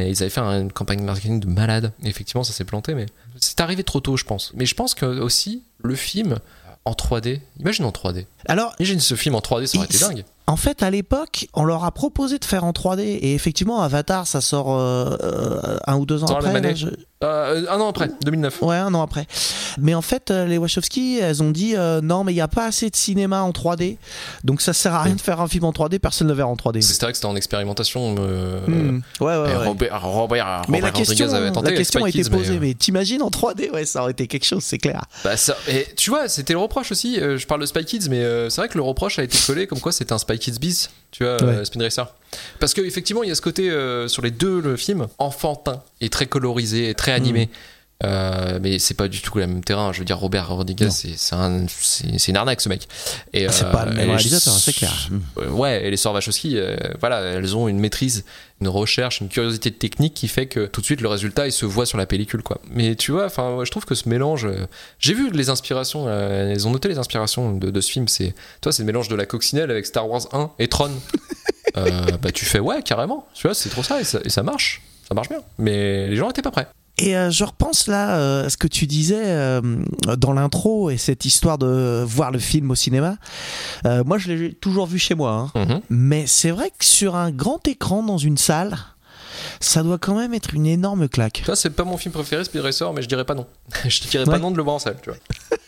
[0.00, 1.92] Mais ils avaient fait un- une campagne marketing de malade.
[2.02, 3.06] Et effectivement, ça s'est planté, mais
[3.38, 4.52] c'est arrivé trop tôt, je pense.
[4.54, 6.38] Mais je pense que aussi le film
[6.86, 7.40] en 3D.
[7.58, 8.26] Imagine en 3D.
[8.46, 10.24] Alors, Imagine ce film en 3D, ça aurait été dingue.
[10.46, 14.26] En fait, à l'époque, on leur a proposé de faire en 3D et effectivement, Avatar,
[14.26, 16.52] ça sort euh, euh, un ou deux ans après.
[16.62, 16.86] là, je-
[17.22, 18.62] Euh, un an après, 2009.
[18.62, 19.26] Ouais, un an après.
[19.78, 22.48] Mais en fait, euh, les Wachowski, elles ont dit euh, non, mais il n'y a
[22.48, 23.98] pas assez de cinéma en 3D,
[24.42, 25.98] donc ça sert à rien de faire un film en 3D.
[25.98, 26.80] Personne ne le verra en 3D.
[26.80, 28.14] C'est vrai que c'était en expérimentation.
[28.18, 29.00] euh, Hmm.
[29.20, 29.66] Ouais, ouais, et ouais.
[29.66, 32.52] Robert, Robert, Mais la Robert question, tenté la question a été Kids, posée.
[32.54, 35.04] mais, Mais, t'imagines en 3D Ouais, ça aurait été quelque chose, c'est clair.
[35.22, 37.16] Bah ça, et tu vois, c'était le reproche aussi.
[37.16, 39.80] je parle de Spy Kids, mais c'est vrai que le reproche a été collé comme
[39.80, 41.48] quoi c'était un Spy Kids bis, tu vois, Ouais.
[41.56, 42.06] euh, Spin Racer.
[42.58, 46.08] Parce qu'effectivement, il y a ce côté euh, sur les deux le film enfantin et
[46.08, 47.46] très colorisé et très animé.
[47.46, 47.50] Mm.
[48.02, 49.92] Euh, mais c'est pas du tout le même terrain.
[49.92, 51.66] Je veux dire, Robert Rodriguez, c'est un-
[52.28, 52.88] une arnaque ce mec.
[53.34, 55.08] Et, Ah, c'est euh, pas le même et réalisateur, c'est clair.
[55.38, 58.24] euh, Ouais, et les sœurs Wachowski, euh, voilà, elles ont une maîtrise,
[58.62, 61.66] une recherche, une curiosité technique qui fait que tout de suite le résultat il se
[61.66, 62.60] voit sur la pellicule quoi.
[62.70, 64.66] Mais tu vois, enfin, je trouve que ce mélange, euh,
[64.98, 68.08] j'ai vu les inspirations, euh, ils ont noté les inspirations de, de ce film.
[68.08, 70.90] C'est, toi, c'est le mélange de la coccinelle avec Star Wars 1 et Tron.
[71.76, 74.42] Euh, bah tu fais ouais carrément, tu vois, c'est trop ça et, ça et ça
[74.42, 75.38] marche, ça marche bien.
[75.56, 76.66] Mais les gens étaient pas prêts.
[77.02, 79.60] Et euh, je repense là euh, à ce que tu disais euh,
[80.18, 83.16] dans l'intro et cette histoire de voir le film au cinéma.
[83.86, 85.50] Euh, moi, je l'ai toujours vu chez moi.
[85.54, 85.64] hein.
[85.64, 85.80] Mhm.
[85.88, 88.76] Mais c'est vrai que sur un grand écran dans une salle,
[89.60, 91.42] ça doit quand même être une énorme claque.
[91.46, 93.46] Ça c'est pas mon film préféré, Speed Racer, mais je dirais pas non.
[93.88, 95.18] je dirais pas non de le voir en salle, tu vois.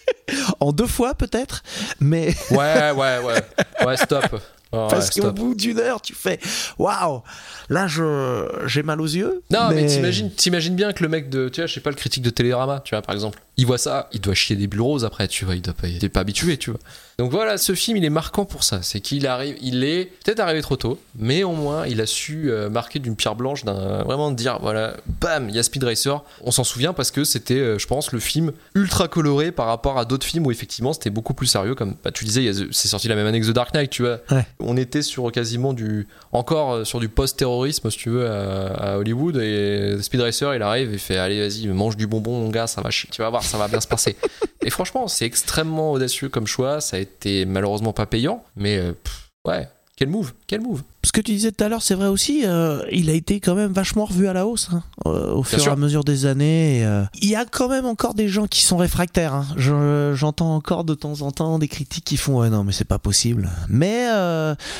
[0.61, 1.63] En deux fois peut-être,
[2.01, 4.41] mais Ouais, ouais, ouais, ouais, stop.
[4.73, 6.41] Parce qu'au bout d'une heure, tu fais
[6.79, 7.23] waouh,
[7.69, 9.43] là je j'ai mal aux yeux.
[9.51, 11.97] Non, mais, t'imagines, t'imagines bien que le mec de, tu vois, je sais pas, le
[11.97, 14.81] critique de Télérama, tu vois, par exemple, il voit ça, il doit chier des bulles
[14.81, 16.81] roses après, tu vois, il doit pas, il est pas habitué, tu vois.
[17.19, 18.81] Donc voilà, ce film, il est marquant pour ça.
[18.83, 22.51] C'est qu'il arrive, il est peut-être arrivé trop tôt, mais au moins, il a su
[22.51, 25.85] euh, marquer d'une pierre blanche, d'un, vraiment de dire, voilà, bam, il y a Speed
[25.85, 26.23] Racer.
[26.43, 29.99] On s'en souvient parce que c'était, euh, je pense, le film ultra coloré par rapport
[29.99, 31.75] à d'autres films où effectivement c'était beaucoup plus sérieux.
[31.75, 34.19] Comme bah, tu disais, c'est sorti la même année que The Dark Knight, tu vois.
[34.31, 34.47] Ouais.
[34.59, 38.97] On était sur quasiment du, encore euh, sur du post-terrorisme, si tu veux, à, à
[38.97, 39.37] Hollywood.
[39.37, 42.81] Et Speed Racer, il arrive et fait, allez, vas-y, mange du bonbon, mon gars, ça
[42.81, 43.11] va, chier.
[43.13, 44.17] tu vas voir, ça va bien se passer.
[44.65, 46.81] Et franchement, c'est extrêmement audacieux comme choix.
[46.81, 50.83] Ça a été malheureusement pas payant, mais euh, pff, ouais, quel move, quel move.
[51.05, 53.55] Ce que tu disais tout à l'heure, c'est vrai aussi, euh, il a été quand
[53.55, 56.79] même vachement revu à la hausse hein, euh, au fur et à mesure des années.
[56.79, 59.35] et, euh, il y a quand même encore des gens qui sont réfractaires.
[59.35, 59.47] hein.
[59.57, 62.85] Je- J'entends encore de temps en temps des critiques qui font ouais non mais c'est
[62.85, 63.51] pas possible.
[63.69, 64.07] Mais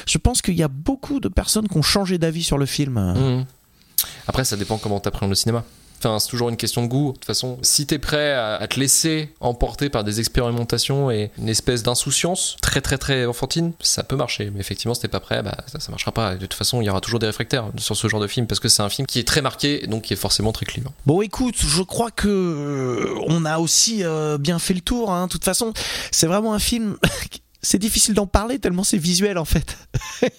[0.07, 2.95] je pense qu'il y a beaucoup de personnes qui ont changé d'avis sur le film.
[3.17, 3.45] Mhm.
[4.27, 5.65] Après, ça dépend comment t'appréhendes le cinéma.
[6.05, 7.09] Enfin, c'est toujours une question de goût.
[7.09, 11.49] De toute façon, si t'es prêt à, te laisser emporter par des expérimentations et une
[11.49, 14.51] espèce d'insouciance très très très enfantine, ça peut marcher.
[14.53, 16.35] Mais effectivement, si t'es pas prêt, bah, ça, marchera pas.
[16.35, 18.59] De toute façon, il y aura toujours des réfractaires sur ce genre de film parce
[18.59, 20.93] que c'est un film qui est très marqué et donc qui est forcément très clivant.
[21.07, 25.13] Bon, écoute, je crois que euh, on a aussi euh, bien fait le tour.
[25.13, 25.29] hein.
[25.29, 25.73] De toute façon,
[26.11, 26.97] c'est vraiment un film.
[27.65, 29.77] C'est difficile d'en parler tellement c'est visuel en fait.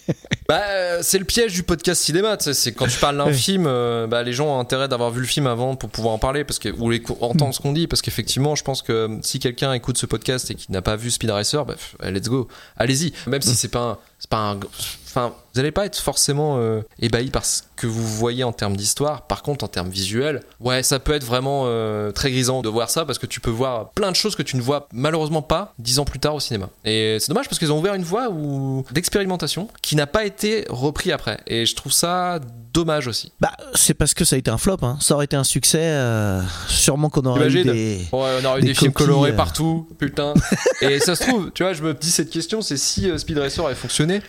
[0.49, 2.35] Bah, euh, c'est le piège du podcast cinéma.
[2.37, 3.33] C'est quand tu parles d'un Oui.
[3.33, 6.19] film, euh, bah, les gens ont intérêt d'avoir vu le film avant pour pouvoir en
[6.19, 9.17] parler, parce que ou les, entendre ce qu'on dit, parce qu'effectivement, je pense que euh,
[9.21, 11.75] si quelqu'un écoute ce podcast et qui n'a pas vu Speed Racer, bah,
[12.11, 13.13] let's go, allez-y.
[13.25, 14.59] Même si c'est pas, un, c'est pas un,
[15.07, 18.77] enfin, vous allez pas être forcément euh, ébahi par ce que vous voyez en termes
[18.77, 19.23] d'histoire.
[19.27, 22.89] Par contre, en termes visuels, ouais, ça peut être vraiment euh, très grisant de voir
[22.89, 25.73] ça, parce que tu peux voir plein de choses que tu ne vois malheureusement pas
[25.79, 26.69] dix ans plus tard au cinéma.
[26.85, 30.65] Et c'est dommage parce qu'ils ont ouvert une voie où d'expérimentation qui n'a pas été
[30.69, 31.39] repris après.
[31.45, 32.39] Et je trouve ça
[32.73, 33.33] dommage aussi.
[33.41, 34.77] Bah, c'est parce que ça a été un flop.
[34.83, 34.97] hein.
[35.01, 35.79] Ça aurait été un succès.
[35.81, 37.73] euh, sûrement qu'on aurait eu Imagine.
[37.73, 37.97] des.
[38.13, 39.35] Ouais, on aurait eu Des des, films colorés euh.
[39.35, 40.33] partout, putain.
[40.81, 43.65] Et ça se trouve, tu vois, je me dis cette question, c'est si Speed Racer
[43.65, 44.21] avait fonctionné,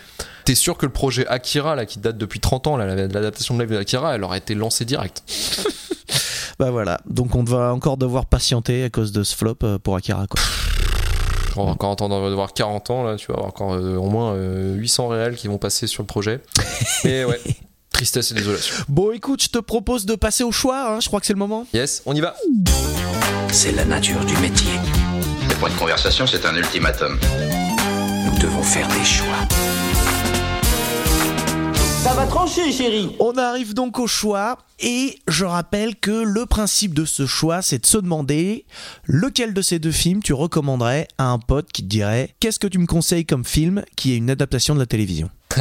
[0.44, 3.06] t'es sûr que le projet Akira, là, qui date depuis 30 ans, là,
[3.52, 5.22] de live de Akira, elle aurait été lancée direct.
[6.60, 7.00] Bah voilà.
[7.04, 10.28] Donc on va encore devoir patienter à cause de ce flop euh, pour Akira.
[10.28, 10.40] Quoi.
[11.56, 14.34] On va encore entendre devoir 40 ans, là, tu vas avoir encore euh, au moins
[14.34, 16.40] euh, 800 réels qui vont passer sur le projet.
[17.04, 17.40] Mais ouais,
[17.90, 18.76] tristesse et désolation.
[18.88, 20.94] Bon, écoute, je te propose de passer au choix.
[20.94, 21.00] hein.
[21.00, 21.66] Je crois que c'est le moment.
[21.74, 22.36] Yes, on y va.
[23.50, 24.70] C'est la nature du métier.
[25.48, 27.18] C'est pas une conversation, c'est un ultimatum.
[28.26, 29.26] Nous devons faire des choix.
[32.04, 33.08] Ça va trancher, chérie.
[33.18, 37.78] On arrive donc au choix et je rappelle que le principe de ce choix c'est
[37.78, 38.66] de se demander
[39.06, 42.66] lequel de ces deux films tu recommanderais à un pote qui te dirait qu'est-ce que
[42.66, 45.30] tu me conseilles comme film qui est une adaptation de la télévision?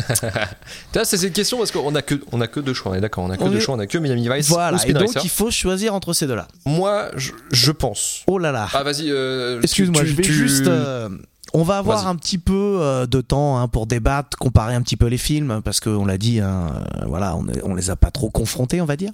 [1.03, 3.23] C'est cette question parce qu'on a que, on a que deux choix, on est d'accord,
[3.23, 4.93] on a que On deux est- choix, on a que Miami Vice Voilà, ou et
[4.93, 6.47] donc il faut choisir entre ces deux-là.
[6.65, 8.23] Moi, je, je pense.
[8.27, 8.67] Oh là là.
[8.73, 9.09] Ah, vas-y.
[9.11, 10.67] euh, Excuse-moi, tu- je vais tu- juste.
[10.67, 11.09] euh,
[11.53, 14.97] on va avoir un petit peu euh, de temps hein, pour débattre, comparer un petit
[14.97, 18.09] peu les films, parce qu'on l'a dit, hein, euh, voilà, on, on les a pas
[18.11, 19.11] trop confrontés, on va dire.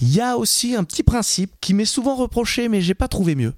[0.00, 3.36] Il y a aussi un petit principe qui m'est souvent reproché, mais j'ai pas trouvé
[3.36, 3.54] mieux.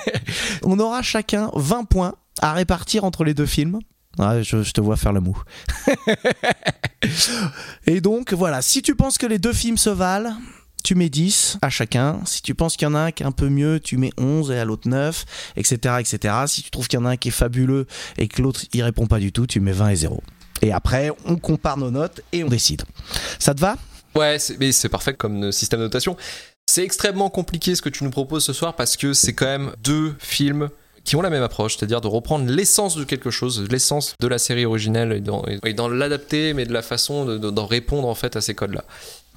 [0.64, 3.78] on aura chacun 20 points à répartir entre les deux films.
[4.18, 5.40] Ouais, je, je te vois faire le mou.
[7.86, 10.34] Et donc, voilà, si tu penses que les deux films se valent,
[10.84, 12.20] tu mets 10 à chacun.
[12.24, 14.12] Si tu penses qu'il y en a un qui est un peu mieux, tu mets
[14.18, 15.24] 11 et à l'autre 9,
[15.56, 16.34] etc., etc.
[16.46, 17.86] Si tu trouves qu'il y en a un qui est fabuleux
[18.18, 20.22] et que l'autre il répond pas du tout, tu mets 20 et 0.
[20.62, 22.82] Et après, on compare nos notes et on décide.
[23.40, 23.76] Ça te va?
[24.14, 26.16] Ouais, mais c'est parfait comme euh, système de notation.
[26.66, 29.72] C'est extrêmement compliqué ce que tu nous proposes ce soir parce que c'est quand même
[29.82, 30.70] deux films
[31.02, 34.38] qui ont la même approche, c'est-à-dire de reprendre l'essence de quelque chose, l'essence de la
[34.38, 35.22] série originelle
[35.64, 38.54] et dans l'adapter, mais de la façon de- de- d'en répondre en fait à ces
[38.54, 38.84] codes-là.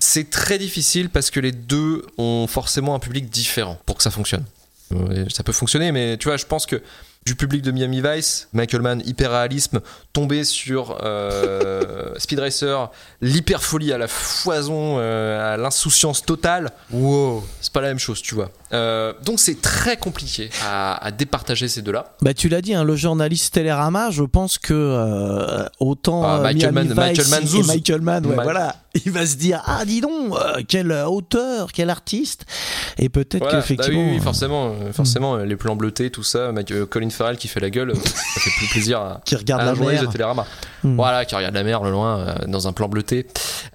[0.10, 4.10] C'est très difficile parce que les deux ont forcément un public différent pour que ça
[4.10, 4.46] fonctionne.
[4.94, 6.82] Euh, Ça peut fonctionner, mais tu vois, je pense que
[7.26, 9.82] du public de Miami Vice, Michael Mann, hyper réalisme,
[10.14, 12.90] tomber sur euh, Speed Racer,
[13.20, 18.22] l'hyper folie à la foison, euh, à l'insouciance totale, wow, c'est pas la même chose,
[18.22, 18.50] tu vois.
[18.74, 22.16] Euh, donc c'est très compliqué à, à départager ces deux-là.
[22.22, 26.42] Bah tu l'as dit, hein, le journaliste Télérama, je pense que euh, autant Ah, euh,
[26.44, 27.68] Michael Miami Vice Michael Mann et Zouz.
[27.68, 31.72] Michael Mann, ouais, Ma- voilà, il va se dire ah dis donc euh, quel auteur,
[31.72, 32.46] quel artiste,
[32.98, 33.56] et peut-être Voilà.
[33.60, 34.02] Bah qu'effectivement.
[34.02, 36.52] oui, oui, forcément, forcément, les plans bleutés, tout ça,
[36.90, 39.72] Colin Farrell qui fait la gueule, ça fait plus plaisir à, qui regarde à la
[39.72, 40.08] un journaliste mer.
[40.10, 40.46] de Télérama.
[40.84, 40.96] Hmm.
[40.96, 43.26] Voilà, qui regarde la mer le loin dans un plan bleuté.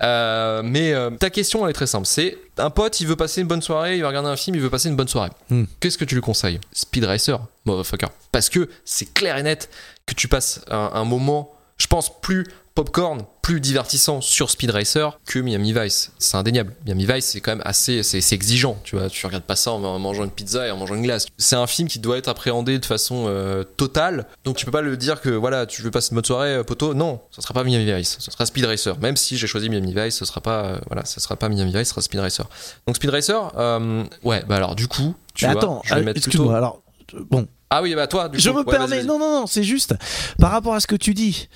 [0.01, 2.07] Mais ta question, elle est très simple.
[2.07, 4.61] C'est un pote, il veut passer une bonne soirée, il va regarder un film, il
[4.63, 5.31] veut passer une bonne soirée.
[5.51, 5.65] Hmm.
[5.81, 6.61] Qu'est-ce que tu lui conseilles?
[6.73, 8.09] Speed Racer, motherfucker.
[8.31, 9.71] Parce que c'est clair et net
[10.07, 15.19] que tu passes un, un moment, je pense, plus popcorn, plus divertissant sur Speed Racer
[15.27, 16.13] que Miami Vice.
[16.19, 16.75] C'est indéniable.
[16.87, 19.09] Miami Vice, c'est quand même assez, c'est c'est exigeant, tu vois.
[19.09, 21.27] Tu regardes pas ça en mangeant une pizza et en mangeant une glace.
[21.39, 24.27] C'est un film qui doit être appréhendé de façon euh, totale.
[24.45, 26.65] Donc tu peux pas le dire que voilà, tu veux passer une bonne soirée, euh,
[26.65, 26.95] poteau.
[26.95, 28.99] Non, ça sera pas Miami Vice, ce sera Speed Racer.
[29.01, 31.73] Même si j'ai choisi Miami Vice, ce sera pas, euh, voilà, ça sera pas Miami
[31.73, 32.47] Vice, ce sera Speed Racer.
[32.87, 36.21] Donc Speed Racer, euh, ouais, bah alors du coup, tu vois, attends, je vais mettre
[36.21, 36.51] plutôt.
[36.51, 36.83] alors.
[37.31, 38.97] Bon, Ah oui, bah toi, du je coup, me ouais, vas-y, permets.
[38.99, 39.07] vas-y.
[39.07, 39.95] Non, non, non, c'est juste
[40.39, 41.49] par rapport à ce que tu dis.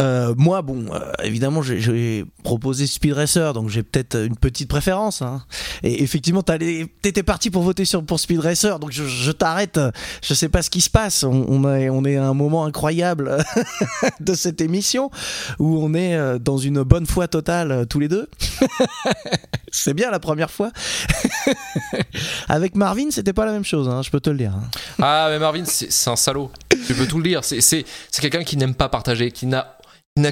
[0.00, 4.68] Euh, moi, bon, euh, évidemment, j'ai- j'ai proposé Speed Racer, donc j'ai peut-être une petite
[4.70, 5.20] préférence.
[5.20, 5.42] hein.
[5.82, 9.78] Et effectivement, t'allais- t'étais parti pour voter sur pour Speed Racer, donc je, je t'arrête.
[10.22, 11.22] Je sais pas ce qui se passe.
[11.24, 13.36] On, on est, on est à un moment incroyable
[14.20, 15.10] de cette émission
[15.58, 18.28] où on est euh, dans une bonne foi totale euh, tous les deux.
[19.70, 20.70] c'est bien la première fois.
[22.48, 24.52] Avec Marvin, c'était pas la même chose, hein, je peux te le dire.
[24.54, 24.64] hein.
[25.00, 26.50] Ah, mais Marvin, c'est c'est un salaud.
[26.86, 27.44] Tu peux tout le dire.
[27.44, 27.84] C'est-
[28.20, 29.66] quelqu'un qui n'aime pas partager, qui n'a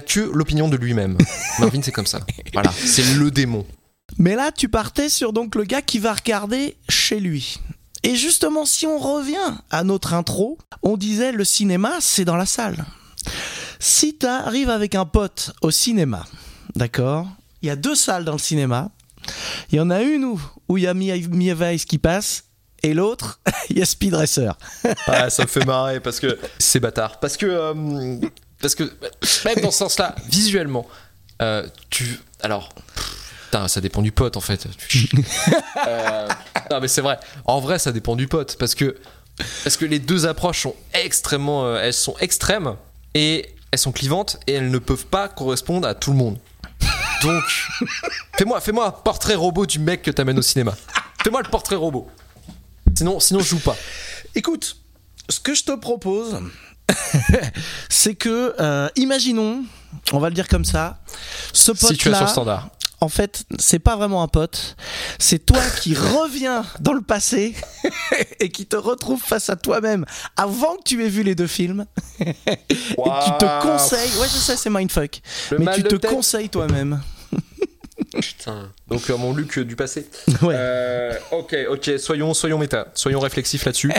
[0.07, 1.17] que l'opinion de lui-même.
[1.59, 2.21] Marvin, c'est comme ça.
[2.53, 3.65] Voilà, c'est le démon.
[4.19, 7.59] Mais là, tu partais sur donc le gars qui va regarder chez lui.
[8.03, 12.47] Et justement, si on revient à notre intro, on disait le cinéma, c'est dans la
[12.47, 12.85] salle.
[13.81, 16.25] Si tu arrives avec un pote au cinéma,
[16.77, 17.27] d'accord
[17.63, 18.91] Il y a deux salles dans le cinéma.
[19.73, 22.45] Il y en a une où il y a Mia Weiss qui passe,
[22.87, 23.41] et l'autre,
[23.71, 24.57] il y a Speed Racer.
[25.09, 27.19] Ah, ça me fait marrer parce que c'est bâtard.
[27.21, 27.47] Parce que.
[27.47, 28.17] euh,
[28.61, 28.85] parce que.
[29.45, 30.87] Même dans ce sens-là, visuellement,
[31.43, 32.21] euh, tu.
[32.43, 32.69] Alors.
[33.45, 34.67] Putain, ça dépend du pote en fait.
[35.87, 36.29] Euh,
[36.71, 37.19] non, mais c'est vrai.
[37.45, 38.57] En vrai, ça dépend du pote.
[38.59, 38.97] Parce que.
[39.65, 41.65] Parce que les deux approches sont extrêmement.
[41.67, 42.77] euh, elles sont extrêmes
[43.15, 46.39] et elles sont clivantes et elles ne peuvent pas correspondre à tout le monde.
[47.23, 47.43] Donc.
[48.39, 50.75] Fais-moi fais un portrait robot du mec que t'amènes au cinéma.
[51.23, 52.09] Fais-moi le portrait robot.
[52.97, 53.77] Sinon, sinon je joue pas.
[54.35, 54.77] Écoute,
[55.29, 56.39] ce que je te propose,
[57.89, 59.65] c'est que, euh, imaginons,
[60.13, 60.99] on va le dire comme ça,
[61.53, 62.69] ce Situation pote-là, standard.
[63.01, 64.77] en fait, c'est pas vraiment un pote,
[65.19, 67.55] c'est toi qui reviens dans le passé
[68.41, 70.05] et qui te retrouve face à toi-même
[70.37, 71.87] avant que tu aies vu les deux films
[72.21, 75.21] et tu te conseilles, ouais je sais c'est mindfuck,
[75.51, 76.11] Le mais tu te tête.
[76.11, 77.01] conseilles toi-même.
[78.21, 78.73] Putain.
[78.89, 80.09] Donc euh, mon Luc du passé.
[80.43, 80.55] Ouais.
[80.57, 83.93] Euh, ok, ok, soyons, soyons méta, soyons réflexifs là-dessus.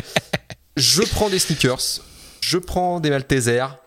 [0.76, 2.02] je prends des sneakers,
[2.42, 3.78] je prends des Maltesers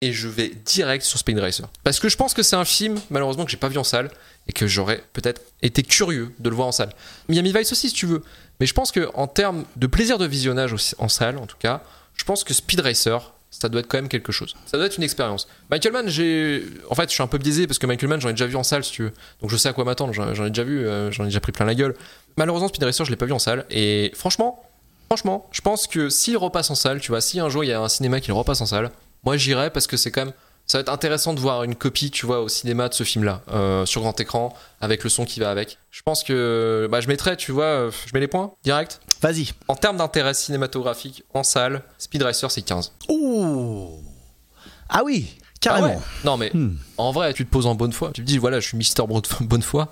[0.00, 1.66] et je vais direct sur Speed Racer.
[1.82, 4.10] Parce que je pense que c'est un film, malheureusement, que j'ai pas vu en salle
[4.46, 6.90] et que j'aurais peut-être été curieux de le voir en salle.
[7.28, 8.22] Miami Vice aussi, si tu veux.
[8.60, 11.56] Mais je pense que en termes de plaisir de visionnage aussi- en salle, en tout
[11.58, 11.82] cas,
[12.14, 14.54] je pense que Speed Racer, ça doit être quand même quelque chose.
[14.66, 15.48] Ça doit être une expérience.
[15.70, 16.64] Michael Mann, j'ai.
[16.90, 18.56] En fait, je suis un peu biaisé parce que Michael Mann, j'en ai déjà vu
[18.56, 19.12] en salle, si tu veux.
[19.40, 21.52] Donc je sais à quoi m'attendre, j'en ai déjà vu, euh, j'en ai déjà pris
[21.52, 21.94] plein la gueule.
[22.36, 23.64] Malheureusement, Speed Racer, je l'ai pas vu en salle.
[23.70, 24.62] Et franchement,
[25.08, 27.72] franchement, je pense que s'il repasse en salle, tu vois, si un jour il y
[27.72, 28.90] a un cinéma qui repasse en salle,
[29.24, 30.34] moi j'irai parce que c'est quand même.
[30.70, 33.40] Ça va être intéressant de voir une copie, tu vois, au cinéma de ce film-là,
[33.50, 35.78] euh, sur grand écran, avec le son qui va avec.
[35.90, 36.86] Je pense que.
[36.92, 39.00] Bah, je mettrais, tu vois, euh, je mets les points, direct.
[39.22, 39.48] Vas-y.
[39.66, 42.92] En termes d'intérêt cinématographique en salle, Speed Racer c'est 15.
[43.08, 43.98] Ouh.
[44.90, 45.86] Ah oui, Ah carrément.
[45.88, 45.98] ouais.
[46.24, 46.76] Non mais Hmm.
[46.98, 48.10] en vrai, tu te poses en bonne foi.
[48.14, 49.02] Tu te dis voilà, je suis Mister
[49.40, 49.88] bonne foi.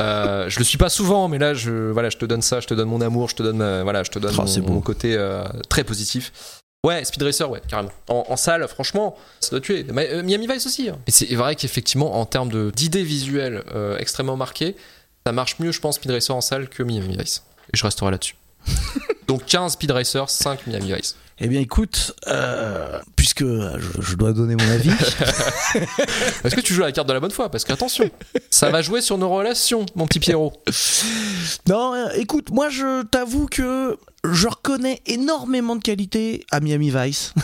[0.00, 2.66] Euh, je le suis pas souvent, mais là, je voilà, je te donne ça, je
[2.66, 5.14] te donne mon amour, je te donne ma- voilà, je te donne Oh, mon côté
[5.16, 6.32] euh, très positif.
[6.84, 7.92] Ouais, Speed Racer, ouais, carrément.
[8.08, 9.86] En, en salle, franchement, ça doit tuer.
[9.92, 10.88] Mais, euh, Miami Vice aussi.
[10.88, 10.98] hein.
[11.06, 14.74] Et c'est vrai qu'effectivement, en termes d'idées visuelles euh, extrêmement marquées,
[15.24, 17.44] ça marche mieux, je pense, Speed Racer en salle que Miami Vice.
[17.72, 18.34] Et je resterai là-dessus.
[19.28, 21.14] Donc 15 Speed Racer, 5 Miami Vice.
[21.38, 24.90] Eh bien écoute, euh, puisque je, je dois donner mon avis,
[26.44, 28.10] Est-ce que tu joues à la carte de la bonne foi Parce qu'attention,
[28.50, 30.52] ça va jouer sur nos relations, mon petit Pierrot.
[31.68, 37.34] Non, écoute, moi je t'avoue que je reconnais énormément de qualité à Miami Vice.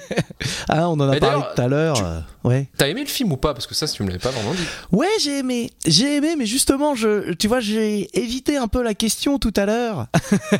[0.68, 1.96] ah, on en a parlé tout à l'heure.
[1.96, 2.68] tu- euh, ouais.
[2.78, 3.52] T'as aimé le film ou pas?
[3.52, 4.64] Parce que ça, si tu me l'avais pas vraiment dit.
[4.90, 5.70] Ouais, j'ai aimé.
[5.86, 9.66] J'ai aimé, mais justement, je, tu vois, j'ai évité un peu la question tout à
[9.66, 10.06] l'heure.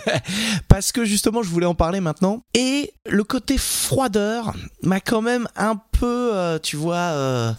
[0.69, 2.43] Parce que justement, je voulais en parler maintenant.
[2.55, 7.53] Et le côté froideur m'a quand même un peu, euh, tu vois, euh,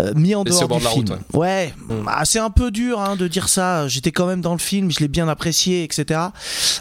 [0.00, 1.04] euh, mis en dehors du de la film.
[1.10, 2.06] route, ouais, Mm.
[2.06, 3.86] Ah, c'est un peu dur hein, de dire ça.
[3.88, 6.20] J'étais quand même dans le film, je l'ai bien apprécié, etc.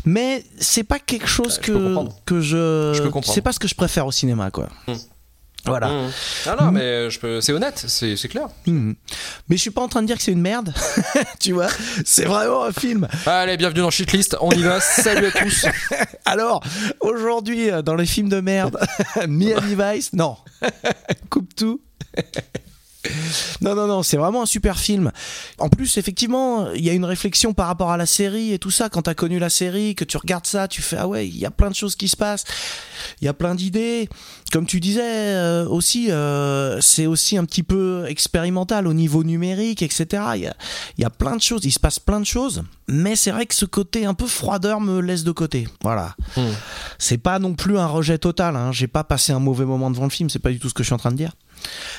[0.06, 2.92] Mais c'est pas quelque chose Ouais, je que, que je.
[2.96, 3.34] Je peux comprendre.
[3.34, 4.70] c'est pas ce que je préfère au cinéma, quoi.
[4.88, 4.94] Mm.
[5.66, 5.88] Voilà.
[5.88, 6.12] Mmh.
[6.46, 7.40] Ah non, mais je peux...
[7.40, 8.50] c'est honnête, c'est c'est clair.
[8.68, 8.96] Mhm.
[9.48, 10.74] Mais je suis pas en train de dire que c'est une merde,
[11.40, 11.70] tu vois.
[12.04, 13.08] C'est vraiment un film.
[13.26, 14.82] Allez, bienvenue dans Shitlist, on y va.
[14.82, 15.66] Salut à tous.
[16.26, 16.62] Alors,
[17.00, 18.78] aujourd'hui, euh, dans les films de merde,
[19.28, 20.36] Miami Vice, non.
[21.30, 21.80] Coupe tout.
[23.62, 25.12] Non, non, non, c'est vraiment un super film.
[25.58, 28.72] En plus, effectivement, il y a une réflexion par rapport à la série et tout
[28.72, 28.90] ça.
[28.90, 31.46] Quand t'as connu la série, que tu regardes ça, tu fais ah ouais, il y
[31.46, 32.46] a plein de choses qui se passent,
[33.22, 34.10] il y a plein d'idées.
[34.52, 39.82] Comme tu disais euh, aussi, euh, c'est aussi un petit peu expérimental au niveau numérique,
[39.82, 40.24] etc.
[40.36, 40.56] Il y a,
[40.98, 42.64] il y a plein de choses, il se passe plein de choses.
[42.88, 45.68] Mais c'est vrai que ce côté un peu froideur me laisse de côté.
[45.82, 46.16] Voilà.
[46.36, 46.52] Hmm.
[47.00, 48.56] C'est pas non plus un rejet total.
[48.56, 48.72] Hein.
[48.72, 50.30] J'ai pas passé un mauvais moment devant le film.
[50.30, 51.32] C'est pas du tout ce que je suis en train de dire.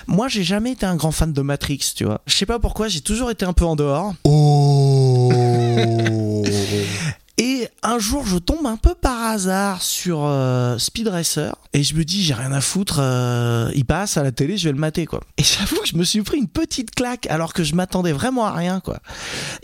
[0.06, 2.20] Moi, j'ai jamais été un grand fan de Matrix, tu vois.
[2.26, 4.14] Je sais pas pourquoi, j'ai toujours été un peu en dehors.
[7.36, 11.94] Et un jour, je tombe un peu par hasard sur euh, Speed Racer et je
[11.97, 14.78] me dis, j'ai rien à foutre, euh, il passe à la télé, je vais le
[14.78, 15.20] mater, quoi.
[15.36, 18.44] Et j'avoue que je me suis pris une petite claque alors que je m'attendais vraiment
[18.47, 19.01] à rien, quoi.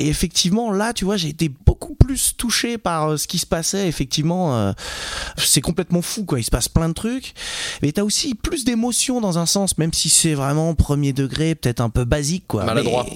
[0.01, 3.47] Et effectivement, là, tu vois, j'ai été beaucoup plus touché par euh, ce qui se
[3.47, 3.87] passait.
[3.87, 4.73] Effectivement, euh,
[5.37, 6.41] c'est complètement fou, quoi.
[6.41, 7.35] Il se passe plein de trucs.
[7.83, 11.81] Mais t'as aussi plus d'émotions dans un sens, même si c'est vraiment premier degré, peut-être
[11.81, 12.65] un peu basique, quoi.
[12.65, 13.07] Maladroit.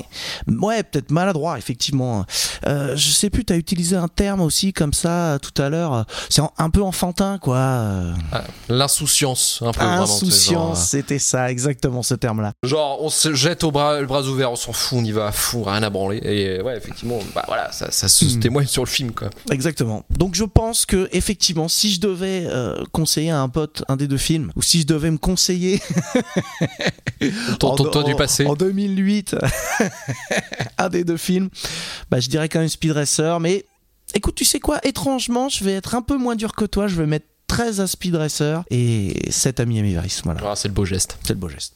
[0.46, 2.24] Mais- ouais, peut-être maladroit, effectivement.
[2.68, 6.04] Euh, je sais plus, t'as utilisé un terme aussi comme ça euh, tout à l'heure.
[6.30, 7.56] C'est en- un peu enfantin, quoi.
[7.56, 12.52] Euh, Ah, L'insouciance, un peu Insouciance, c'était ça, exactement ce terme-là.
[12.64, 15.26] Genre, on se jette au bras, le bras ouvert, on s'en fout, on y va
[15.26, 16.18] à fond, rien à branler.
[16.22, 18.40] Et ouais, effectivement, bah voilà, ça, ça se Hmm.
[18.40, 19.30] témoigne sur le film, quoi.
[19.50, 20.04] Exactement.
[20.10, 24.06] Donc je pense que effectivement, si je devais euh, conseiller à un pote un des
[24.08, 25.80] deux films, ou si je devais me conseiller
[27.58, 28.46] Ton, en, ton- toi du en- passé.
[28.46, 29.36] en 2008
[30.78, 31.48] un des deux films,
[32.10, 33.40] bah je dirais quand même Speed Racer.
[33.40, 33.64] Mais
[34.14, 36.86] écoute, tu sais quoi Étrangement, je vais être un peu moins dur que toi.
[36.86, 40.22] Je vais mettre 13 à Speed Racer et 7 à Miami Vice.
[40.24, 40.40] Voilà.
[40.44, 41.18] Ah, c'est le beau geste.
[41.22, 41.74] C'est le beau geste.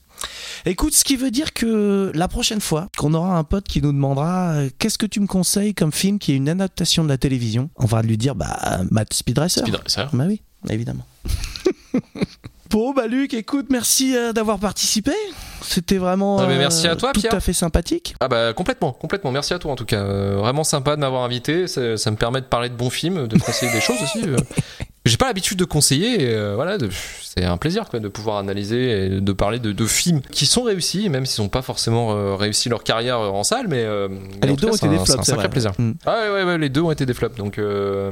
[0.66, 3.92] Écoute, ce qui veut dire que la prochaine fois qu'on aura un pote qui nous
[3.92, 7.18] demandera euh, qu'est-ce que tu me conseilles comme film qui est une adaptation de la
[7.18, 9.62] télévision, on va lui dire bah Matt Speed Racer.
[9.62, 10.10] Speed Racer.
[10.12, 11.06] Bah oui, évidemment.
[12.70, 15.12] bon bah Luc, écoute, merci euh, d'avoir participé.
[15.62, 17.34] C'était vraiment Ah, mais merci à toi, tout Pierre.
[17.34, 18.14] à fait sympathique.
[18.20, 19.32] Ah bah complètement, complètement.
[19.32, 20.00] Merci à toi en tout cas.
[20.00, 21.66] Euh, vraiment sympa de m'avoir invité.
[21.66, 24.22] Ça, ça me permet de parler de bons films, de conseiller des choses aussi.
[24.26, 24.36] euh.
[25.04, 26.22] J'ai pas l'habitude de conseiller.
[26.22, 26.76] et, euh, voilà,
[27.22, 30.62] c'est un plaisir quoi, de pouvoir analyser et de parler de, de films qui sont
[30.64, 34.08] réussis, même s'ils n'ont pas forcément euh, réussi leur carrière euh, en salle, mais, euh,
[34.42, 35.48] mais les deux cas, ont été des flops, C'est un sacré vrai.
[35.50, 35.72] plaisir.
[35.78, 35.92] Mm.
[36.04, 37.36] Ah ouais, ouais, ouais, les deux ont été des flops.
[37.36, 38.10] Donc, euh,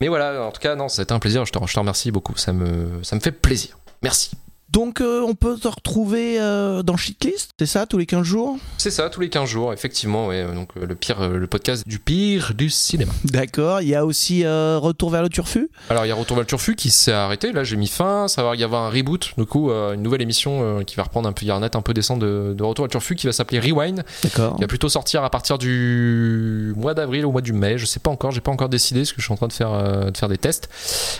[0.00, 1.44] mais voilà, en tout cas, non, c'était un plaisir.
[1.44, 2.36] Je te, remercie beaucoup.
[2.36, 3.78] Ça me, ça me fait plaisir.
[4.02, 4.30] Merci.
[4.70, 8.58] Donc euh, on peut te retrouver euh, dans Shitlist, c'est ça, tous les 15 jours?
[8.78, 10.26] C'est ça, tous les 15 jours, effectivement.
[10.26, 13.12] Ouais, donc euh, le pire, euh, le podcast du pire du cinéma.
[13.24, 15.70] D'accord, il y a aussi euh, Retour vers le Turfu?
[15.88, 18.26] Alors il y a Retour vers le Turfu qui s'est arrêté, là j'ai mis fin,
[18.28, 21.04] ça va y avoir un reboot, du coup euh, une nouvelle émission euh, qui va
[21.04, 22.88] reprendre un peu, il y a un net un peu décent de, de Retour vers
[22.88, 24.56] le Turfu qui va s'appeler Rewind, D'accord.
[24.56, 28.00] qui va plutôt sortir à partir du mois d'avril ou mois du mai, je sais
[28.00, 30.10] pas encore, j'ai pas encore décidé parce que je suis en train de faire, euh,
[30.10, 30.68] de faire des tests,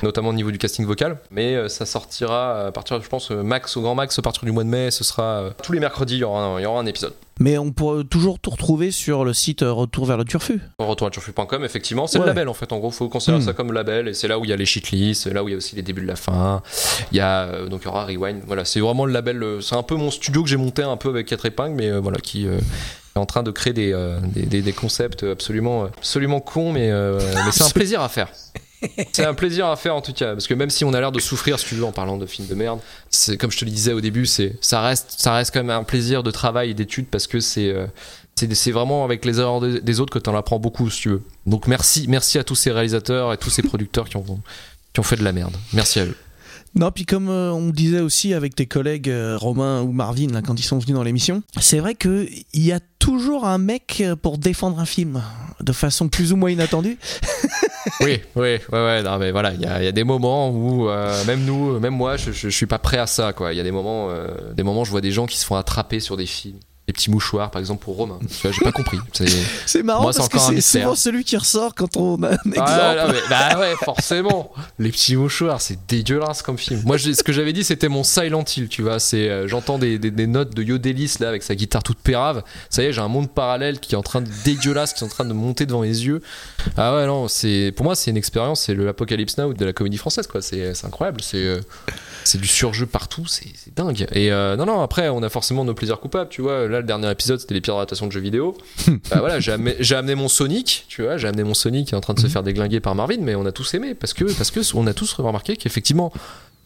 [0.03, 3.36] notamment au niveau du casting vocal, mais euh, ça sortira à partir, je pense, euh,
[3.43, 5.81] max au grand max à partir du mois de mai, ce sera euh, tous les
[5.81, 7.13] mercredis, il y aura un, il y aura un épisode.
[7.39, 10.59] Mais on pourrait toujours tout retrouver sur le site euh, Retour vers le Turfu.
[10.79, 12.25] Retour à turfu.com, effectivement, c'est Ouais.
[12.25, 12.73] le label en fait.
[12.73, 13.47] En gros, faut considérer Hmm.
[13.47, 15.49] ça comme label et c'est là où il y a les shitlists, c'est là où
[15.49, 16.63] il y a aussi les débuts de la fin.
[17.13, 18.43] Il y a euh, donc il y aura Rewind.
[18.47, 19.43] Voilà, c'est vraiment le label.
[19.43, 21.91] euh, C'est un peu mon studio que j'ai monté un peu avec quatre épingles, mais
[21.91, 22.57] euh, voilà qui euh,
[23.15, 26.91] est en train de créer des, euh, des, des- des concepts absolument absolument cons, mais
[26.91, 28.29] euh, mais c'est un plaisir à faire.
[29.13, 31.13] C'est un plaisir à faire en tout cas, parce que même si on a l'air
[31.13, 32.81] de souffrir, si tu veux, en parlant de films de merde,
[33.11, 35.71] c'est comme je te le disais au début, c'est ça reste ça reste quand même
[35.71, 37.87] un plaisir de travail et d'étude parce que c'est euh,
[38.35, 41.09] c'est c'est vraiment avec les erreurs des autres que tu en apprends beaucoup, si tu
[41.09, 41.23] veux.
[41.47, 44.25] Donc merci, merci à tous ces réalisateurs et tous ces producteurs qui ont,
[44.93, 45.57] qui ont fait de la merde.
[45.73, 46.17] Merci à eux.
[46.77, 50.61] Non, puis comme euh, on disait aussi avec tes collègues euh, Romain ou Marvin quand
[50.61, 54.15] ils sont venus dans l'émission, c'est vrai que il y a toujours un mec euh,
[54.15, 55.23] pour défendre un film
[55.61, 56.99] de façon plus ou moins inattendue.
[58.01, 60.89] Oui, oui, ouais, non, mais voilà, il y a, des moments où
[61.27, 63.53] même nous, même moi, je, suis pas prêt à ça, quoi.
[63.53, 64.11] Il y a des moments,
[64.55, 66.59] des moments, je vois des gens qui se font attraper sur des films.
[66.87, 68.21] Des petits mouchoirs, par exemple, pour Romain.
[68.31, 68.99] Tu vois, j'ai pas compris.
[69.67, 72.61] C'est- marrant Moi, parce que c'est souvent celui qui ressort quand on a un exemple.
[72.65, 74.53] Ah, là, mais- bah ouais, forcément.
[74.79, 76.83] Les petits mouchoirs, c'est dégueulasse comme film.
[76.85, 79.01] Moi, ce que j'avais dit, c'était mon Silent Hill, tu vois.
[79.01, 82.45] C'est, euh, j'entends des, des- des notes de Yodelis là avec sa guitare toute pérave.
[82.71, 85.07] Ça y est, j'ai un monde parallèle qui est en train de dégueulasse, qui est
[85.07, 86.23] en train de monter devant mes yeux.
[86.77, 89.73] Ah ouais, non, c'est, pour moi, c'est une expérience, c'est le Apocalypse Now de la
[89.73, 90.41] comédie française, quoi.
[90.41, 91.21] C'est, incroyable.
[91.21, 91.61] C'est, euh,
[92.23, 94.07] c'est du surjeu partout, c'est, c'est dingue.
[94.13, 96.69] Et euh, non, non, après, on a forcément nos plaisirs coupables, tu vois.
[96.69, 98.57] Là, le dernier épisode, c'était les pires adaptations de jeux vidéo.
[99.11, 102.01] bah voilà, j'ai amené, mon Sonic, tu vois, j'ai amené mon Sonic qui est en
[102.01, 104.51] train de se faire déglinguer par Marvin, mais on a tous aimé parce que, parce
[104.51, 106.13] que on a tous remarqué qu'effectivement,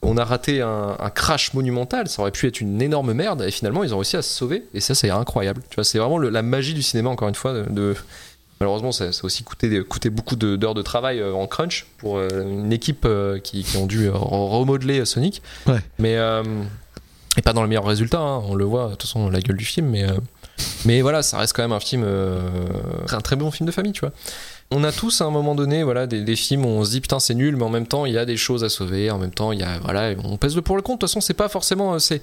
[0.03, 3.51] on a raté un, un crash monumental, ça aurait pu être une énorme merde, et
[3.51, 5.61] finalement, ils ont réussi à se sauver, et ça, c'est incroyable.
[5.69, 7.65] Tu vois, c'est vraiment le- la magie du cinéma, encore une fois, de.
[7.71, 7.95] de-
[8.63, 12.19] Malheureusement, ça, ça a aussi coûté, coûté beaucoup d'heures de travail euh, en crunch pour
[12.19, 14.13] euh, une équipe euh, qui, qui ont dû re-
[14.51, 15.41] remodeler Sonic.
[15.67, 15.79] Ouais.
[15.99, 16.43] Mais, euh,
[17.43, 19.65] Pas dans le meilleur résultat, hein, on le voit, de toute façon, la gueule du
[19.65, 20.15] film, mais, euh,
[20.85, 22.41] mais voilà, ça reste quand même un film, euh,
[23.11, 24.13] un très bon film de famille, tu vois.
[24.71, 27.19] On a tous à un moment donné, voilà, des, films où on se dit putain
[27.19, 29.33] c'est nul, mais en même temps il y a des choses à sauver, en même
[29.33, 31.01] temps il y a, voilà, on pèse le pour le compte.
[31.01, 32.23] De toute façon, c'est pas forcément, euh, c'est,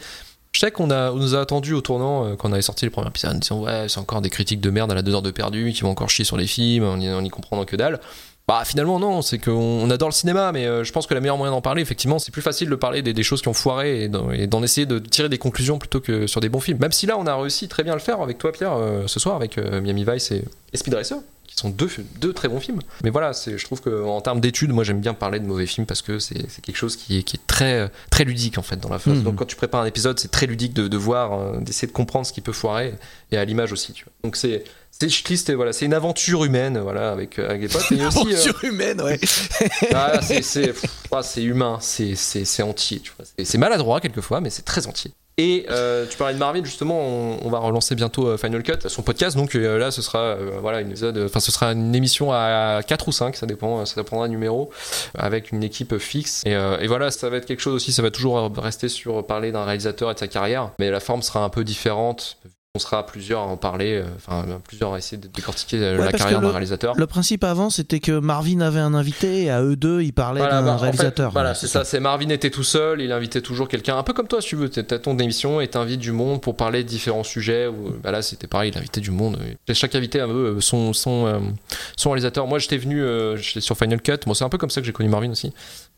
[0.53, 3.09] je sais qu'on a, nous a attendu au tournant quand on avait sorti les premiers
[3.09, 5.31] épisodes en disant ouais c'est encore des critiques de merde à la deux heures de
[5.31, 7.99] perdu qui vont encore chier sur les films, y, on y comprend que dalle.
[8.47, 11.19] Bah finalement non, c'est qu'on on adore le cinéma, mais euh, je pense que la
[11.19, 14.03] meilleure moyen d'en parler, effectivement, c'est plus facile de parler des, choses qui ont foiré
[14.03, 16.77] et d'en, et d'en essayer de tirer des conclusions plutôt que sur des bons films.
[16.79, 19.05] Même si là on a réussi très bien à le faire avec toi Pierre euh,
[19.05, 21.17] ce soir avec euh, Miami Vice et, et Speed Racer
[21.47, 22.81] qui sont deux, deux très bons films.
[23.03, 25.87] Mais voilà, c'est, je trouve qu'en termes d'études, moi j'aime bien parler de mauvais films
[25.87, 28.89] parce que c'est, quelque chose qui est, qui est très, très ludique en fait dans
[28.89, 29.17] la phase.
[29.17, 29.23] Mhm.
[29.23, 31.93] Donc quand tu prépares un épisode, c'est très ludique de, de voir, euh, d'essayer de
[31.93, 32.93] comprendre ce qui peut foirer
[33.31, 33.93] et à l'image aussi.
[33.93, 34.13] Tu vois.
[34.23, 34.63] Donc c'est,
[34.99, 37.81] c'est et voilà, c'est une aventure humaine voilà avec, avec des potes.
[37.91, 39.19] Aussi, euh, Aventure humaine, ouais.
[39.93, 40.73] ah, c'est,
[41.11, 42.99] ah, c'est humain, c'est, entier.
[42.99, 43.25] Tu vois.
[43.43, 45.11] C'est maladroit quelquefois, mais c'est très entier.
[45.39, 49.03] Et euh, tu parlais de Marvin, justement, on, va relancer bientôt euh, Final Cut, son
[49.03, 49.37] podcast.
[49.37, 52.81] Donc euh, là, ce sera euh, voilà une épisode, enfin ce sera une émission à
[52.81, 54.71] 4 ou 5, ça dépend, ça dépendra du numéro,
[55.13, 56.41] avec une équipe fixe.
[56.47, 57.93] Et, et voilà, ça va être quelque chose aussi.
[57.93, 61.21] Ça va toujours rester sur parler d'un réalisateur et de sa carrière, mais la forme
[61.21, 62.39] sera un peu différente.
[62.75, 66.05] On sera plusieurs à en parler, euh, enfin plusieurs à essayer de décortiquer euh, Ouais,
[66.05, 66.93] la carrière d'un réalisateur.
[66.95, 70.41] Le principe avant, c'était que Marvin avait un invité et à eux deux, ils parlaient
[70.41, 71.31] Voilà, d'un bah, en fait, réalisateur.
[71.31, 71.83] voilà, c'est ça.
[71.85, 74.57] C'est Marvin était tout seul, il invitait toujours quelqu'un, un peu comme toi, si tu
[74.57, 74.69] veux.
[74.69, 77.67] T'as ton émission et t'invites du monde pour parler de différents sujets.
[78.03, 79.39] Bah là, c'était pareil, il invitait du monde.
[79.73, 81.55] Chaque invité avait euh, son, son,
[81.95, 82.45] son réalisateur.
[82.45, 83.01] Moi, j'étais venu,
[83.37, 84.17] j'étais sur Final Cut.
[84.35, 85.51] C'est un peu comme ça que j'ai connu Marvin aussi.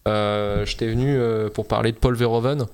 [0.07, 1.19] Euh, j'étais venu
[1.53, 2.67] pour parler de Paul Verhoeven.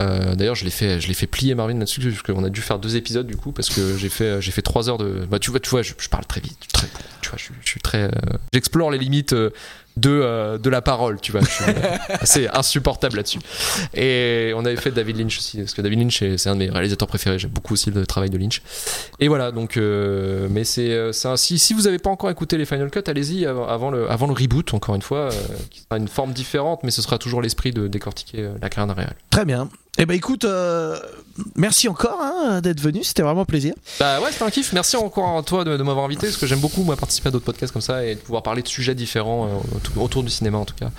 [0.00, 2.60] Euh, D'ailleurs, je l'ai fait, je l'ai fait plier Marvin là-dessus parce qu'on a dû
[2.60, 5.26] faire deux épisodes du coup parce que j'ai fait, j'ai fait trois heures de.
[5.30, 6.88] Bah, tu vois, tu vois, je, parle très vite, très,
[7.20, 8.10] tu vois, je, suis- très, euh,
[8.52, 9.50] j'explore les limites euh,
[9.96, 11.42] de euh, la parole, tu vois.
[11.42, 13.38] Euh, assez insupportable là-dessus.
[13.94, 16.60] Et on avait fait David Lynch aussi parce que David Lynch c'est c'est un de
[16.60, 17.38] mes réalisateurs préférés.
[17.38, 18.62] J'aime beaucoup aussi le travail de Lynch.
[19.20, 22.56] Et voilà, donc, euh, mais c'est, euh, c'est si, si vous n'avez pas encore écouté
[22.58, 25.30] les Final Cut, allez-y avant, le, avant le reboot, encore une fois, euh,
[25.70, 28.88] qui sera une forme différente, mais ce sera toujours l'esprit de décortiquer euh, la carrière
[28.94, 29.14] d'un réel.
[29.30, 29.68] Très bien.
[29.98, 30.98] Eh ben écoute, euh,
[31.56, 33.74] merci encore hein, d'être venu, c'était vraiment un plaisir.
[34.00, 34.72] Bah ouais, c'était un kiff.
[34.72, 37.30] Merci encore à toi de, de m'avoir invité, parce que j'aime beaucoup moi participer à
[37.30, 40.58] d'autres podcasts comme ça et de pouvoir parler de sujets différents euh, autour- du cinéma
[40.58, 40.90] en tout cas.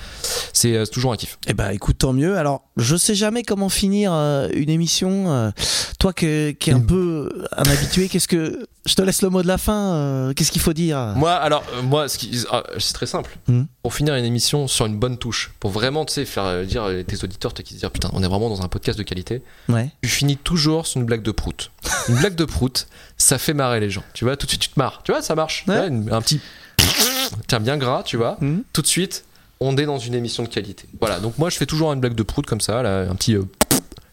[0.53, 1.37] C'est euh, toujours un kiff.
[1.47, 2.37] Eh ben écoute, tant mieux.
[2.37, 5.51] Alors, je sais jamais comment finir euh, une émission.
[5.99, 9.41] toi que- qui est un peu un habitué, qu'est-ce que je te laisse le mot
[9.41, 10.31] de la fin.
[10.35, 10.97] qu'est-ce qu'il faut dire?
[11.15, 12.17] Moi, alors, moi, ce
[12.51, 13.37] ah, c'est très simple.
[13.47, 13.67] Mhm.
[13.81, 17.03] Pour finir une émission sur une bonne touche, pour vraiment, tu sais, faire dire euh,
[17.03, 19.41] tes auditeurs, qui se dire putain, on est vraiment dans un podcast de qualité.
[19.69, 19.89] Ouais.
[20.01, 21.69] Tu finis toujours sur une blague de prout.
[22.07, 22.87] Une blague de prout,
[23.17, 24.03] ça fait marrer les gens.
[24.13, 25.01] Tu vois, tout de suite tu te marres.
[25.03, 25.63] Tu vois, ça marche.
[25.65, 25.89] Tu Ouais.
[26.11, 26.39] un petit,
[27.47, 28.37] tiens bien gras, tu vois.
[28.39, 28.63] Mhm.
[28.71, 29.25] Tout de suite,
[29.59, 30.85] on est dans une émission de qualité.
[31.01, 31.19] Voilà.
[31.19, 33.43] Donc moi, je fais toujours une blague de prout comme ça, là, un petit euh,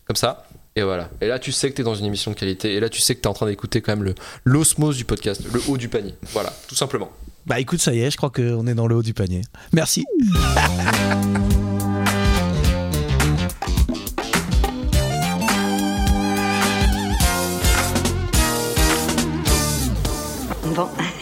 [0.07, 0.47] comme ça.
[0.75, 1.11] Et voilà.
[1.21, 2.75] Et là, tu sais que t'es dans une émission de qualité.
[2.75, 4.15] Et là, tu sais que t'es en train d'écouter quand même le
[4.45, 6.15] l'osmose du podcast, le haut du panier.
[6.33, 7.11] Voilà, tout simplement.
[7.47, 9.43] Bah écoute, ça y est, je crois qu'on est dans le haut du panier.
[9.73, 10.05] Merci.